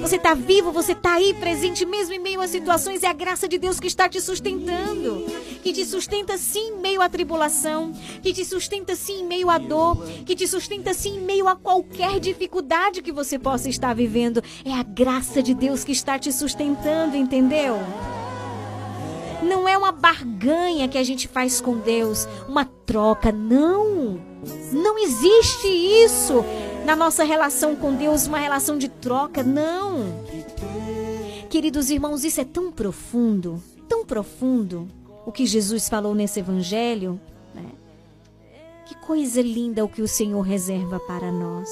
Você 0.00 0.16
está 0.16 0.32
vivo, 0.32 0.72
você 0.72 0.92
está 0.92 1.14
aí 1.14 1.34
presente 1.34 1.84
mesmo 1.84 2.14
em 2.14 2.18
meio 2.18 2.40
a 2.40 2.48
situações. 2.48 3.02
É 3.02 3.08
a 3.08 3.12
graça 3.12 3.46
de 3.46 3.58
Deus 3.58 3.78
que 3.78 3.86
está 3.86 4.08
te 4.08 4.20
sustentando. 4.20 5.26
Que 5.62 5.72
te 5.72 5.84
sustenta 5.84 6.38
sim 6.38 6.68
em 6.68 6.80
meio 6.80 7.02
à 7.02 7.08
tribulação. 7.08 7.92
Que 8.22 8.32
te 8.32 8.44
sustenta 8.44 8.96
sim 8.96 9.20
em 9.20 9.26
meio 9.26 9.50
à 9.50 9.58
dor. 9.58 10.02
Que 10.24 10.34
te 10.34 10.46
sustenta 10.46 10.94
sim 10.94 11.18
em 11.18 11.20
meio 11.20 11.46
a 11.46 11.54
qualquer 11.54 12.18
dificuldade 12.20 13.02
que 13.02 13.12
você 13.12 13.38
possa 13.38 13.68
estar 13.68 13.94
vivendo. 13.94 14.42
É 14.64 14.72
a 14.72 14.82
graça 14.82 15.42
de 15.42 15.52
Deus 15.52 15.84
que 15.84 15.92
está 15.92 16.18
te 16.18 16.32
sustentando, 16.32 17.16
entendeu? 17.16 17.76
Não 19.42 19.68
é 19.68 19.76
uma 19.76 19.92
barganha 19.92 20.88
que 20.88 20.96
a 20.96 21.02
gente 21.02 21.28
faz 21.28 21.60
com 21.60 21.76
Deus, 21.76 22.26
uma 22.48 22.64
troca, 22.64 23.30
não. 23.30 24.20
Não 24.72 24.98
existe 24.98 25.68
isso 25.68 26.44
na 26.84 26.96
nossa 26.96 27.24
relação 27.24 27.76
com 27.76 27.94
Deus, 27.94 28.26
uma 28.26 28.38
relação 28.38 28.76
de 28.76 28.88
troca, 28.88 29.42
não. 29.42 30.24
Queridos 31.48 31.90
irmãos, 31.90 32.24
isso 32.24 32.40
é 32.40 32.44
tão 32.44 32.72
profundo, 32.72 33.62
tão 33.88 34.04
profundo, 34.04 34.88
o 35.26 35.30
que 35.30 35.46
Jesus 35.46 35.88
falou 35.88 36.14
nesse 36.14 36.40
evangelho, 36.40 37.20
né? 37.54 37.66
Que 38.86 38.96
coisa 38.96 39.40
linda 39.40 39.84
o 39.84 39.88
que 39.88 40.02
o 40.02 40.08
Senhor 40.08 40.40
reserva 40.40 40.98
para 41.00 41.30
nós. 41.30 41.68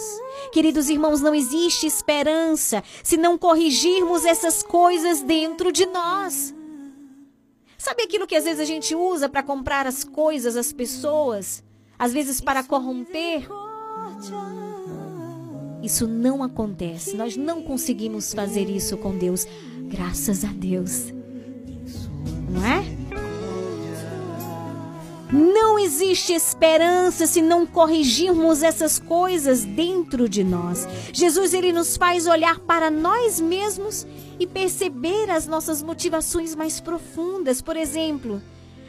Queridos 0.53 0.89
irmãos, 0.89 1.21
não 1.21 1.35
existe 1.35 1.87
esperança 1.87 2.83
se 3.03 3.17
não 3.17 3.37
corrigirmos 3.37 4.25
essas 4.25 4.63
coisas 4.63 5.21
dentro 5.23 5.73
de 5.73 5.87
nós. 5.87 6.55
Sabe 7.77 8.03
aquilo 8.03 8.27
que 8.27 8.37
às 8.37 8.45
vezes 8.45 8.61
a 8.61 8.65
gente 8.65 8.95
usa 8.95 9.29
para 9.29 9.43
comprar 9.43 9.87
as 9.87 10.05
coisas, 10.05 10.57
as 10.57 10.73
pessoas? 10.73 11.65
Às 11.99 12.13
vezes 12.13 12.41
para 12.41 12.63
corromper? 12.63 13.49
Isso 15.83 16.07
não 16.07 16.43
acontece. 16.43 17.17
Nós 17.17 17.37
não 17.37 17.63
conseguimos 17.63 18.35
fazer 18.35 18.69
isso 18.69 18.97
com 18.97 19.17
Deus. 19.17 19.47
Graças 19.85 20.45
a 20.45 20.49
Deus. 20.49 21.13
Não 22.51 22.65
é? 22.65 23.01
Não 25.33 25.79
existe 25.79 26.33
esperança 26.33 27.25
se 27.25 27.41
não 27.41 27.65
corrigirmos 27.65 28.65
essas 28.65 28.99
coisas 28.99 29.65
dentro 29.65 30.29
de 30.29 30.43
nós. 30.43 30.89
Jesus 31.13 31.55
ele 31.55 31.73
nos 31.73 31.97
faz 31.97 32.27
olhar 32.27 32.59
para 32.59 32.91
nós 32.91 33.41
mesmos 33.41 34.05
e 34.41 34.47
perceber 34.47 35.31
as 35.31 35.47
nossas 35.47 35.83
motivações 35.83 36.57
mais 36.57 36.81
profundas. 36.81 37.63
Por 37.63 37.77
exemplo, 37.77 38.43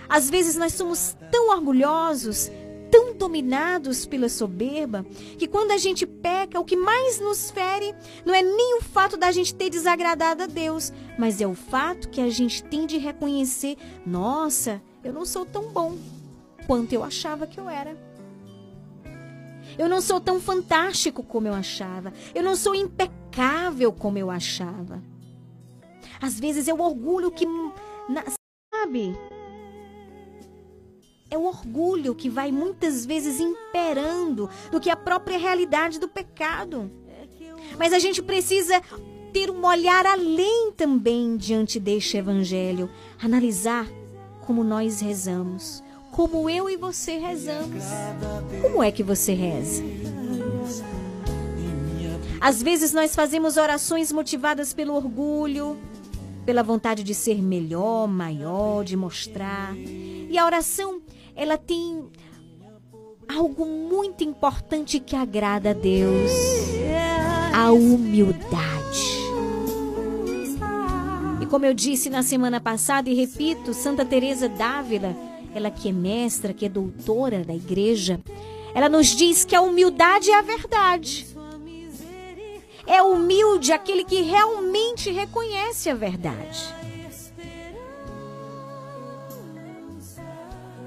às 0.09 0.31
vezes 0.31 0.55
nós 0.55 0.73
somos 0.73 1.15
tão 1.31 1.51
orgulhosos, 1.51 2.51
tão 2.91 3.15
dominados 3.15 4.05
pela 4.05 4.27
soberba, 4.27 5.05
que 5.37 5.47
quando 5.47 5.71
a 5.71 5.77
gente 5.77 6.05
peca, 6.05 6.59
o 6.59 6.65
que 6.65 6.75
mais 6.75 7.19
nos 7.19 7.49
fere 7.49 7.95
não 8.25 8.35
é 8.35 8.43
nem 8.43 8.77
o 8.77 8.81
fato 8.83 9.15
da 9.15 9.31
gente 9.31 9.55
ter 9.55 9.69
desagradado 9.69 10.43
a 10.43 10.47
Deus, 10.47 10.91
mas 11.17 11.39
é 11.39 11.47
o 11.47 11.55
fato 11.55 12.09
que 12.09 12.19
a 12.19 12.29
gente 12.29 12.61
tem 12.63 12.85
de 12.85 12.97
reconhecer: 12.97 13.77
nossa, 14.05 14.81
eu 15.03 15.13
não 15.13 15.25
sou 15.25 15.45
tão 15.45 15.71
bom 15.71 15.97
quanto 16.67 16.93
eu 16.93 17.03
achava 17.03 17.47
que 17.47 17.59
eu 17.59 17.69
era. 17.69 17.97
Eu 19.77 19.87
não 19.87 20.01
sou 20.01 20.19
tão 20.19 20.39
fantástico 20.39 21.23
como 21.23 21.47
eu 21.47 21.53
achava. 21.53 22.11
Eu 22.35 22.43
não 22.43 22.55
sou 22.55 22.75
impecável 22.75 23.93
como 23.93 24.17
eu 24.17 24.29
achava. 24.29 25.01
Às 26.21 26.39
vezes 26.39 26.67
é 26.67 26.73
o 26.73 26.81
orgulho 26.81 27.31
que. 27.31 27.47
sabe? 28.73 29.15
É 31.31 31.37
o 31.37 31.45
orgulho 31.45 32.13
que 32.13 32.29
vai 32.29 32.51
muitas 32.51 33.05
vezes 33.05 33.39
imperando 33.39 34.49
do 34.69 34.79
que 34.81 34.89
a 34.89 34.95
própria 34.97 35.37
realidade 35.37 35.97
do 35.97 36.07
pecado. 36.07 36.91
Mas 37.79 37.93
a 37.93 37.99
gente 37.99 38.21
precisa 38.21 38.81
ter 39.31 39.49
um 39.49 39.65
olhar 39.65 40.05
além 40.05 40.73
também 40.73 41.37
diante 41.37 41.79
deste 41.79 42.17
evangelho, 42.17 42.89
analisar 43.21 43.87
como 44.41 44.63
nós 44.63 44.99
rezamos, 44.99 45.81
como 46.11 46.49
eu 46.49 46.69
e 46.69 46.75
você 46.75 47.17
rezamos. 47.17 47.83
Como 48.61 48.83
é 48.83 48.91
que 48.91 49.01
você 49.01 49.33
reza? 49.33 49.81
Às 52.41 52.61
vezes 52.61 52.91
nós 52.91 53.15
fazemos 53.15 53.55
orações 53.55 54.11
motivadas 54.11 54.73
pelo 54.73 54.95
orgulho, 54.95 55.77
pela 56.45 56.63
vontade 56.63 57.03
de 57.03 57.13
ser 57.13 57.41
melhor, 57.41 58.07
maior, 58.07 58.83
de 58.83 58.97
mostrar. 58.97 59.73
E 59.77 60.37
a 60.37 60.45
oração, 60.45 61.01
ela 61.35 61.57
tem 61.57 62.09
algo 63.27 63.65
muito 63.65 64.23
importante 64.23 64.99
que 64.99 65.15
agrada 65.15 65.71
a 65.71 65.73
Deus: 65.73 66.31
a 67.53 67.71
humildade. 67.71 69.21
E 71.41 71.45
como 71.45 71.65
eu 71.65 71.73
disse 71.73 72.09
na 72.09 72.23
semana 72.23 72.59
passada 72.59 73.09
e 73.09 73.13
repito, 73.13 73.73
Santa 73.73 74.05
Teresa 74.05 74.47
d'Ávila, 74.47 75.15
ela 75.55 75.71
que 75.71 75.89
é 75.89 75.91
mestra, 75.91 76.53
que 76.53 76.65
é 76.65 76.69
doutora 76.69 77.43
da 77.43 77.53
igreja, 77.53 78.19
ela 78.73 78.87
nos 78.87 79.07
diz 79.07 79.43
que 79.43 79.55
a 79.55 79.61
humildade 79.61 80.29
é 80.29 80.37
a 80.37 80.41
verdade. 80.41 81.27
É 82.87 83.01
humilde 83.01 83.71
aquele 83.71 84.03
que 84.03 84.21
realmente 84.21 85.11
reconhece 85.11 85.89
a 85.89 85.95
verdade. 85.95 86.81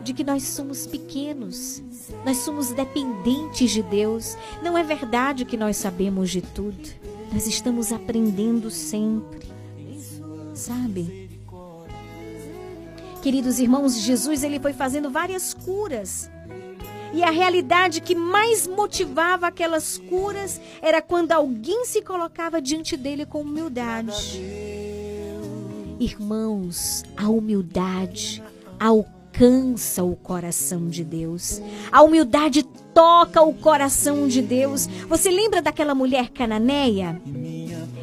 De 0.05 0.13
que 0.13 0.23
nós 0.23 0.43
somos 0.43 0.87
pequenos, 0.87 1.83
nós 2.27 2.37
somos 2.37 2.71
dependentes 2.71 3.71
de 3.71 3.83
Deus. 3.83 4.37
Não 4.63 4.77
é 4.77 4.83
verdade 4.85 5.47
que 5.47 5.57
nós 5.57 5.79
sabemos 5.79 6.31
de 6.31 6.43
tudo. 6.43 6.91
Nós 7.33 7.47
estamos 7.47 7.91
aprendendo 7.91 8.71
sempre. 8.71 9.49
Sabe? 10.55 11.31
Queridos 13.23 13.59
irmãos, 13.59 13.97
Jesus 13.97 14.45
ele 14.45 14.61
foi 14.61 14.75
fazendo 14.75 15.09
várias 15.09 15.55
curas. 15.55 16.31
E 17.15 17.23
a 17.23 17.31
realidade 17.31 18.03
que 18.03 18.15
mais 18.15 18.67
motivava 18.67 19.47
aquelas 19.47 19.97
curas 19.97 20.61
era 20.83 21.01
quando 21.01 21.33
alguém 21.33 21.87
se 21.87 22.03
colocava 22.03 22.61
diante 22.61 22.95
dele 22.97 23.25
com 23.25 23.41
humildade. 23.41 24.43
Irmãos, 25.99 27.05
a 27.17 27.31
humildade 27.31 28.43
alcança 29.35 30.05
o 30.05 30.15
coração 30.15 30.89
de 30.89 31.03
Deus. 31.03 31.61
A 31.91 32.03
humildade 32.03 32.63
toca 32.95 33.43
o 33.43 33.53
coração 33.53 34.29
de 34.29 34.41
Deus. 34.41 34.87
Você 35.09 35.29
lembra 35.29 35.61
daquela 35.61 35.95
mulher 35.95 36.29
cananeia? 36.29 37.21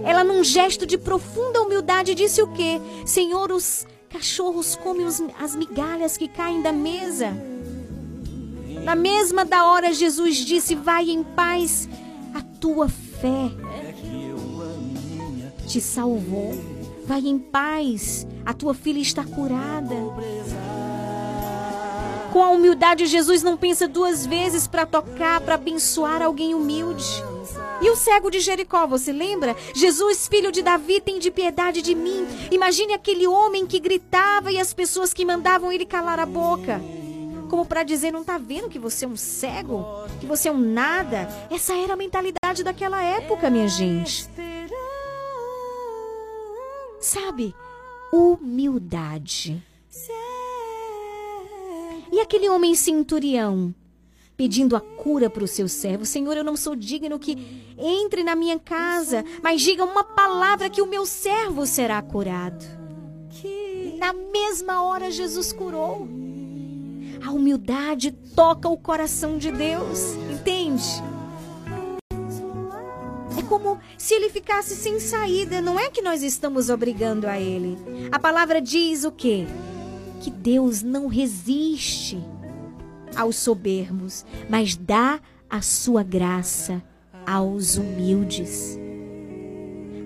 Ela, 0.04 0.24
num 0.24 0.44
gesto 0.44 0.86
de 0.86 0.98
profunda 0.98 1.62
humildade, 1.62 2.16
disse 2.16 2.42
o 2.42 2.52
quê? 2.52 2.82
Senhor, 3.06 3.52
os 3.52 3.86
cachorros 4.10 4.76
comem 4.76 5.06
as 5.40 5.56
migalhas 5.56 6.18
que 6.18 6.28
caem 6.28 6.62
da 6.62 6.74
mesa. 6.74 7.32
Na 8.84 8.96
mesma 8.96 9.46
da 9.46 9.66
hora, 9.66 9.94
Jesus 9.94 10.38
disse: 10.38 10.76
Vai 10.76 11.10
em 11.10 11.24
paz, 11.24 11.88
a 12.34 12.42
tua 12.42 12.90
fé 12.90 13.52
te 15.66 15.80
salvou. 15.80 16.52
Vai 17.06 17.22
em 17.22 17.40
paz, 17.40 18.28
a 18.46 18.54
tua 18.54 18.74
filha 18.74 19.00
está 19.00 19.24
curada. 19.24 19.96
Com 22.32 22.42
a 22.42 22.50
humildade, 22.50 23.08
Jesus 23.08 23.44
não 23.44 23.58
pensa 23.58 23.88
duas 23.88 24.26
vezes 24.26 24.66
para 24.66 24.86
tocar, 24.86 25.42
para 25.42 25.56
abençoar 25.56 26.22
alguém 26.22 26.56
humilde. 26.56 27.06
E 27.82 27.90
o 27.90 27.96
cego 27.96 28.30
de 28.30 28.40
Jericó, 28.40 28.88
você 28.88 29.12
lembra? 29.12 29.56
Jesus, 29.76 30.28
filho 30.28 30.52
de 30.52 30.62
Davi, 30.62 31.02
tem 31.02 31.20
de 31.20 31.30
piedade 31.30 31.82
de 31.82 31.94
mim. 31.94 32.26
Imagine 32.50 32.94
aquele 32.94 33.28
homem 33.28 33.68
que 33.68 33.80
gritava 33.80 34.52
e 34.52 34.60
as 34.60 34.74
pessoas 34.74 35.14
que 35.14 35.26
mandavam 35.26 35.72
ele 35.72 35.86
calar 35.86 36.20
a 36.20 36.26
boca. 36.26 36.80
Como 37.50 37.66
para 37.66 37.84
dizer, 37.84 38.12
não 38.12 38.24
tá 38.24 38.38
vendo 38.38 38.70
que 38.70 38.80
você 38.80 39.04
é 39.04 39.08
um 39.10 39.18
cego? 39.18 39.86
Que 40.22 40.26
você 40.26 40.48
é 40.48 40.52
um 40.54 40.60
nada? 40.60 41.28
Essa 41.50 41.74
era 41.74 41.94
a 41.94 41.98
mentalidade 41.98 42.64
daquela 42.64 43.04
época, 43.04 43.50
minha 43.50 43.68
gente. 43.68 44.30
Sabe? 47.02 47.54
Humildade. 48.14 49.62
E 52.12 52.20
aquele 52.20 52.50
homem 52.50 52.76
centurião 52.76 53.74
pedindo 54.36 54.76
a 54.76 54.82
cura 54.82 55.30
para 55.30 55.44
o 55.44 55.48
seu 55.48 55.68
servo: 55.68 56.06
Senhor, 56.06 56.36
eu 56.36 56.44
não 56.44 56.58
sou 56.58 56.76
digno 56.76 57.20
que 57.20 57.38
entre 57.78 58.24
na 58.24 58.36
minha 58.36 58.58
casa, 58.58 59.24
mas 59.42 59.62
diga 59.62 59.86
uma 59.86 60.04
palavra 60.04 60.70
que 60.70 60.82
o 60.82 60.88
meu 60.88 61.06
servo 61.06 61.66
será 61.66 62.02
curado. 62.02 62.66
Na 64.00 64.14
mesma 64.14 64.82
hora, 64.82 65.12
Jesus 65.12 65.54
curou. 65.54 66.08
A 67.24 67.30
humildade 67.32 68.12
toca 68.36 68.68
o 68.68 68.76
coração 68.76 69.38
de 69.38 69.52
Deus, 69.52 70.16
entende? 70.32 70.84
É 73.38 73.44
como 73.44 73.80
se 74.00 74.16
ele 74.16 74.28
ficasse 74.30 74.76
sem 74.76 75.00
saída. 75.00 75.62
Não 75.62 75.80
é 75.80 75.92
que 75.92 76.02
nós 76.02 76.24
estamos 76.24 76.72
obrigando 76.72 77.28
a 77.28 77.40
ele. 77.40 77.78
A 78.12 78.18
palavra 78.18 78.60
diz 78.60 79.04
o 79.04 79.12
quê? 79.12 79.46
Que 80.22 80.30
Deus 80.30 80.82
não 80.82 81.08
resiste 81.08 82.18
aos 83.16 83.36
soberbos, 83.36 84.26
mas 84.50 84.76
dá 84.76 85.20
a 85.50 85.62
sua 85.62 86.04
graça 86.04 86.82
aos 87.26 87.78
humildes. 87.78 88.80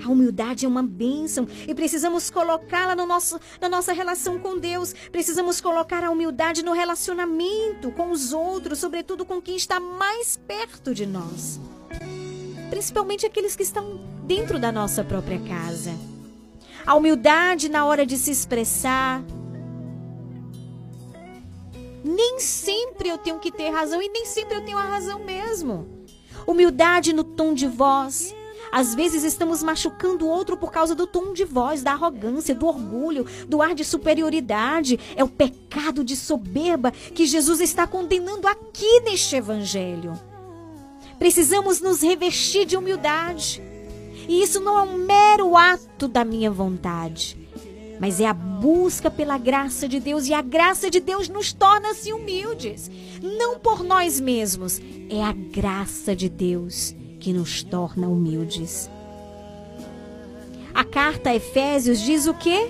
A 0.04 0.10
humildade 0.10 0.66
é 0.66 0.68
uma 0.68 0.84
bênção 0.84 1.48
e 1.68 1.74
precisamos 1.74 2.30
colocá-la 2.30 2.96
no 2.96 3.08
nosso, 3.08 3.40
na 3.60 3.68
nossa 3.68 3.92
relação 3.92 4.38
com 4.38 4.58
Deus. 4.58 4.94
Precisamos 5.12 5.60
colocar 5.60 6.04
a 6.04 6.12
humildade 6.12 6.64
no 6.64 6.74
relacionamento 6.74 7.92
com 7.92 8.12
os 8.12 8.32
outros, 8.32 8.78
sobretudo 8.78 9.26
com 9.26 9.42
quem 9.42 9.56
está 9.56 9.80
mais 9.80 10.38
perto 10.38 10.94
de 10.94 11.08
nós. 11.08 11.60
Principalmente 12.70 13.26
aqueles 13.26 13.56
que 13.56 13.64
estão 13.64 14.00
dentro 14.24 14.60
da 14.60 14.72
nossa 14.72 15.04
própria 15.04 15.40
casa. 15.40 15.92
A 16.86 16.94
humildade 16.94 17.68
na 17.68 17.84
hora 17.86 18.06
de 18.06 18.16
se 18.16 18.30
expressar. 18.30 19.24
Nem 22.08 22.40
sempre 22.40 23.10
eu 23.10 23.18
tenho 23.18 23.40
que 23.40 23.52
ter 23.52 23.72
razão 23.72 24.00
e 24.00 24.08
nem 24.08 24.26
sempre 24.26 24.56
eu 24.56 24.64
tenho 24.64 24.78
a 24.78 24.84
razão 24.84 25.26
mesmo. 25.26 26.06
Humildade 26.46 27.12
no 27.12 27.24
tom 27.24 27.56
de 27.56 27.68
voz 27.68 28.32
às 28.72 28.94
vezes 28.94 29.24
estamos 29.24 29.64
machucando 29.64 30.26
o 30.26 30.30
outro 30.30 30.58
por 30.58 30.70
causa 30.70 30.94
do 30.94 31.08
tom 31.08 31.32
de 31.32 31.46
voz, 31.46 31.82
da 31.82 31.94
arrogância, 31.94 32.54
do 32.54 32.68
orgulho, 32.68 33.26
do 33.48 33.62
ar 33.62 33.74
de 33.74 33.86
superioridade. 33.86 35.00
É 35.16 35.24
o 35.24 35.30
pecado 35.30 36.04
de 36.04 36.14
soberba 36.16 36.92
que 36.92 37.26
Jesus 37.26 37.62
está 37.62 37.88
condenando 37.88 38.48
aqui 38.48 39.00
neste 39.00 39.38
evangelho. 39.38 40.20
Precisamos 41.18 41.80
nos 41.80 42.02
revestir 42.02 42.66
de 42.66 42.76
humildade. 42.76 43.64
E 44.28 44.42
isso 44.42 44.60
não 44.60 44.78
é 44.78 44.82
um 44.82 44.98
mero 44.98 45.56
ato 45.56 46.08
da 46.08 46.26
minha 46.26 46.52
vontade, 46.52 47.45
mas 48.00 48.20
é 48.20 48.26
a 48.26 48.34
busca 48.34 49.10
pela 49.10 49.38
graça 49.38 49.88
de 49.88 50.00
Deus. 50.00 50.28
E 50.28 50.34
a 50.34 50.42
graça 50.42 50.90
de 50.90 51.00
Deus 51.00 51.30
nos 51.30 51.54
torna-se 51.54 52.12
humildes. 52.12 52.90
Não 53.22 53.60
por 53.60 53.84
nós 53.84 54.20
mesmos, 54.20 54.82
é 55.10 55.24
a 55.24 55.32
graça 55.32 56.16
de 56.16 56.30
Deus 56.30 56.96
que 57.20 57.34
nos 57.34 57.64
torna 57.64 58.08
humildes. 58.08 58.90
A 60.74 60.84
carta 60.84 61.30
a 61.30 61.36
Efésios 61.36 62.02
diz 62.02 62.28
o 62.28 62.34
quê? 62.34 62.70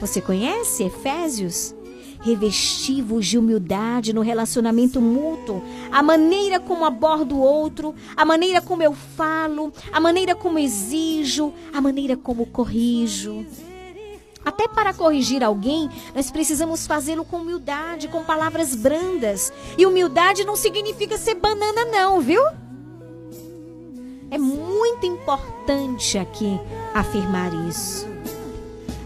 Você 0.00 0.20
conhece 0.20 0.84
Efésios? 0.84 1.74
Revestivos 2.20 3.26
de 3.26 3.38
humildade 3.38 4.12
no 4.12 4.22
relacionamento 4.22 5.00
mútuo, 5.00 5.62
a 5.92 6.02
maneira 6.02 6.58
como 6.58 6.84
abordo 6.84 7.36
o 7.36 7.40
outro, 7.40 7.94
a 8.16 8.24
maneira 8.24 8.60
como 8.60 8.82
eu 8.82 8.92
falo, 8.92 9.72
a 9.92 10.00
maneira 10.00 10.34
como 10.34 10.58
exijo, 10.58 11.52
a 11.72 11.80
maneira 11.80 12.16
como 12.16 12.46
corrijo. 12.46 13.46
Até 14.48 14.66
para 14.66 14.94
corrigir 14.94 15.44
alguém, 15.44 15.90
nós 16.14 16.30
precisamos 16.30 16.86
fazê-lo 16.86 17.22
com 17.22 17.42
humildade, 17.42 18.08
com 18.08 18.24
palavras 18.24 18.74
brandas. 18.74 19.52
E 19.76 19.84
humildade 19.84 20.42
não 20.42 20.56
significa 20.56 21.18
ser 21.18 21.34
banana, 21.34 21.84
não, 21.84 22.18
viu? 22.18 22.42
É 24.30 24.38
muito 24.38 25.04
importante 25.04 26.16
aqui 26.16 26.58
afirmar 26.94 27.52
isso. 27.68 28.08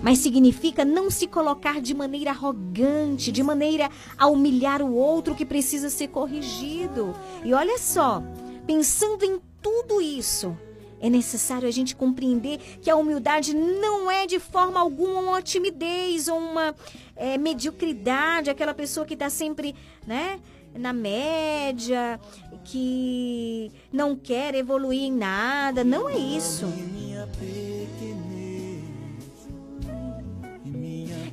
Mas 0.00 0.20
significa 0.20 0.84
não 0.84 1.10
se 1.10 1.26
colocar 1.26 1.80
de 1.80 1.92
maneira 1.92 2.30
arrogante, 2.30 3.32
de 3.32 3.42
maneira 3.42 3.90
a 4.16 4.28
humilhar 4.28 4.80
o 4.80 4.94
outro 4.94 5.34
que 5.34 5.44
precisa 5.44 5.90
ser 5.90 6.06
corrigido. 6.06 7.16
E 7.44 7.52
olha 7.52 7.78
só, 7.78 8.22
pensando 8.64 9.24
em 9.24 9.40
tudo 9.60 10.00
isso, 10.00 10.56
é 11.02 11.10
necessário 11.10 11.68
a 11.68 11.70
gente 11.70 11.96
compreender 11.96 12.58
que 12.80 12.88
a 12.88 12.96
humildade 12.96 13.54
não 13.54 14.08
é 14.08 14.24
de 14.24 14.38
forma 14.38 14.80
alguma 14.80 15.20
uma 15.20 15.42
timidez 15.42 16.28
ou 16.28 16.38
uma 16.38 16.74
é, 17.16 17.36
mediocridade, 17.36 18.48
aquela 18.48 18.72
pessoa 18.72 19.04
que 19.04 19.14
está 19.14 19.28
sempre, 19.28 19.74
né? 20.06 20.40
na 20.74 20.92
média, 20.92 22.18
que 22.64 23.70
não 23.92 24.16
quer 24.16 24.54
evoluir 24.54 25.02
em 25.02 25.12
nada. 25.12 25.84
Não 25.84 26.08
é 26.08 26.16
isso. 26.16 26.66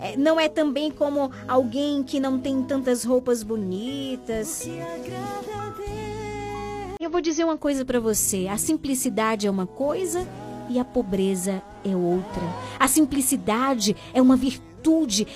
É, 0.02 0.16
não 0.16 0.40
é 0.40 0.48
também 0.48 0.90
como 0.90 1.32
alguém 1.48 2.04
que 2.04 2.20
não 2.20 2.40
tem 2.40 2.64
tantas 2.64 3.04
roupas 3.04 3.44
bonitas. 3.44 4.68
Eu 7.02 7.10
vou 7.10 7.22
dizer 7.22 7.46
uma 7.46 7.58
coisa 7.58 7.86
para 7.86 7.98
você: 7.98 8.50
a 8.50 8.58
simplicidade 8.58 9.48
é 9.48 9.50
uma 9.50 9.66
coisa 9.66 10.28
e 10.70 10.78
a 10.78 10.84
pobreza 10.84 11.64
é 11.82 11.96
outra. 11.96 12.44
A 12.78 12.90
simplicidade 12.90 13.96
é 14.14 14.22
uma 14.22 14.36
virtude 14.36 14.70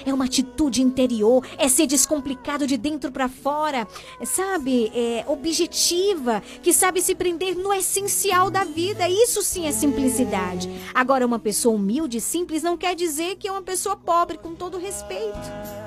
é 0.05 0.13
uma 0.13 0.23
atitude 0.23 0.81
interior, 0.81 1.45
é 1.57 1.67
ser 1.67 1.85
descomplicado 1.85 2.65
de 2.65 2.77
dentro 2.77 3.11
para 3.11 3.27
fora, 3.27 3.85
sabe? 4.23 4.89
É 4.95 5.25
objetiva, 5.27 6.41
que 6.61 6.71
sabe 6.71 7.01
se 7.01 7.13
prender 7.13 7.53
no 7.53 7.73
essencial 7.73 8.49
da 8.49 8.63
vida. 8.63 9.07
Isso 9.09 9.43
sim 9.43 9.67
é 9.67 9.71
simplicidade. 9.73 10.69
Agora, 10.93 11.25
uma 11.25 11.39
pessoa 11.39 11.75
humilde 11.75 12.19
e 12.19 12.21
simples 12.21 12.63
não 12.63 12.77
quer 12.77 12.95
dizer 12.95 13.35
que 13.35 13.47
é 13.47 13.51
uma 13.51 13.61
pessoa 13.61 13.97
pobre, 13.97 14.37
com 14.37 14.55
todo 14.55 14.77
respeito. 14.77 15.82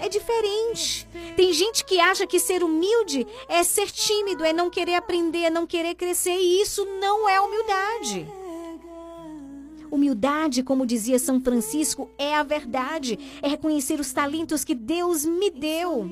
É 0.00 0.08
diferente. 0.08 1.06
Tem 1.36 1.52
gente 1.52 1.84
que 1.84 2.00
acha 2.00 2.26
que 2.26 2.40
ser 2.40 2.64
humilde 2.64 3.26
é 3.48 3.62
ser 3.62 3.90
tímido, 3.90 4.44
é 4.44 4.52
não 4.52 4.70
querer 4.70 4.94
aprender, 4.94 5.44
é 5.44 5.50
não 5.50 5.66
querer 5.66 5.94
crescer, 5.94 6.36
e 6.36 6.62
isso 6.62 6.86
não 7.00 7.28
é 7.28 7.40
humildade. 7.40 8.26
Humildade, 9.90 10.62
como 10.62 10.86
dizia 10.86 11.18
São 11.18 11.40
Francisco, 11.40 12.08
é 12.16 12.34
a 12.34 12.42
verdade, 12.42 13.18
é 13.42 13.48
reconhecer 13.48 13.98
os 13.98 14.12
talentos 14.12 14.64
que 14.64 14.74
Deus 14.74 15.24
me 15.24 15.50
deu. 15.50 16.08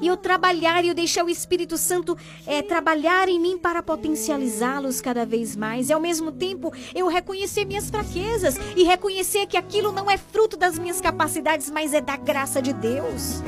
E 0.00 0.06
eu 0.06 0.16
trabalhar 0.16 0.84
e 0.84 0.88
eu 0.88 0.94
deixar 0.94 1.24
o 1.24 1.30
Espírito 1.30 1.76
Santo 1.76 2.16
é, 2.46 2.62
trabalhar 2.62 3.28
em 3.28 3.40
mim 3.40 3.58
para 3.58 3.82
potencializá-los 3.82 5.00
cada 5.00 5.24
vez 5.26 5.56
mais. 5.56 5.88
E 5.88 5.92
ao 5.92 6.00
mesmo 6.00 6.32
tempo 6.32 6.72
eu 6.94 7.06
reconhecer 7.06 7.64
minhas 7.64 7.90
fraquezas 7.90 8.56
e 8.76 8.84
reconhecer 8.84 9.46
que 9.46 9.56
aquilo 9.56 9.92
não 9.92 10.10
é 10.10 10.16
fruto 10.16 10.56
das 10.56 10.78
minhas 10.78 11.00
capacidades, 11.00 11.70
mas 11.70 11.94
é 11.94 12.00
da 12.00 12.16
graça 12.16 12.60
de 12.60 12.72
Deus. 12.72 13.42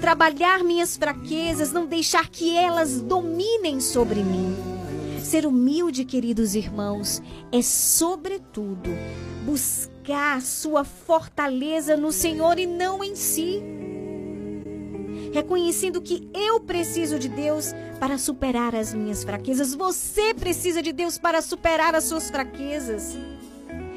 Trabalhar 0.00 0.62
minhas 0.62 0.96
fraquezas, 0.96 1.72
não 1.72 1.86
deixar 1.86 2.28
que 2.28 2.56
elas 2.56 3.00
dominem 3.00 3.80
sobre 3.80 4.22
mim. 4.22 4.54
Ser 5.22 5.44
humilde, 5.46 6.04
queridos 6.04 6.54
irmãos, 6.54 7.20
é, 7.50 7.60
sobretudo, 7.60 8.90
buscar 9.44 10.40
sua 10.40 10.84
fortaleza 10.84 11.96
no 11.96 12.12
Senhor 12.12 12.58
e 12.58 12.66
não 12.66 13.02
em 13.02 13.16
si. 13.16 13.60
Reconhecendo 15.36 16.00
que 16.00 16.26
eu 16.32 16.58
preciso 16.60 17.18
de 17.18 17.28
Deus 17.28 17.74
para 18.00 18.16
superar 18.16 18.74
as 18.74 18.94
minhas 18.94 19.22
fraquezas, 19.22 19.74
você 19.74 20.32
precisa 20.32 20.80
de 20.80 20.94
Deus 20.94 21.18
para 21.18 21.42
superar 21.42 21.94
as 21.94 22.04
suas 22.04 22.30
fraquezas. 22.30 23.14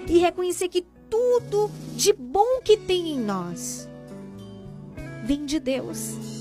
E 0.06 0.18
reconhecer 0.18 0.68
que 0.68 0.86
tudo 1.10 1.72
de 1.95 2.11
bom 2.11 2.60
que 2.61 2.76
tem 2.76 3.14
em 3.14 3.22
nós 3.22 3.88
vem 5.24 5.45
de 5.45 5.61
Deus 5.61 6.39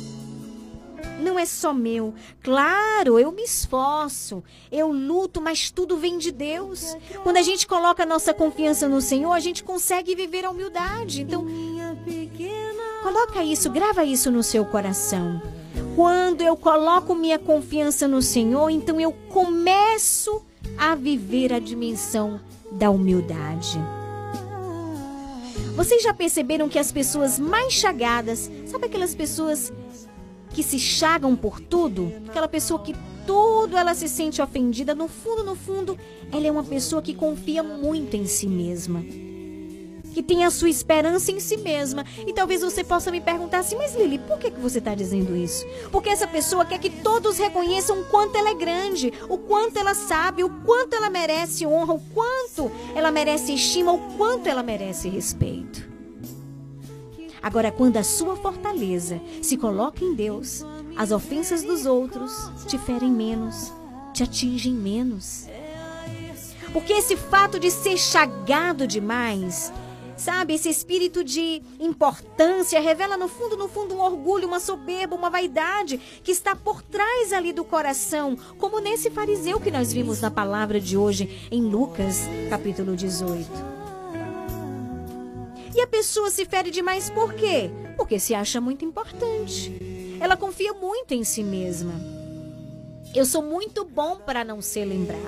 não 1.18 1.38
é 1.38 1.44
só 1.44 1.72
meu. 1.72 2.14
Claro, 2.42 3.18
eu 3.18 3.32
me 3.32 3.42
esforço, 3.42 4.42
eu 4.70 4.90
luto, 4.92 5.40
mas 5.40 5.70
tudo 5.70 5.96
vem 5.96 6.18
de 6.18 6.30
Deus. 6.30 6.96
Quando 7.22 7.36
a 7.36 7.42
gente 7.42 7.66
coloca 7.66 8.02
a 8.02 8.06
nossa 8.06 8.32
confiança 8.32 8.88
no 8.88 9.00
Senhor, 9.00 9.32
a 9.32 9.40
gente 9.40 9.62
consegue 9.62 10.14
viver 10.14 10.44
a 10.44 10.50
humildade. 10.50 11.22
Então, 11.22 11.46
coloca 13.02 13.44
isso, 13.44 13.70
grava 13.70 14.04
isso 14.04 14.30
no 14.30 14.42
seu 14.42 14.64
coração. 14.64 15.40
Quando 15.94 16.42
eu 16.42 16.56
coloco 16.56 17.14
minha 17.14 17.38
confiança 17.38 18.06
no 18.06 18.22
Senhor, 18.22 18.70
então 18.70 19.00
eu 19.00 19.12
começo 19.28 20.42
a 20.76 20.94
viver 20.94 21.52
a 21.52 21.58
dimensão 21.58 22.40
da 22.70 22.90
humildade. 22.90 23.78
Vocês 25.74 26.02
já 26.02 26.12
perceberam 26.12 26.68
que 26.68 26.78
as 26.78 26.90
pessoas 26.90 27.38
mais 27.38 27.72
chagadas, 27.72 28.50
sabe 28.66 28.86
aquelas 28.86 29.14
pessoas 29.14 29.72
que 30.58 30.62
se 30.64 30.76
chagam 30.76 31.36
por 31.36 31.60
tudo, 31.60 32.12
aquela 32.26 32.48
pessoa 32.48 32.82
que 32.82 32.92
tudo 33.24 33.76
ela 33.76 33.94
se 33.94 34.08
sente 34.08 34.42
ofendida, 34.42 34.92
no 34.92 35.06
fundo, 35.06 35.44
no 35.44 35.54
fundo, 35.54 35.96
ela 36.32 36.48
é 36.48 36.50
uma 36.50 36.64
pessoa 36.64 37.00
que 37.00 37.14
confia 37.14 37.62
muito 37.62 38.16
em 38.16 38.26
si 38.26 38.48
mesma. 38.48 39.04
Que 40.12 40.20
tem 40.20 40.44
a 40.44 40.50
sua 40.50 40.68
esperança 40.68 41.30
em 41.30 41.38
si 41.38 41.58
mesma. 41.58 42.04
E 42.26 42.32
talvez 42.32 42.60
você 42.60 42.82
possa 42.82 43.08
me 43.12 43.20
perguntar 43.20 43.60
assim, 43.60 43.76
mas 43.76 43.94
Lili, 43.94 44.18
por 44.18 44.36
que, 44.36 44.50
que 44.50 44.58
você 44.58 44.80
está 44.80 44.96
dizendo 44.96 45.36
isso? 45.36 45.64
Porque 45.92 46.08
essa 46.08 46.26
pessoa 46.26 46.64
quer 46.64 46.80
que 46.80 46.90
todos 46.90 47.38
reconheçam 47.38 48.00
o 48.00 48.04
quanto 48.06 48.36
ela 48.36 48.50
é 48.50 48.54
grande, 48.54 49.12
o 49.28 49.38
quanto 49.38 49.78
ela 49.78 49.94
sabe, 49.94 50.42
o 50.42 50.50
quanto 50.64 50.96
ela 50.96 51.08
merece 51.08 51.64
honra, 51.64 51.94
o 51.94 52.00
quanto 52.12 52.68
ela 52.96 53.12
merece 53.12 53.54
estima, 53.54 53.92
o 53.92 54.16
quanto 54.16 54.48
ela 54.48 54.64
merece 54.64 55.08
respeito. 55.08 55.87
Agora, 57.42 57.70
quando 57.70 57.96
a 57.96 58.02
sua 58.02 58.36
fortaleza 58.36 59.20
se 59.42 59.56
coloca 59.56 60.04
em 60.04 60.14
Deus, 60.14 60.64
as 60.96 61.12
ofensas 61.12 61.62
dos 61.62 61.86
outros 61.86 62.32
te 62.66 62.76
ferem 62.78 63.10
menos, 63.10 63.72
te 64.12 64.22
atingem 64.22 64.72
menos. 64.72 65.46
Porque 66.72 66.92
esse 66.92 67.16
fato 67.16 67.58
de 67.58 67.70
ser 67.70 67.96
chagado 67.96 68.86
demais, 68.86 69.72
sabe, 70.16 70.54
esse 70.54 70.68
espírito 70.68 71.24
de 71.24 71.62
importância 71.80 72.80
revela 72.80 73.16
no 73.16 73.28
fundo, 73.28 73.56
no 73.56 73.68
fundo, 73.68 73.94
um 73.94 74.00
orgulho, 74.00 74.46
uma 74.46 74.60
soberba, 74.60 75.16
uma 75.16 75.30
vaidade 75.30 75.98
que 76.22 76.32
está 76.32 76.54
por 76.54 76.82
trás 76.82 77.32
ali 77.32 77.52
do 77.52 77.64
coração, 77.64 78.36
como 78.58 78.80
nesse 78.80 79.10
fariseu 79.10 79.60
que 79.60 79.70
nós 79.70 79.92
vimos 79.92 80.20
na 80.20 80.30
palavra 80.30 80.80
de 80.80 80.96
hoje 80.96 81.48
em 81.50 81.62
Lucas, 81.62 82.22
capítulo 82.50 82.94
18. 82.96 83.77
E 85.78 85.80
a 85.80 85.86
pessoa 85.86 86.28
se 86.28 86.44
fere 86.44 86.72
demais 86.72 87.08
por 87.08 87.32
quê? 87.34 87.70
Porque 87.96 88.18
se 88.18 88.34
acha 88.34 88.60
muito 88.60 88.84
importante. 88.84 89.72
Ela 90.18 90.36
confia 90.36 90.72
muito 90.72 91.14
em 91.14 91.22
si 91.22 91.44
mesma. 91.44 91.92
Eu 93.14 93.24
sou 93.24 93.40
muito 93.44 93.84
bom 93.84 94.16
para 94.16 94.42
não 94.42 94.60
ser 94.60 94.84
lembrado. 94.84 95.22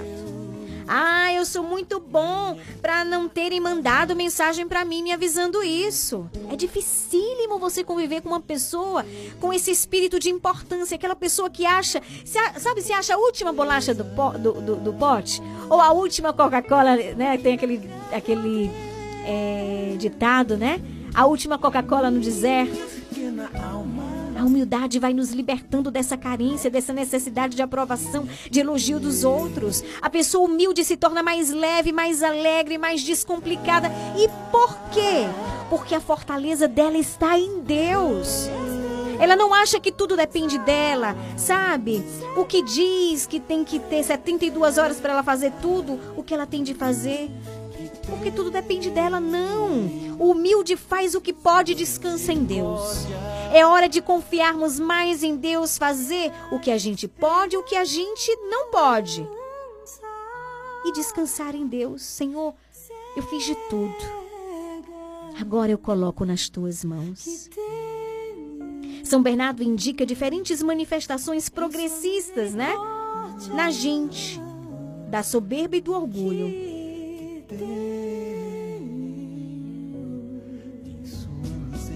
Ah, 0.88 1.32
eu 1.32 1.46
sou 1.46 1.62
muito 1.62 2.00
bom 2.00 2.58
para 2.82 3.04
não 3.04 3.28
terem 3.28 3.60
mandado 3.60 4.16
mensagem 4.16 4.66
para 4.66 4.84
mim 4.84 5.04
me 5.04 5.12
avisando 5.12 5.62
isso. 5.62 6.28
É 6.50 6.56
dificílimo 6.56 7.60
você 7.60 7.84
conviver 7.84 8.20
com 8.20 8.30
uma 8.30 8.40
pessoa 8.40 9.06
com 9.40 9.52
esse 9.52 9.70
espírito 9.70 10.18
de 10.18 10.30
importância, 10.30 10.96
aquela 10.96 11.14
pessoa 11.14 11.48
que 11.48 11.64
acha, 11.64 12.02
sabe, 12.58 12.82
se 12.82 12.92
acha 12.92 13.14
a 13.14 13.18
última 13.18 13.52
bolacha 13.52 13.94
do, 13.94 14.02
do, 14.02 14.52
do- 14.60 14.76
do 14.76 14.92
pote 14.94 15.40
ou 15.68 15.80
a 15.80 15.92
última 15.92 16.32
Coca-Cola, 16.32 16.96
né? 16.96 17.38
Tem 17.38 17.54
aquele, 17.54 17.88
aquele 18.10 18.68
é, 19.26 19.96
ditado, 19.98 20.56
né? 20.56 20.80
A 21.14 21.26
última 21.26 21.58
Coca-Cola 21.58 22.10
no 22.10 22.20
deserto. 22.20 22.78
A 24.36 24.44
humildade 24.44 24.98
vai 24.98 25.12
nos 25.12 25.32
libertando 25.32 25.90
dessa 25.90 26.16
carência, 26.16 26.70
dessa 26.70 26.92
necessidade 26.92 27.54
de 27.54 27.62
aprovação, 27.62 28.26
de 28.50 28.60
elogio 28.60 28.98
dos 28.98 29.22
outros. 29.22 29.84
A 30.00 30.08
pessoa 30.08 30.48
humilde 30.48 30.84
se 30.84 30.96
torna 30.96 31.22
mais 31.22 31.50
leve, 31.50 31.92
mais 31.92 32.22
alegre, 32.22 32.78
mais 32.78 33.02
descomplicada. 33.02 33.90
E 34.16 34.28
por 34.50 34.74
quê? 34.90 35.26
Porque 35.68 35.94
a 35.94 36.00
fortaleza 36.00 36.66
dela 36.66 36.96
está 36.96 37.38
em 37.38 37.60
Deus. 37.60 38.48
Ela 39.20 39.36
não 39.36 39.52
acha 39.52 39.78
que 39.78 39.92
tudo 39.92 40.16
depende 40.16 40.58
dela, 40.60 41.14
sabe? 41.36 42.02
O 42.34 42.46
que 42.46 42.62
diz 42.62 43.26
que 43.26 43.38
tem 43.38 43.62
que 43.62 43.78
ter 43.78 44.02
72 44.02 44.78
horas 44.78 44.98
para 44.98 45.12
ela 45.12 45.22
fazer 45.22 45.52
tudo, 45.60 46.00
o 46.16 46.22
que 46.22 46.32
ela 46.32 46.46
tem 46.46 46.62
de 46.62 46.72
fazer. 46.72 47.30
Porque 48.10 48.30
tudo 48.30 48.50
depende 48.50 48.90
dela, 48.90 49.18
não. 49.18 50.16
O 50.18 50.32
humilde 50.32 50.76
faz 50.76 51.14
o 51.14 51.20
que 51.20 51.32
pode 51.32 51.72
e 51.72 51.74
descansa 51.74 52.32
em 52.32 52.44
Deus. 52.44 53.06
É 53.52 53.64
hora 53.64 53.88
de 53.88 54.02
confiarmos 54.02 54.78
mais 54.78 55.22
em 55.22 55.36
Deus, 55.36 55.78
fazer 55.78 56.30
o 56.52 56.58
que 56.58 56.70
a 56.70 56.78
gente 56.78 57.08
pode 57.08 57.56
e 57.56 57.58
o 57.58 57.62
que 57.62 57.76
a 57.76 57.84
gente 57.84 58.34
não 58.48 58.70
pode. 58.70 59.26
E 60.84 60.92
descansar 60.92 61.54
em 61.54 61.66
Deus. 61.66 62.02
Senhor, 62.02 62.54
eu 63.16 63.22
fiz 63.22 63.44
de 63.44 63.54
tudo. 63.68 63.94
Agora 65.40 65.72
eu 65.72 65.78
coloco 65.78 66.24
nas 66.24 66.48
tuas 66.48 66.84
mãos. 66.84 67.48
São 69.02 69.22
Bernardo 69.22 69.62
indica 69.62 70.06
diferentes 70.06 70.62
manifestações 70.62 71.48
progressistas, 71.48 72.54
né? 72.54 72.72
Na 73.54 73.70
gente, 73.70 74.40
da 75.08 75.22
soberba 75.22 75.76
e 75.76 75.80
do 75.80 75.92
orgulho. 75.92 76.46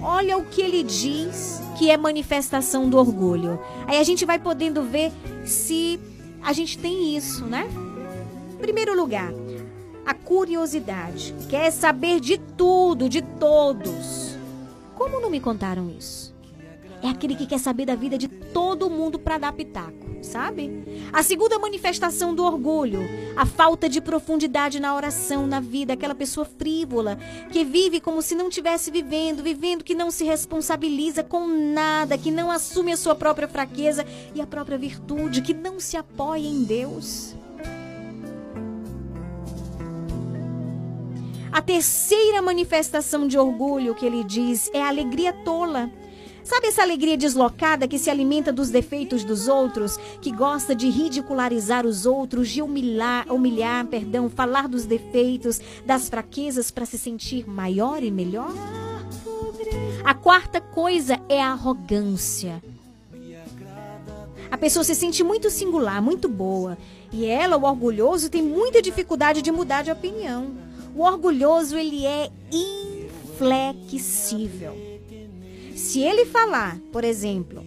Olha 0.07 0.37
o 0.37 0.45
que 0.45 0.61
ele 0.61 0.83
diz 0.83 1.63
que 1.79 1.91
é 1.91 1.97
manifestação 1.97 2.91
do 2.91 2.99
orgulho. 2.99 3.59
Aí 3.87 3.99
a 3.99 4.05
gente 4.05 4.27
vai 4.27 4.39
podendo 4.39 4.83
ver 4.83 5.11
se 5.47 5.99
a 6.43 6.53
gente 6.53 6.79
tem 6.79 7.17
isso, 7.17 7.47
né? 7.47 7.67
Em 8.53 8.59
primeiro 8.59 8.95
lugar, 8.95 9.33
a 10.05 10.13
curiosidade. 10.13 11.35
Quer 11.49 11.71
saber 11.71 12.21
de 12.21 12.37
tudo, 12.37 13.09
de 13.09 13.23
todos. 13.23 14.37
Como 14.95 15.21
não 15.21 15.31
me 15.31 15.41
contaram 15.41 15.89
isso? 15.89 16.24
É 17.05 17.11
aquele 17.11 17.37
que 17.37 17.47
quer 17.47 17.59
saber 17.59 17.85
da 17.85 17.95
vida 17.95 18.17
de 18.17 18.27
todo 18.29 18.89
mundo 18.89 19.19
para 19.19 19.37
dar 19.37 19.53
pitaco, 19.53 20.17
sabe? 20.23 20.83
A 21.13 21.23
segunda 21.23 21.59
manifestação 21.59 22.35
do 22.35 22.43
orgulho, 22.43 23.01
a 23.37 23.45
falta 23.45 23.91
de 23.91 24.01
profundidade 24.01 24.81
na 24.81 24.97
oração, 24.97 25.47
na 25.47 25.61
vida, 25.61 25.93
aquela 25.93 26.15
pessoa 26.15 26.47
frívola 26.47 27.19
que 27.53 27.63
vive 27.63 28.01
como 28.01 28.23
se 28.23 28.35
não 28.35 28.49
estivesse 28.49 28.91
vivendo, 28.91 29.43
vivendo 29.43 29.85
que 29.85 29.95
não 29.95 30.11
se 30.11 30.25
responsabiliza 30.25 31.23
com 31.23 31.47
nada, 31.47 32.17
que 32.17 32.31
não 32.31 32.51
assume 32.51 32.93
a 32.93 32.97
sua 32.97 33.15
própria 33.15 33.49
fraqueza 33.49 34.03
e 34.35 34.41
a 34.41 34.47
própria 34.47 34.79
virtude, 34.79 35.43
que 35.43 35.53
não 35.53 35.79
se 35.79 35.99
apoia 35.99 36.49
em 36.49 36.65
Deus. 36.65 37.35
A 41.53 41.61
terceira 41.61 42.41
manifestação 42.41 43.29
de 43.29 43.39
orgulho 43.39 43.95
que 43.95 44.07
ele 44.07 44.25
diz 44.25 44.71
é 44.73 44.81
a 44.81 44.89
alegria 44.89 45.35
tola. 45.45 45.91
Sabe 46.45 46.67
essa 46.67 46.83
alegria 46.83 47.17
deslocada 47.17 47.89
que 47.89 47.99
se 47.99 48.11
alimenta 48.11 48.53
dos 48.53 48.69
defeitos 48.69 49.25
dos 49.25 49.49
outros, 49.49 49.97
que 50.21 50.31
gosta 50.31 50.75
de 50.75 50.91
ridicularizar 50.91 51.87
os 51.87 52.05
outros, 52.05 52.51
de 52.51 52.61
humilhar, 52.61 53.33
humilhar, 53.33 53.87
perdão, 53.87 54.29
falar 54.29 54.69
dos 54.69 54.85
defeitos, 54.85 55.59
das 55.87 56.11
fraquezas 56.11 56.71
para 56.71 56.85
se 56.85 56.99
sentir 56.99 57.49
maior 57.49 58.03
e 58.03 58.11
melhor? 58.11 58.53
A 60.05 60.13
quarta 60.13 60.61
coisa 60.61 61.19
é 61.31 61.41
a 61.43 61.53
arrogância. 61.53 62.63
A 64.51 64.59
pessoa 64.59 64.85
se 64.85 64.95
sente 64.95 65.25
muito 65.25 65.49
singular, 65.49 66.03
muito 66.03 66.29
boa, 66.29 66.77
e 67.11 67.25
ela, 67.25 67.57
o 67.57 67.65
orgulhoso, 67.65 68.29
tem 68.29 68.43
muita 68.43 68.83
dificuldade 68.83 69.41
de 69.41 69.51
mudar 69.51 69.83
de 69.83 69.91
opinião. 69.91 70.53
O 70.95 71.01
orgulhoso, 71.05 71.75
ele 71.79 72.05
é 72.05 72.31
inflexível. 73.33 74.94
Se 75.85 76.01
ele 76.01 76.25
falar, 76.25 76.79
por 76.91 77.05
exemplo, 77.05 77.63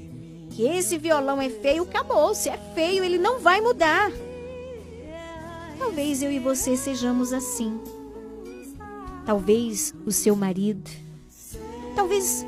que 0.49 0.63
esse 0.63 0.97
violão 0.97 1.39
é 1.39 1.49
feio, 1.49 1.83
acabou. 1.83 2.33
Se 2.33 2.49
é 2.49 2.57
feio, 2.73 3.03
ele 3.03 3.19
não 3.19 3.39
vai 3.39 3.61
mudar. 3.61 4.11
Talvez 5.77 6.23
eu 6.23 6.31
e 6.31 6.39
você 6.39 6.75
sejamos 6.75 7.31
assim. 7.31 7.79
Talvez 9.23 9.93
o 10.03 10.11
seu 10.11 10.35
marido. 10.35 10.89
Talvez 11.95 12.43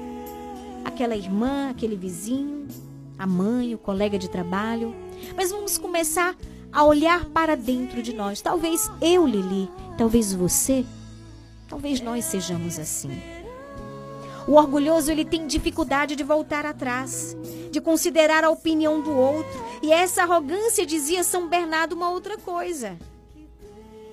aquela 0.84 1.16
irmã, 1.16 1.70
aquele 1.70 1.96
vizinho, 1.96 2.68
a 3.16 3.28
mãe, 3.28 3.76
o 3.76 3.78
colega 3.78 4.18
de 4.18 4.28
trabalho. 4.28 4.96
Mas 5.36 5.52
vamos 5.52 5.78
começar 5.78 6.36
a 6.72 6.84
olhar 6.84 7.26
para 7.26 7.56
dentro 7.56 8.02
de 8.02 8.12
nós. 8.12 8.42
Talvez 8.42 8.90
eu, 9.00 9.26
Lili, 9.28 9.70
talvez 10.00 10.34
você, 10.34 10.84
talvez 11.68 12.02
nós 12.02 12.26
sejamos 12.26 12.80
assim. 12.80 13.39
O 14.50 14.54
orgulhoso 14.54 15.12
ele 15.12 15.24
tem 15.24 15.46
dificuldade 15.46 16.16
de 16.16 16.24
voltar 16.24 16.66
atrás, 16.66 17.38
de 17.70 17.80
considerar 17.80 18.44
a 18.44 18.50
opinião 18.50 19.00
do 19.00 19.16
outro. 19.16 19.64
E 19.80 19.92
essa 19.92 20.24
arrogância 20.24 20.88
dizia 20.88 21.24
São 21.24 21.48
Bernardo 21.48 21.94
uma 21.94 22.10
outra 22.10 22.36
coisa. 22.36 22.98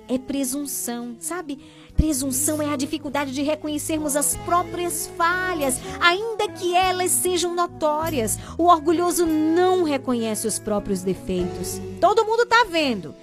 É 0.07 0.15
presunção, 0.19 1.15
sabe? 1.19 1.57
Presunção 1.95 2.61
é 2.61 2.71
a 2.71 2.75
dificuldade 2.75 3.33
de 3.33 3.41
reconhecermos 3.41 4.15
as 4.15 4.35
próprias 4.35 5.07
falhas, 5.17 5.79
ainda 5.99 6.47
que 6.49 6.75
elas 6.75 7.09
sejam 7.09 7.55
notórias. 7.55 8.37
O 8.59 8.65
orgulhoso 8.65 9.25
não 9.25 9.81
reconhece 9.81 10.45
os 10.45 10.59
próprios 10.59 11.01
defeitos. 11.01 11.81
Todo 11.99 12.23
mundo 12.23 12.45
tá 12.45 12.63
vendo. 12.69 13.15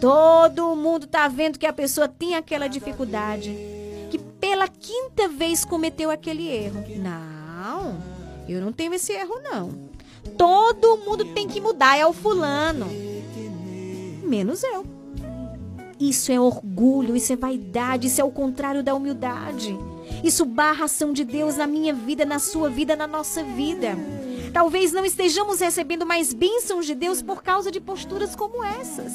Todo 0.00 0.74
mundo 0.74 1.06
tá 1.06 1.28
vendo 1.28 1.60
que 1.60 1.66
a 1.66 1.72
pessoa 1.72 2.08
tem 2.08 2.34
aquela 2.34 2.66
dificuldade 2.66 3.56
pela 4.56 4.68
quinta 4.68 5.28
vez 5.28 5.66
cometeu 5.66 6.10
aquele 6.10 6.48
erro. 6.48 6.82
Não, 6.96 7.98
eu 8.48 8.58
não 8.58 8.72
tenho 8.72 8.94
esse 8.94 9.12
erro, 9.12 9.34
não. 9.42 9.70
Todo 10.38 10.96
mundo 11.04 11.26
tem 11.26 11.46
que 11.46 11.60
mudar, 11.60 11.98
é 11.98 12.06
o 12.06 12.12
fulano. 12.14 12.86
Menos 14.24 14.62
eu. 14.62 14.86
Isso 16.00 16.32
é 16.32 16.40
orgulho, 16.40 17.14
isso 17.14 17.34
é 17.34 17.36
vaidade, 17.36 18.06
isso 18.06 18.18
é 18.18 18.24
o 18.24 18.30
contrário 18.30 18.82
da 18.82 18.94
humildade. 18.94 19.76
Isso 20.24 20.46
barra 20.46 20.86
ação 20.86 21.12
de 21.12 21.22
Deus 21.22 21.58
na 21.58 21.66
minha 21.66 21.92
vida, 21.92 22.24
na 22.24 22.38
sua 22.38 22.70
vida, 22.70 22.96
na 22.96 23.06
nossa 23.06 23.44
vida. 23.44 23.94
Talvez 24.54 24.90
não 24.90 25.04
estejamos 25.04 25.60
recebendo 25.60 26.06
mais 26.06 26.32
bênçãos 26.32 26.86
de 26.86 26.94
Deus 26.94 27.20
por 27.20 27.42
causa 27.42 27.70
de 27.70 27.78
posturas 27.78 28.34
como 28.34 28.64
essas. 28.64 29.12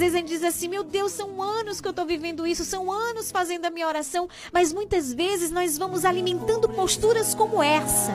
Às 0.00 0.02
vezes 0.02 0.14
a 0.14 0.18
gente 0.20 0.28
diz 0.28 0.42
assim, 0.42 0.66
meu 0.66 0.82
Deus, 0.82 1.12
são 1.12 1.42
anos 1.42 1.78
que 1.78 1.86
eu 1.86 1.90
estou 1.90 2.06
vivendo 2.06 2.46
isso, 2.46 2.64
são 2.64 2.90
anos 2.90 3.30
fazendo 3.30 3.66
a 3.66 3.70
minha 3.70 3.86
oração, 3.86 4.30
mas 4.50 4.72
muitas 4.72 5.12
vezes 5.12 5.50
nós 5.50 5.76
vamos 5.76 6.06
alimentando 6.06 6.70
posturas 6.70 7.34
como 7.34 7.62
essa. 7.62 8.10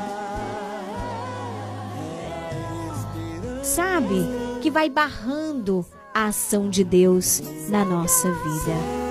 Sabe? 3.61 4.25
Que 4.63 4.71
vai 4.71 4.89
barrando 4.89 5.85
a 6.11 6.25
ação 6.25 6.71
de 6.71 6.83
Deus 6.83 7.39
na 7.69 7.85
nossa 7.85 8.31
vida. 8.31 9.04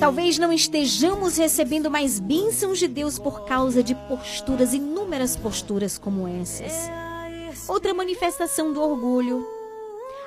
Talvez 0.00 0.38
não 0.38 0.52
estejamos 0.52 1.36
recebendo 1.36 1.90
mais 1.90 2.20
bênçãos 2.20 2.78
de 2.78 2.86
Deus 2.86 3.18
por 3.18 3.44
causa 3.44 3.82
de 3.82 3.94
posturas 3.94 4.72
inúmeras 4.72 5.36
posturas 5.36 5.98
como 5.98 6.28
essas. 6.28 6.72
Outra 7.68 7.92
manifestação 7.92 8.72
do 8.72 8.80
orgulho, 8.80 9.44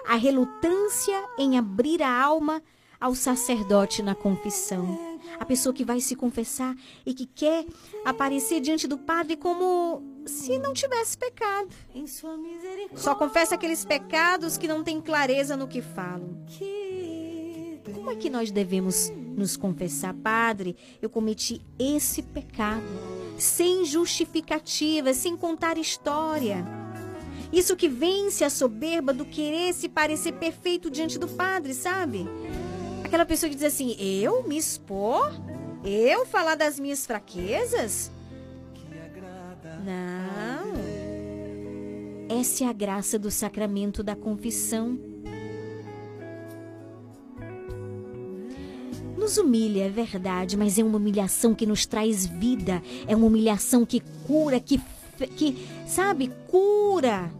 a 0.06 0.16
relutância 0.16 1.18
em 1.38 1.58
abrir 1.58 2.04
a 2.04 2.22
alma 2.22 2.62
ao 3.00 3.16
sacerdote 3.16 4.04
na 4.04 4.14
confissão. 4.14 5.00
A 5.40 5.46
pessoa 5.46 5.74
que 5.74 5.86
vai 5.86 6.02
se 6.02 6.16
confessar 6.16 6.76
e 7.06 7.14
que 7.14 7.26
quer 7.26 7.66
aparecer 8.04 8.60
diante 8.60 8.88
do 8.88 8.98
padre 8.98 9.38
como 9.38 10.04
se 10.26 10.60
não 10.60 10.74
tivesse 10.74 11.18
pecado. 11.18 11.70
Só 12.96 13.16
confessa 13.16 13.56
aqueles 13.56 13.86
pecados 13.86 14.58
que 14.58 14.68
não 14.68 14.84
têm 14.84 15.00
clareza 15.00 15.56
no 15.56 15.68
que 15.68 15.82
falam. 15.82 16.46
Como 17.84 18.12
é 18.12 18.16
que 18.16 18.30
nós 18.30 18.52
devemos 18.52 19.12
nos 19.36 19.58
confessar, 19.58 20.14
Padre? 20.14 20.76
Eu 21.02 21.10
cometi 21.10 21.62
esse 21.80 22.22
pecado, 22.22 22.84
sem 23.38 23.86
justificativa, 23.86 25.14
sem 25.14 25.36
contar 25.36 25.78
história. 25.78 26.66
Isso 27.52 27.76
que 27.76 27.90
vence 27.90 28.44
a 28.44 28.50
soberba 28.50 29.14
do 29.14 29.26
querer 29.26 29.74
se 29.74 29.90
parecer 29.90 30.34
perfeito 30.34 30.90
diante 30.90 31.18
do 31.20 31.28
Padre, 31.28 31.74
sabe? 31.74 32.28
Aquela 33.04 33.26
pessoa 33.26 33.50
que 33.50 33.56
diz 33.56 33.66
assim: 33.66 33.96
eu 34.00 34.44
me 34.48 34.58
expor? 34.58 35.32
Eu 35.84 36.26
falar 36.26 36.56
das 36.56 36.80
minhas 36.80 37.06
fraquezas? 37.06 38.12
Não. 39.84 40.72
Essa 42.40 42.64
é 42.64 42.68
a 42.68 42.74
graça 42.74 43.20
do 43.20 43.30
sacramento 43.30 44.02
da 44.02 44.16
confissão. 44.16 45.11
Nos 49.22 49.38
humilha, 49.38 49.86
é 49.86 49.90
verdade, 49.90 50.58
mas 50.58 50.80
é 50.80 50.84
uma 50.84 50.98
humilhação 50.98 51.54
que 51.54 51.68
nos 51.68 51.86
traz 51.86 52.26
vida. 52.26 52.82
É 53.08 53.16
uma 53.16 53.28
humilhação 53.28 53.86
que 53.86 54.02
cura, 54.26 54.60
que, 54.60 54.82
que 55.38 55.64
sabe, 55.86 56.32
cura 56.48 57.32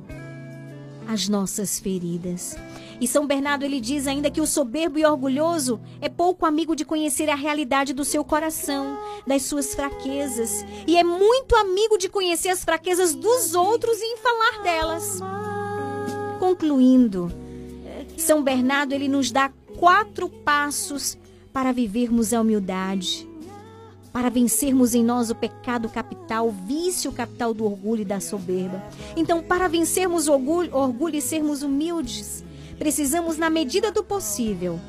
as 1.08 1.28
nossas 1.28 1.80
feridas. 1.80 2.56
E 3.02 3.08
São 3.08 3.26
Bernardo 3.26 3.66
ele 3.66 3.82
diz 3.82 4.06
ainda 4.06 4.30
que 4.30 4.40
o 4.40 4.46
soberbo 4.46 5.00
e 5.00 5.06
orgulhoso 5.08 5.82
é 6.00 6.08
pouco 6.08 6.46
amigo 6.46 6.76
de 6.76 6.86
conhecer 6.86 7.32
a 7.32 7.36
realidade 7.36 7.94
do 7.94 8.06
seu 8.06 8.24
coração, 8.24 8.96
das 9.26 9.42
suas 9.42 9.74
fraquezas, 9.74 10.64
e 10.86 10.96
é 10.96 11.04
muito 11.04 11.56
amigo 11.56 11.98
de 11.98 12.08
conhecer 12.08 12.50
as 12.50 12.64
fraquezas 12.64 13.16
dos 13.16 13.56
outros 13.56 14.00
e 14.00 14.06
em 14.06 14.18
falar 14.18 14.62
delas. 14.62 15.20
Concluindo, 16.38 17.32
São 18.16 18.44
Bernardo 18.44 18.94
ele 18.94 19.08
nos 19.08 19.32
dá 19.32 19.52
quatro 19.80 20.30
passos 20.30 21.18
para 21.54 21.72
vivermos 21.72 22.34
a 22.34 22.42
humildade, 22.42 23.28
para 24.12 24.30
vencermos 24.30 24.94
em 24.94 25.04
nós 25.04 25.30
o 25.30 25.36
pecado 25.36 25.90
capital, 25.90 26.48
o 26.48 26.52
vício 26.52 27.12
capital 27.12 27.54
do 27.54 27.66
orgulho 27.66 28.02
e 28.02 28.06
da 28.06 28.20
soberba. 28.20 28.84
Então, 29.16 29.42
para 29.42 29.68
vencermos 29.68 30.28
o 30.28 30.34
orgulho, 30.34 30.76
orgulho 30.76 31.16
e 31.16 31.22
sermos 31.22 31.64
humildes, 31.64 32.44
precisamos, 32.78 33.38
na 33.38 33.50
medida 33.50 33.92
do 33.92 34.04
possível, 34.04 34.80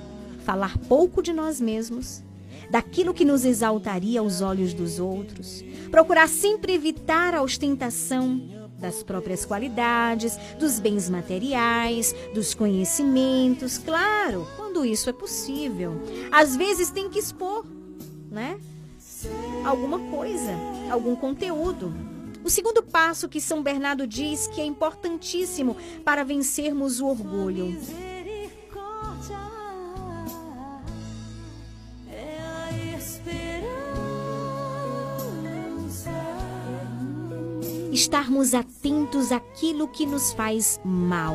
falar 0.45 0.77
pouco 0.79 1.23
de 1.23 1.33
nós 1.33 1.61
mesmos, 1.61 2.23
daquilo 2.71 3.15
que 3.15 3.25
nos 3.25 3.45
exaltaria 3.45 4.21
aos 4.21 4.41
olhos 4.41 4.73
dos 4.73 4.99
outros, 4.99 5.63
procurar 5.91 6.29
sempre 6.29 6.73
evitar 6.73 7.35
a 7.35 7.43
ostentação 7.43 8.41
das 8.83 9.03
próprias 9.03 9.47
qualidades, 9.47 10.37
dos 10.59 10.79
bens 10.81 11.09
materiais, 11.09 12.15
dos 12.35 12.53
conhecimentos, 12.53 13.79
claro, 13.79 14.47
quando 14.57 14.85
isso 14.85 15.09
é 15.09 15.13
possível. 15.13 16.03
Às 16.31 16.57
vezes 16.57 16.91
tem 16.91 17.09
que 17.09 17.19
expor, 17.19 17.65
né? 18.31 18.59
Alguma 19.65 20.01
coisa, 20.11 20.53
algum 20.91 21.15
conteúdo. 21.15 21.95
O 22.45 22.51
segundo 22.51 22.83
passo 22.83 23.29
que 23.29 23.41
São 23.41 23.63
Bernardo 23.63 24.05
diz 24.05 24.49
que 24.49 24.61
é 24.61 24.65
importantíssimo 24.65 25.77
para 26.05 26.25
vencermos 26.25 27.01
o 27.01 27.07
orgulho. 27.07 27.79
Estarmos 37.93 38.55
atentos 38.55 39.31
àquilo 39.31 39.87
que 39.87 40.07
nos 40.07 40.33
faz 40.33 40.81
mal, 40.83 41.35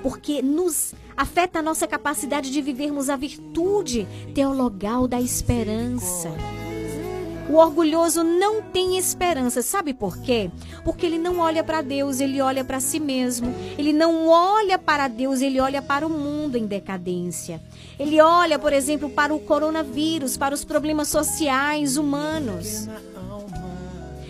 porque 0.00 0.40
nos 0.40 0.94
afeta 1.16 1.58
a 1.58 1.62
nossa 1.62 1.88
capacidade 1.88 2.52
de 2.52 2.62
vivermos 2.62 3.10
a 3.10 3.16
virtude 3.16 4.06
teologal 4.32 5.08
da 5.08 5.20
esperança. 5.20 6.30
O 7.48 7.54
orgulhoso 7.54 8.22
não 8.22 8.62
tem 8.62 8.96
esperança, 8.96 9.60
sabe 9.60 9.92
por 9.92 10.18
quê? 10.18 10.50
Porque 10.84 11.04
ele 11.04 11.18
não 11.18 11.38
olha 11.38 11.62
para 11.62 11.82
Deus, 11.82 12.20
ele 12.20 12.40
olha 12.40 12.64
para 12.64 12.80
si 12.80 12.98
mesmo. 13.00 13.52
Ele 13.78 13.92
não 13.92 14.28
olha 14.28 14.78
para 14.78 15.06
Deus, 15.06 15.40
ele 15.40 15.60
olha 15.60 15.80
para 15.80 16.06
o 16.06 16.10
mundo 16.10 16.56
em 16.56 16.66
decadência. 16.66 17.60
Ele 17.98 18.20
olha, 18.20 18.58
por 18.58 18.72
exemplo, 18.72 19.08
para 19.08 19.32
o 19.34 19.38
coronavírus, 19.38 20.36
para 20.36 20.54
os 20.54 20.64
problemas 20.64 21.08
sociais, 21.08 21.96
humanos. 21.96 22.88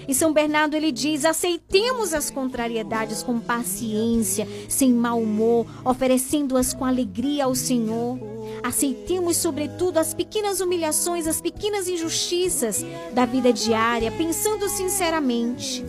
E 0.08 0.14
São 0.14 0.32
Bernardo 0.32 0.74
ele 0.74 0.92
diz: 0.92 1.24
aceitemos 1.24 2.14
as 2.14 2.30
contrariedades 2.30 3.22
com 3.22 3.38
paciência, 3.38 4.46
sem 4.68 4.92
mau 4.92 5.20
humor, 5.20 5.66
oferecendo-as 5.84 6.72
com 6.72 6.84
alegria 6.84 7.44
ao 7.44 7.54
Senhor. 7.54 8.18
Aceitemos, 8.62 9.36
sobretudo, 9.36 9.98
as 9.98 10.14
pequenas 10.14 10.60
humilhações, 10.60 11.26
as 11.26 11.40
pequenas 11.40 11.88
injustiças 11.88 12.84
da 13.12 13.26
vida 13.26 13.52
diária, 13.52 14.10
pensando 14.12 14.68
sinceramente: 14.68 15.84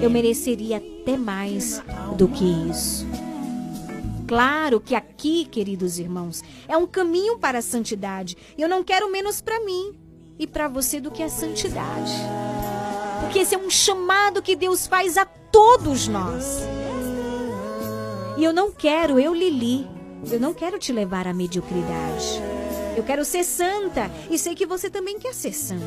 eu 0.00 0.10
mereceria 0.10 0.78
até 0.78 1.16
mais 1.16 1.82
do 2.16 2.28
que 2.28 2.44
isso. 2.44 3.06
Claro 4.26 4.80
que 4.80 4.94
aqui, 4.94 5.44
queridos 5.44 5.98
irmãos, 5.98 6.42
é 6.66 6.76
um 6.76 6.86
caminho 6.86 7.38
para 7.38 7.58
a 7.58 7.62
santidade. 7.62 8.36
Eu 8.56 8.68
não 8.68 8.82
quero 8.82 9.12
menos 9.12 9.40
para 9.42 9.60
mim 9.60 9.92
e 10.38 10.46
para 10.46 10.66
você 10.66 10.98
do 10.98 11.10
que 11.10 11.22
a 11.22 11.28
santidade. 11.28 12.12
Porque 13.24 13.40
esse 13.40 13.54
é 13.54 13.58
um 13.58 13.70
chamado 13.70 14.42
que 14.42 14.54
Deus 14.54 14.86
faz 14.86 15.16
a 15.16 15.24
todos 15.24 16.06
nós. 16.06 16.60
E 18.36 18.44
eu 18.44 18.52
não 18.52 18.70
quero, 18.70 19.18
eu 19.18 19.34
Lili, 19.34 19.88
eu 20.30 20.38
não 20.38 20.52
quero 20.52 20.78
te 20.78 20.92
levar 20.92 21.26
à 21.26 21.32
mediocridade. 21.32 22.42
Eu 22.96 23.02
quero 23.02 23.24
ser 23.24 23.42
santa 23.42 24.10
e 24.30 24.38
sei 24.38 24.54
que 24.54 24.66
você 24.66 24.88
também 24.88 25.18
quer 25.18 25.34
ser 25.34 25.52
santo. 25.52 25.82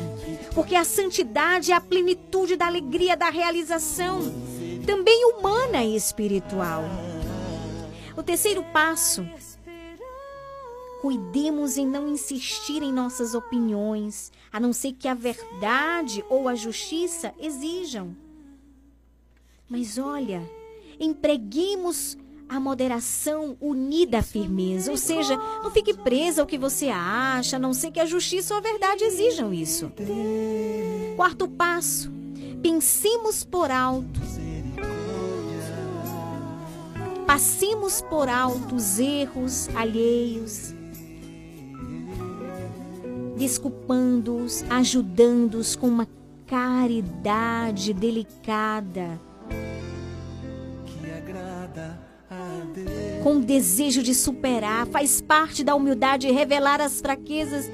Porque 0.54 0.74
a 0.74 0.84
santidade 0.84 1.72
é 1.72 1.74
a 1.74 1.80
plenitude 1.80 2.56
da 2.56 2.66
alegria, 2.66 3.16
da 3.16 3.30
realização, 3.30 4.20
também 4.84 5.24
humana 5.32 5.82
e 5.84 5.96
espiritual. 5.96 6.84
O 8.16 8.22
terceiro 8.22 8.62
passo 8.72 9.26
Cuidemos 11.00 11.78
em 11.78 11.86
não 11.86 12.08
insistir 12.08 12.82
em 12.82 12.92
nossas 12.92 13.32
opiniões, 13.32 14.32
a 14.52 14.58
não 14.58 14.72
ser 14.72 14.92
que 14.92 15.06
a 15.06 15.14
verdade 15.14 16.24
ou 16.28 16.48
a 16.48 16.56
justiça 16.56 17.32
exijam. 17.38 18.16
Mas 19.68 19.96
olha, 19.96 20.42
empreguemos 20.98 22.18
a 22.48 22.58
moderação 22.58 23.56
unida 23.60 24.18
à 24.18 24.22
firmeza, 24.22 24.90
ou 24.90 24.96
seja, 24.96 25.36
não 25.62 25.70
fique 25.70 25.94
presa 25.94 26.40
ao 26.40 26.46
que 26.46 26.58
você 26.58 26.88
acha, 26.88 27.56
a 27.56 27.60
não 27.60 27.72
ser 27.72 27.92
que 27.92 28.00
a 28.00 28.06
justiça 28.06 28.54
ou 28.54 28.58
a 28.58 28.62
verdade 28.62 29.04
exijam 29.04 29.52
isso. 29.52 29.92
Quarto 31.14 31.46
passo, 31.46 32.10
pensemos 32.60 33.44
por 33.44 33.70
alto. 33.70 34.20
Passemos 37.24 38.00
por 38.00 38.28
alto 38.28 38.74
os 38.74 38.98
erros 38.98 39.68
alheios 39.76 40.77
desculpando-os, 43.38 44.64
ajudando-os 44.68 45.76
com 45.76 45.86
uma 45.86 46.08
caridade 46.46 47.94
delicada, 47.94 49.20
com 53.22 53.36
o 53.36 53.40
desejo 53.40 54.02
de 54.02 54.14
superar, 54.14 54.86
faz 54.86 55.20
parte 55.20 55.62
da 55.62 55.74
humildade 55.74 56.30
revelar 56.30 56.80
as 56.80 57.00
fraquezas 57.00 57.70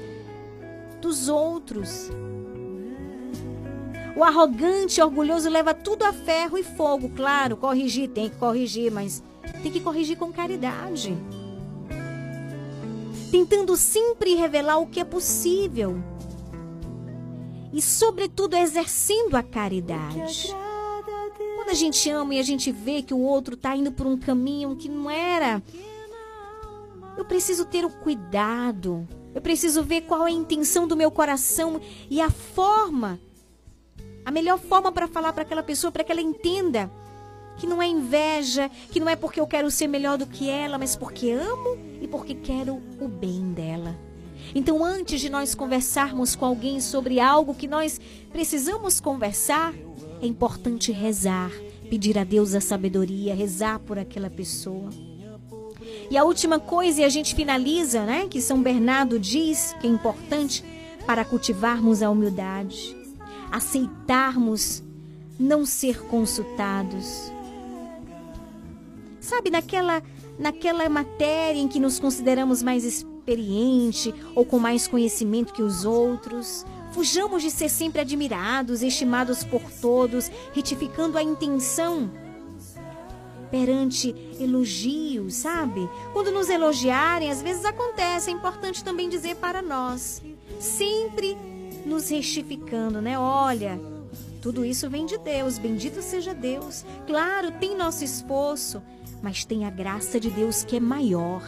dos 1.01 1.27
outros. 1.27 2.09
O 4.15 4.23
arrogante, 4.23 5.01
orgulhoso 5.01 5.49
leva 5.49 5.73
tudo 5.73 6.03
a 6.03 6.13
ferro 6.13 6.57
e 6.57 6.63
fogo, 6.63 7.09
claro, 7.09 7.57
corrigir 7.57 8.09
tem 8.09 8.29
que 8.29 8.37
corrigir, 8.37 8.91
mas 8.91 9.23
tem 9.61 9.71
que 9.71 9.81
corrigir 9.81 10.17
com 10.17 10.31
caridade 10.31 11.17
tentando 13.31 13.75
sempre 13.75 14.35
revelar 14.35 14.77
o 14.79 14.87
que 14.87 14.99
é 14.99 15.03
possível 15.03 15.97
e, 17.73 17.81
sobretudo, 17.81 18.55
exercendo 18.55 19.35
a 19.35 19.43
caridade. 19.43 20.55
Quando 21.55 21.69
a 21.69 21.73
gente 21.73 22.09
ama 22.09 22.35
e 22.35 22.39
a 22.39 22.43
gente 22.43 22.71
vê 22.71 23.01
que 23.01 23.13
o 23.13 23.19
outro 23.19 23.55
está 23.55 23.75
indo 23.75 23.91
por 23.91 24.05
um 24.05 24.17
caminho 24.17 24.75
que 24.75 24.87
não 24.87 25.09
era, 25.09 25.61
eu 27.17 27.25
preciso 27.25 27.65
ter 27.65 27.83
o 27.83 27.89
cuidado, 27.89 29.07
eu 29.33 29.41
preciso 29.41 29.83
ver 29.83 30.01
qual 30.01 30.27
é 30.27 30.31
a 30.31 30.33
intenção 30.33 30.87
do 30.87 30.95
meu 30.95 31.11
coração 31.11 31.81
e 32.09 32.21
a 32.21 32.29
forma 32.29 33.19
A 34.25 34.31
melhor 34.31 34.57
forma 34.57 34.91
para 34.91 35.07
falar 35.07 35.33
para 35.33 35.43
aquela 35.43 35.61
pessoa, 35.61 35.91
para 35.91 36.03
que 36.03 36.11
ela 36.11 36.21
entenda 36.21 36.89
que 37.57 37.67
não 37.67 37.81
é 37.81 37.87
inveja, 37.87 38.69
que 38.91 38.99
não 38.99 39.09
é 39.09 39.15
porque 39.15 39.39
eu 39.39 39.47
quero 39.47 39.69
ser 39.71 39.87
melhor 39.87 40.17
do 40.17 40.25
que 40.25 40.49
ela, 40.49 40.77
mas 40.77 40.95
porque 40.95 41.31
amo 41.31 41.77
e 42.01 42.07
porque 42.07 42.33
quero 42.33 42.81
o 42.99 43.07
bem 43.07 43.51
dela. 43.53 43.95
Então, 44.53 44.83
antes 44.83 45.19
de 45.21 45.29
nós 45.29 45.55
conversarmos 45.55 46.35
com 46.35 46.45
alguém 46.45 46.79
sobre 46.79 47.19
algo 47.19 47.55
que 47.55 47.67
nós 47.67 47.99
precisamos 48.31 48.99
conversar, 48.99 49.73
é 50.21 50.27
importante 50.27 50.91
rezar, 50.91 51.51
pedir 51.89 52.17
a 52.17 52.23
Deus 52.23 52.53
a 52.53 52.61
sabedoria, 52.61 53.35
rezar 53.35 53.79
por 53.79 53.97
aquela 53.97 54.29
pessoa. 54.29 54.89
E 56.09 56.17
a 56.17 56.23
última 56.23 56.59
coisa, 56.59 57.01
e 57.01 57.03
a 57.03 57.09
gente 57.09 57.33
finaliza, 57.33 58.05
né? 58.05 58.27
Que 58.29 58.41
São 58.41 58.61
Bernardo 58.61 59.19
diz 59.19 59.75
que 59.79 59.87
é 59.87 59.89
importante 59.89 60.63
para 61.05 61.25
cultivarmos 61.25 62.01
a 62.01 62.09
humildade, 62.09 62.95
aceitarmos 63.51 64.83
não 65.39 65.65
ser 65.65 66.01
consultados. 66.03 67.31
Sabe, 69.25 69.49
naquela, 69.49 70.03
naquela 70.37 70.87
matéria 70.87 71.59
em 71.59 71.67
que 71.67 71.79
nos 71.79 71.99
consideramos 71.99 72.61
mais 72.61 72.85
experiente 72.85 74.13
ou 74.35 74.45
com 74.45 74.59
mais 74.59 74.87
conhecimento 74.87 75.51
que 75.51 75.63
os 75.63 75.83
outros, 75.83 76.63
fujamos 76.91 77.41
de 77.41 77.49
ser 77.49 77.67
sempre 77.67 78.01
admirados, 78.01 78.83
estimados 78.83 79.43
por 79.43 79.63
todos, 79.81 80.29
retificando 80.53 81.17
a 81.17 81.23
intenção 81.23 82.11
perante 83.49 84.13
elogios, 84.39 85.33
sabe? 85.33 85.89
Quando 86.13 86.31
nos 86.31 86.47
elogiarem, 86.47 87.31
às 87.31 87.41
vezes 87.41 87.65
acontece, 87.65 88.29
é 88.29 88.33
importante 88.33 88.83
também 88.83 89.09
dizer 89.09 89.37
para 89.37 89.59
nós, 89.59 90.21
sempre 90.59 91.35
nos 91.83 92.09
retificando, 92.09 93.01
né? 93.01 93.17
Olha, 93.17 93.79
tudo 94.39 94.63
isso 94.63 94.87
vem 94.87 95.07
de 95.07 95.17
Deus, 95.17 95.57
bendito 95.57 95.99
seja 96.03 96.31
Deus. 96.31 96.85
Claro, 97.07 97.51
tem 97.53 97.75
nosso 97.75 98.03
esforço, 98.03 98.83
mas 99.25 99.43
tem 99.43 99.65
a 99.65 99.71
graça 99.71 100.19
de 100.19 100.29
Deus 100.29 100.63
que 100.63 100.77
é 100.77 100.79
maior. 100.79 101.41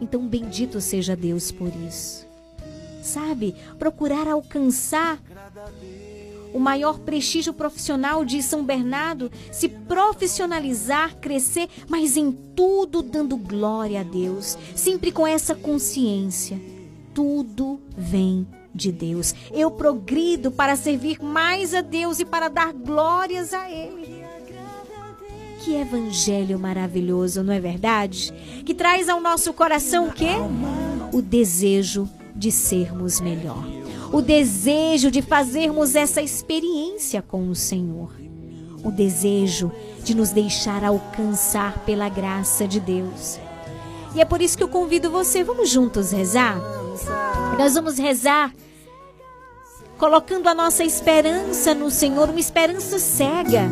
Então, 0.00 0.26
bendito 0.26 0.80
seja 0.80 1.14
Deus 1.14 1.52
por 1.52 1.70
isso. 1.86 2.26
Sabe? 3.02 3.54
Procurar 3.78 4.26
alcançar 4.26 5.20
o 6.54 6.58
maior 6.58 6.98
prestígio 7.00 7.52
profissional 7.52 8.24
de 8.24 8.42
São 8.42 8.64
Bernardo, 8.64 9.30
se 9.52 9.68
profissionalizar, 9.68 11.16
crescer, 11.16 11.68
mas 11.86 12.16
em 12.16 12.32
tudo 12.32 13.02
dando 13.02 13.36
glória 13.36 14.00
a 14.00 14.04
Deus, 14.04 14.56
sempre 14.74 15.12
com 15.12 15.26
essa 15.26 15.54
consciência. 15.54 16.58
Tudo 17.12 17.78
vem 17.94 18.46
de 18.74 18.90
Deus. 18.90 19.34
Eu 19.52 19.70
progrido 19.70 20.50
para 20.50 20.76
servir 20.76 21.22
mais 21.22 21.74
a 21.74 21.82
Deus 21.82 22.20
e 22.20 22.24
para 22.24 22.48
dar 22.48 22.72
glórias 22.72 23.52
a 23.52 23.70
Ele. 23.70 24.17
Que 25.58 25.74
evangelho 25.74 26.58
maravilhoso, 26.58 27.42
não 27.42 27.52
é 27.52 27.60
verdade? 27.60 28.32
Que 28.64 28.72
traz 28.72 29.08
ao 29.08 29.20
nosso 29.20 29.52
coração 29.52 30.08
o 30.08 30.12
quê? 30.12 30.36
O 31.12 31.20
desejo 31.20 32.08
de 32.34 32.52
sermos 32.52 33.20
melhor. 33.20 33.64
O 34.12 34.22
desejo 34.22 35.10
de 35.10 35.20
fazermos 35.20 35.94
essa 35.94 36.22
experiência 36.22 37.20
com 37.20 37.48
o 37.48 37.54
Senhor. 37.54 38.12
O 38.84 38.90
desejo 38.90 39.72
de 40.04 40.14
nos 40.14 40.30
deixar 40.30 40.84
alcançar 40.84 41.84
pela 41.84 42.08
graça 42.08 42.66
de 42.66 42.78
Deus. 42.78 43.38
E 44.14 44.20
é 44.20 44.24
por 44.24 44.40
isso 44.40 44.56
que 44.56 44.62
eu 44.62 44.68
convido 44.68 45.10
você, 45.10 45.44
vamos 45.44 45.68
juntos 45.68 46.12
rezar? 46.12 46.58
Nós 47.58 47.74
vamos 47.74 47.98
rezar 47.98 48.52
colocando 49.98 50.46
a 50.46 50.54
nossa 50.54 50.84
esperança 50.84 51.74
no 51.74 51.90
Senhor, 51.90 52.30
uma 52.30 52.38
esperança 52.38 52.98
cega. 52.98 53.68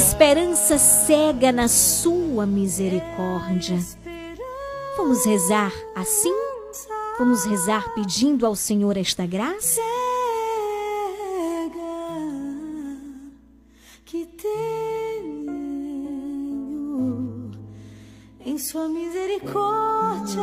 Esperança 0.00 0.78
cega 0.78 1.52
na 1.52 1.68
sua 1.68 2.46
misericórdia. 2.46 3.78
Vamos 4.96 5.26
rezar 5.26 5.70
assim? 5.94 6.34
Vamos 7.18 7.44
rezar 7.44 7.92
pedindo 7.94 8.46
ao 8.46 8.56
Senhor 8.56 8.96
esta 8.96 9.26
graça? 9.26 9.78
que 14.06 14.24
tenho 14.24 15.50
em 18.46 18.56
sua 18.56 18.88
misericórdia 18.88 20.42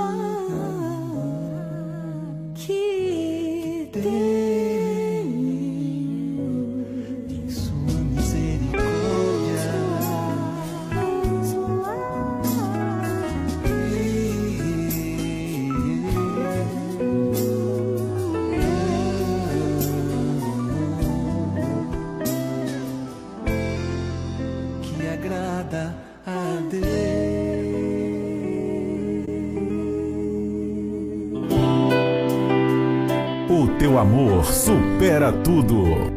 amor 34.00 34.46
supera 34.46 35.32
tudo. 35.44 36.17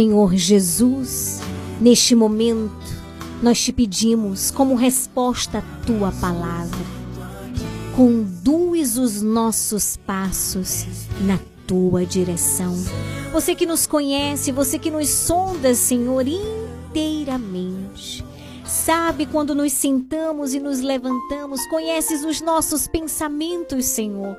Senhor 0.00 0.34
Jesus, 0.34 1.40
neste 1.78 2.14
momento 2.14 2.72
nós 3.42 3.62
te 3.62 3.70
pedimos, 3.70 4.50
como 4.50 4.74
resposta 4.74 5.58
à 5.58 5.62
tua 5.84 6.10
palavra, 6.10 6.80
conduz 7.94 8.96
os 8.96 9.20
nossos 9.20 9.98
passos 9.98 10.86
na 11.20 11.38
tua 11.66 12.06
direção. 12.06 12.74
Você 13.30 13.54
que 13.54 13.66
nos 13.66 13.86
conhece, 13.86 14.50
você 14.50 14.78
que 14.78 14.90
nos 14.90 15.10
sonda, 15.10 15.74
Senhor, 15.74 16.26
inteiramente. 16.26 18.24
Sabe 18.64 19.26
quando 19.26 19.54
nos 19.54 19.74
sentamos 19.74 20.54
e 20.54 20.60
nos 20.60 20.80
levantamos, 20.80 21.60
conheces 21.66 22.24
os 22.24 22.40
nossos 22.40 22.88
pensamentos, 22.88 23.84
Senhor. 23.84 24.34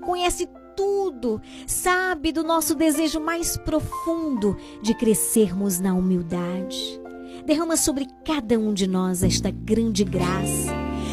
Conhece 0.00 0.48
tudo, 0.76 1.40
sabe 1.66 2.30
do 2.32 2.44
nosso 2.44 2.74
desejo 2.74 3.18
mais 3.20 3.56
profundo 3.56 4.56
de 4.82 4.94
crescermos 4.94 5.80
na 5.80 5.94
humildade. 5.94 7.00
Derrama 7.46 7.76
sobre 7.76 8.06
cada 8.24 8.58
um 8.58 8.74
de 8.74 8.86
nós 8.86 9.22
esta 9.22 9.50
grande 9.50 10.04
graça. 10.04 10.72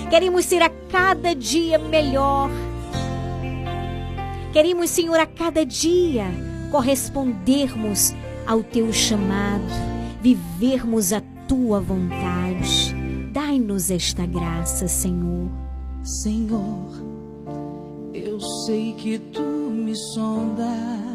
Queremos 0.09 0.45
ser 0.45 0.61
a 0.61 0.69
cada 0.69 1.33
dia 1.33 1.79
melhor. 1.79 2.49
Queremos, 4.51 4.89
Senhor, 4.89 5.19
a 5.19 5.25
cada 5.25 5.65
dia 5.65 6.25
correspondermos 6.71 8.13
ao 8.45 8.63
teu 8.63 8.91
chamado, 8.91 9.63
vivermos 10.21 11.13
a 11.13 11.21
tua 11.47 11.79
vontade. 11.79 12.93
Dai-nos 13.31 13.89
esta 13.89 14.25
graça, 14.25 14.87
Senhor. 14.87 15.49
Senhor, 16.03 16.89
sei 18.43 18.93
que 18.93 19.17
tu 19.17 19.41
me 19.41 19.95
sondas. 19.95 21.12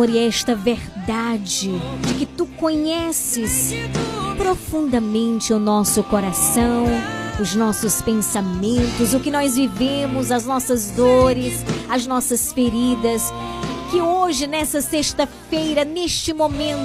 Senhor, 0.00 0.08
e 0.08 0.18
esta 0.18 0.54
verdade 0.54 1.70
de 2.06 2.14
que 2.14 2.24
tu 2.24 2.46
conheces 2.46 3.74
profundamente 4.38 5.52
o 5.52 5.58
nosso 5.58 6.02
coração, 6.04 6.86
os 7.38 7.54
nossos 7.54 8.00
pensamentos, 8.00 9.12
o 9.12 9.20
que 9.20 9.30
nós 9.30 9.56
vivemos, 9.56 10.30
as 10.30 10.46
nossas 10.46 10.90
dores, 10.92 11.62
as 11.88 12.06
nossas 12.06 12.50
feridas, 12.50 13.30
que 13.90 14.00
hoje, 14.00 14.46
nessa 14.46 14.80
sexta-feira, 14.80 15.84
neste 15.84 16.32
momento, 16.32 16.80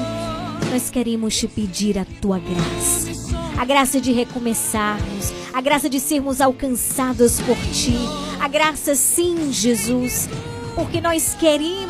nós 0.70 0.90
queremos 0.90 1.38
te 1.38 1.48
pedir 1.48 1.98
a 1.98 2.06
tua 2.22 2.38
graça. 2.38 3.12
A 3.58 3.64
graça 3.64 4.02
de 4.02 4.12
recomeçarmos, 4.12 5.32
a 5.54 5.62
graça 5.62 5.90
de 5.90 6.02
sermos 6.02 6.42
alcançados 6.42 7.40
por 7.40 7.56
ti, 7.72 7.98
a 8.42 8.50
graça, 8.50 8.94
sim, 8.94 9.54
Jesus, 9.54 10.28
porque 10.76 11.00
nós 11.00 11.34
queremos 11.40 11.85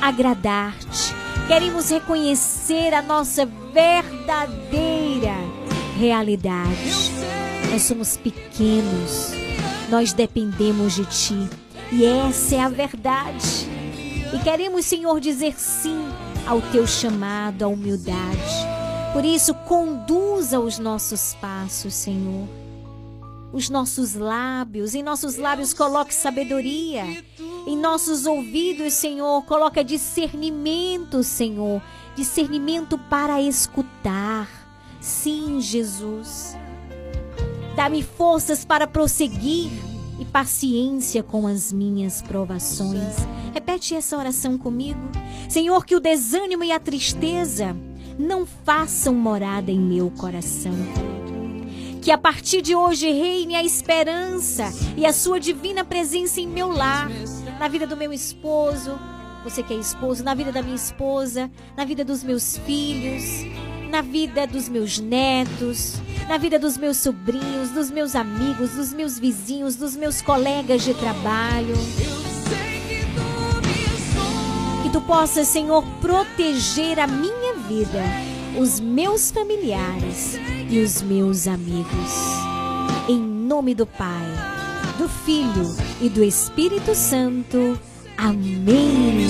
agradar-te, 0.00 1.14
queremos 1.46 1.90
reconhecer 1.90 2.94
a 2.94 3.02
nossa 3.02 3.46
verdadeira 3.46 5.34
realidade. 5.98 7.12
Nós 7.70 7.82
somos 7.82 8.16
pequenos, 8.16 9.32
nós 9.90 10.12
dependemos 10.12 10.94
de 10.94 11.04
ti 11.06 11.48
e 11.90 12.04
essa 12.04 12.54
é 12.54 12.60
a 12.60 12.68
verdade. 12.68 13.66
E 14.34 14.38
queremos, 14.40 14.84
Senhor, 14.84 15.18
dizer 15.20 15.54
sim 15.58 16.06
ao 16.46 16.60
teu 16.60 16.86
chamado, 16.86 17.62
à 17.62 17.68
humildade. 17.68 18.68
Por 19.12 19.24
isso, 19.24 19.54
conduza 19.54 20.60
os 20.60 20.78
nossos 20.78 21.34
passos, 21.34 21.94
Senhor. 21.94 22.46
Os 23.52 23.70
nossos 23.70 24.14
lábios, 24.14 24.94
em 24.94 25.02
nossos 25.02 25.36
lábios 25.36 25.72
coloque 25.72 26.12
sabedoria. 26.14 27.04
Em 27.68 27.76
nossos 27.76 28.24
ouvidos, 28.24 28.94
Senhor, 28.94 29.44
coloca 29.44 29.84
discernimento, 29.84 31.22
Senhor. 31.22 31.82
Discernimento 32.16 32.96
para 32.96 33.42
escutar. 33.42 34.48
Sim, 35.02 35.60
Jesus. 35.60 36.56
Dá-me 37.76 38.02
forças 38.02 38.64
para 38.64 38.86
prosseguir 38.86 39.70
e 40.18 40.24
paciência 40.24 41.22
com 41.22 41.46
as 41.46 41.70
minhas 41.70 42.22
provações. 42.22 43.16
Repete 43.52 43.94
essa 43.94 44.16
oração 44.16 44.56
comigo. 44.56 45.00
Senhor, 45.46 45.84
que 45.84 45.94
o 45.94 46.00
desânimo 46.00 46.64
e 46.64 46.72
a 46.72 46.80
tristeza 46.80 47.76
não 48.18 48.46
façam 48.46 49.12
morada 49.12 49.70
em 49.70 49.78
meu 49.78 50.10
coração. 50.10 50.72
Que 52.00 52.10
a 52.10 52.16
partir 52.16 52.62
de 52.62 52.74
hoje 52.74 53.10
reine 53.10 53.54
a 53.54 53.62
esperança 53.62 54.72
e 54.96 55.04
a 55.04 55.12
sua 55.12 55.38
divina 55.38 55.84
presença 55.84 56.40
em 56.40 56.48
meu 56.48 56.70
lar, 56.70 57.10
na 57.58 57.68
vida 57.68 57.86
do 57.86 57.96
meu 57.96 58.12
esposo, 58.12 58.98
você 59.42 59.62
que 59.62 59.74
é 59.74 59.76
esposo, 59.76 60.22
na 60.22 60.34
vida 60.34 60.52
da 60.52 60.62
minha 60.62 60.76
esposa, 60.76 61.50
na 61.76 61.84
vida 61.84 62.04
dos 62.04 62.22
meus 62.22 62.56
filhos, 62.58 63.22
na 63.90 64.02
vida 64.02 64.46
dos 64.46 64.68
meus 64.68 64.98
netos, 64.98 65.94
na 66.28 66.36
vida 66.36 66.58
dos 66.58 66.76
meus 66.76 66.98
sobrinhos, 66.98 67.70
dos 67.70 67.90
meus 67.90 68.14
amigos, 68.14 68.70
dos 68.70 68.92
meus 68.92 69.18
vizinhos, 69.18 69.76
dos 69.76 69.96
meus 69.96 70.20
colegas 70.20 70.82
de 70.82 70.94
trabalho. 70.94 71.74
Que 74.82 74.90
tu 74.90 75.00
possas, 75.00 75.48
Senhor, 75.48 75.82
proteger 76.00 77.00
a 77.00 77.06
minha 77.06 77.54
vida, 77.66 78.02
os 78.58 78.80
meus 78.80 79.30
familiares 79.30 80.36
e 80.70 80.80
os 80.80 81.00
meus 81.02 81.46
amigos. 81.48 82.12
Em 83.08 83.18
nome 83.18 83.74
do 83.74 83.86
Pai, 83.86 84.57
do 84.98 85.08
Filho 85.08 85.64
e 86.00 86.08
do 86.08 86.24
Espírito 86.24 86.92
Santo. 86.92 87.78
Amém. 88.16 89.28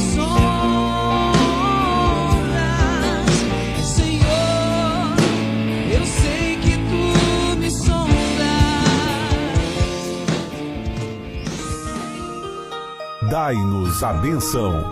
Dai-nos 13.31 14.03
a 14.03 14.15
benção. 14.15 14.91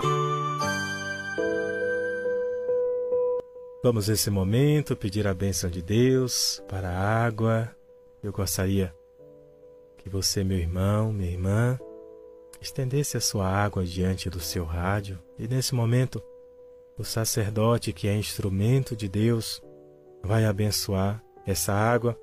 Vamos 3.83 4.09
nesse 4.09 4.31
momento 4.31 4.95
pedir 4.95 5.27
a 5.27 5.33
benção 5.33 5.71
de 5.71 5.81
Deus 5.81 6.63
para 6.69 6.91
a 6.91 7.25
água. 7.25 7.71
Eu 8.23 8.31
gostaria 8.33 8.95
que 10.07 10.11
você, 10.11 10.45
meu 10.45 10.57
irmão, 10.57 11.13
minha 11.13 11.33
irmã, 11.33 11.77
estendesse 12.61 13.17
a 13.17 13.21
sua 13.21 13.49
água 13.49 13.85
diante 13.85 14.31
do 14.31 14.39
seu 14.39 14.65
rádio 14.65 15.19
e 15.37 15.49
nesse 15.49 15.75
momento 15.75 16.23
o 16.97 17.03
sacerdote, 17.03 17.93
que 17.93 18.07
é 18.07 18.17
instrumento 18.17 18.95
de 18.95 19.09
Deus, 19.09 19.61
vai 20.23 20.45
abençoar 20.45 21.21
essa 21.45 21.73
água, 21.73 22.17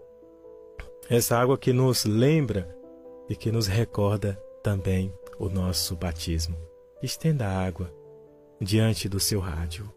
essa 1.09 1.37
água 1.37 1.57
que 1.57 1.73
nos 1.73 2.05
lembra 2.05 2.73
e 3.27 3.35
que 3.35 3.51
nos 3.51 3.67
recorda 3.67 4.41
também 4.63 5.13
o 5.37 5.49
nosso 5.49 5.93
batismo. 5.93 6.55
Estenda 7.01 7.47
a 7.47 7.65
água 7.65 7.93
diante 8.61 9.09
do 9.09 9.19
seu 9.19 9.41
rádio. 9.41 9.91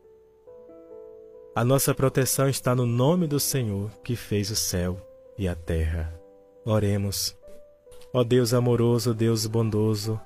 A 1.55 1.65
nossa 1.65 1.95
proteção 1.95 2.49
está 2.49 2.75
no 2.75 2.85
nome 2.85 3.29
do 3.29 3.39
Senhor 3.39 3.93
que 4.03 4.17
fez 4.17 4.51
o 4.51 4.57
céu 4.57 5.01
e 5.39 5.47
a 5.47 5.55
terra. 5.55 6.21
Oremos. 6.65 7.37
Ó 8.13 8.25
Deus 8.25 8.55
amoroso, 8.55 9.13
Deus 9.13 9.47
bondoso, 9.47 10.21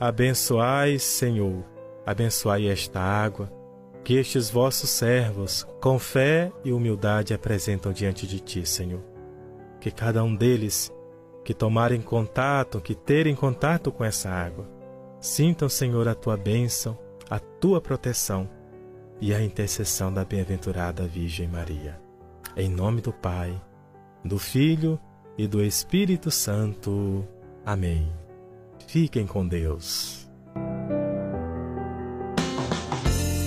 abençoai, 0.00 0.98
Senhor, 0.98 1.64
abençoai 2.06 2.68
esta 2.68 3.00
água 3.00 3.52
que 4.08 4.14
estes 4.14 4.48
vossos 4.48 4.88
servos, 4.88 5.66
com 5.82 5.98
fé 5.98 6.50
e 6.64 6.72
humildade, 6.72 7.34
apresentam 7.34 7.92
diante 7.92 8.26
de 8.26 8.40
ti, 8.40 8.64
Senhor. 8.64 9.02
Que 9.78 9.90
cada 9.90 10.24
um 10.24 10.34
deles 10.34 10.90
que 11.44 11.52
tomarem 11.52 12.00
contato, 12.00 12.80
que 12.80 12.94
terem 12.94 13.34
contato 13.34 13.92
com 13.92 14.02
essa 14.02 14.30
água, 14.30 14.66
sintam, 15.20 15.68
Senhor, 15.68 16.08
a 16.08 16.14
tua 16.14 16.38
bênção, 16.38 16.96
a 17.28 17.38
tua 17.38 17.82
proteção 17.82 18.48
e 19.20 19.34
a 19.34 19.42
intercessão 19.42 20.10
da 20.10 20.24
bem-aventurada 20.24 21.06
Virgem 21.06 21.46
Maria. 21.46 22.00
Em 22.56 22.70
nome 22.70 23.02
do 23.02 23.12
Pai, 23.12 23.60
do 24.24 24.38
Filho 24.38 24.98
e 25.38 25.46
do 25.46 25.64
Espírito 25.64 26.30
Santo. 26.30 27.24
Amém. 27.64 28.12
Fiquem 28.88 29.26
com 29.26 29.46
Deus. 29.46 30.28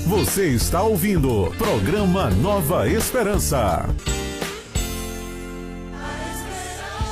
Você 0.07 0.49
está 0.49 0.81
ouvindo 0.83 1.51
programa 1.57 2.29
Nova 2.29 2.87
Esperança. 2.87 3.85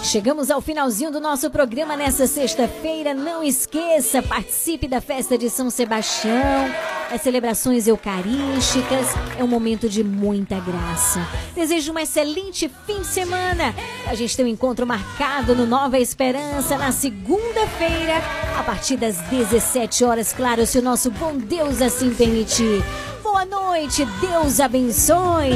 Chegamos 0.03 0.49
ao 0.49 0.61
finalzinho 0.61 1.11
do 1.11 1.19
nosso 1.19 1.51
programa 1.51 1.95
nessa 1.95 2.25
sexta-feira. 2.25 3.13
Não 3.13 3.43
esqueça, 3.43 4.23
participe 4.23 4.87
da 4.87 5.01
festa 5.01 5.37
de 5.37 5.49
São 5.49 5.69
Sebastião, 5.69 6.71
as 7.11 7.21
celebrações 7.21 7.85
eucarísticas. 7.85 9.07
É 9.37 9.43
um 9.43 9.47
momento 9.47 9.89
de 9.89 10.03
muita 10.03 10.59
graça. 10.59 11.19
Desejo 11.53 11.91
um 11.93 11.99
excelente 11.99 12.71
fim 12.87 13.01
de 13.01 13.07
semana. 13.07 13.75
A 14.07 14.15
gente 14.15 14.35
tem 14.35 14.45
um 14.45 14.49
encontro 14.49 14.87
marcado 14.87 15.53
no 15.53 15.67
Nova 15.67 15.99
Esperança 15.99 16.77
na 16.77 16.91
segunda-feira, 16.91 18.17
a 18.57 18.63
partir 18.63 18.95
das 18.97 19.17
17 19.29 20.03
horas, 20.05 20.33
claro, 20.33 20.65
se 20.65 20.79
o 20.79 20.81
nosso 20.81 21.11
bom 21.11 21.37
Deus 21.37 21.81
assim 21.81 22.13
permitir. 22.13 22.83
Boa 23.21 23.45
noite, 23.45 24.05
Deus 24.21 24.59
abençoe. 24.59 25.51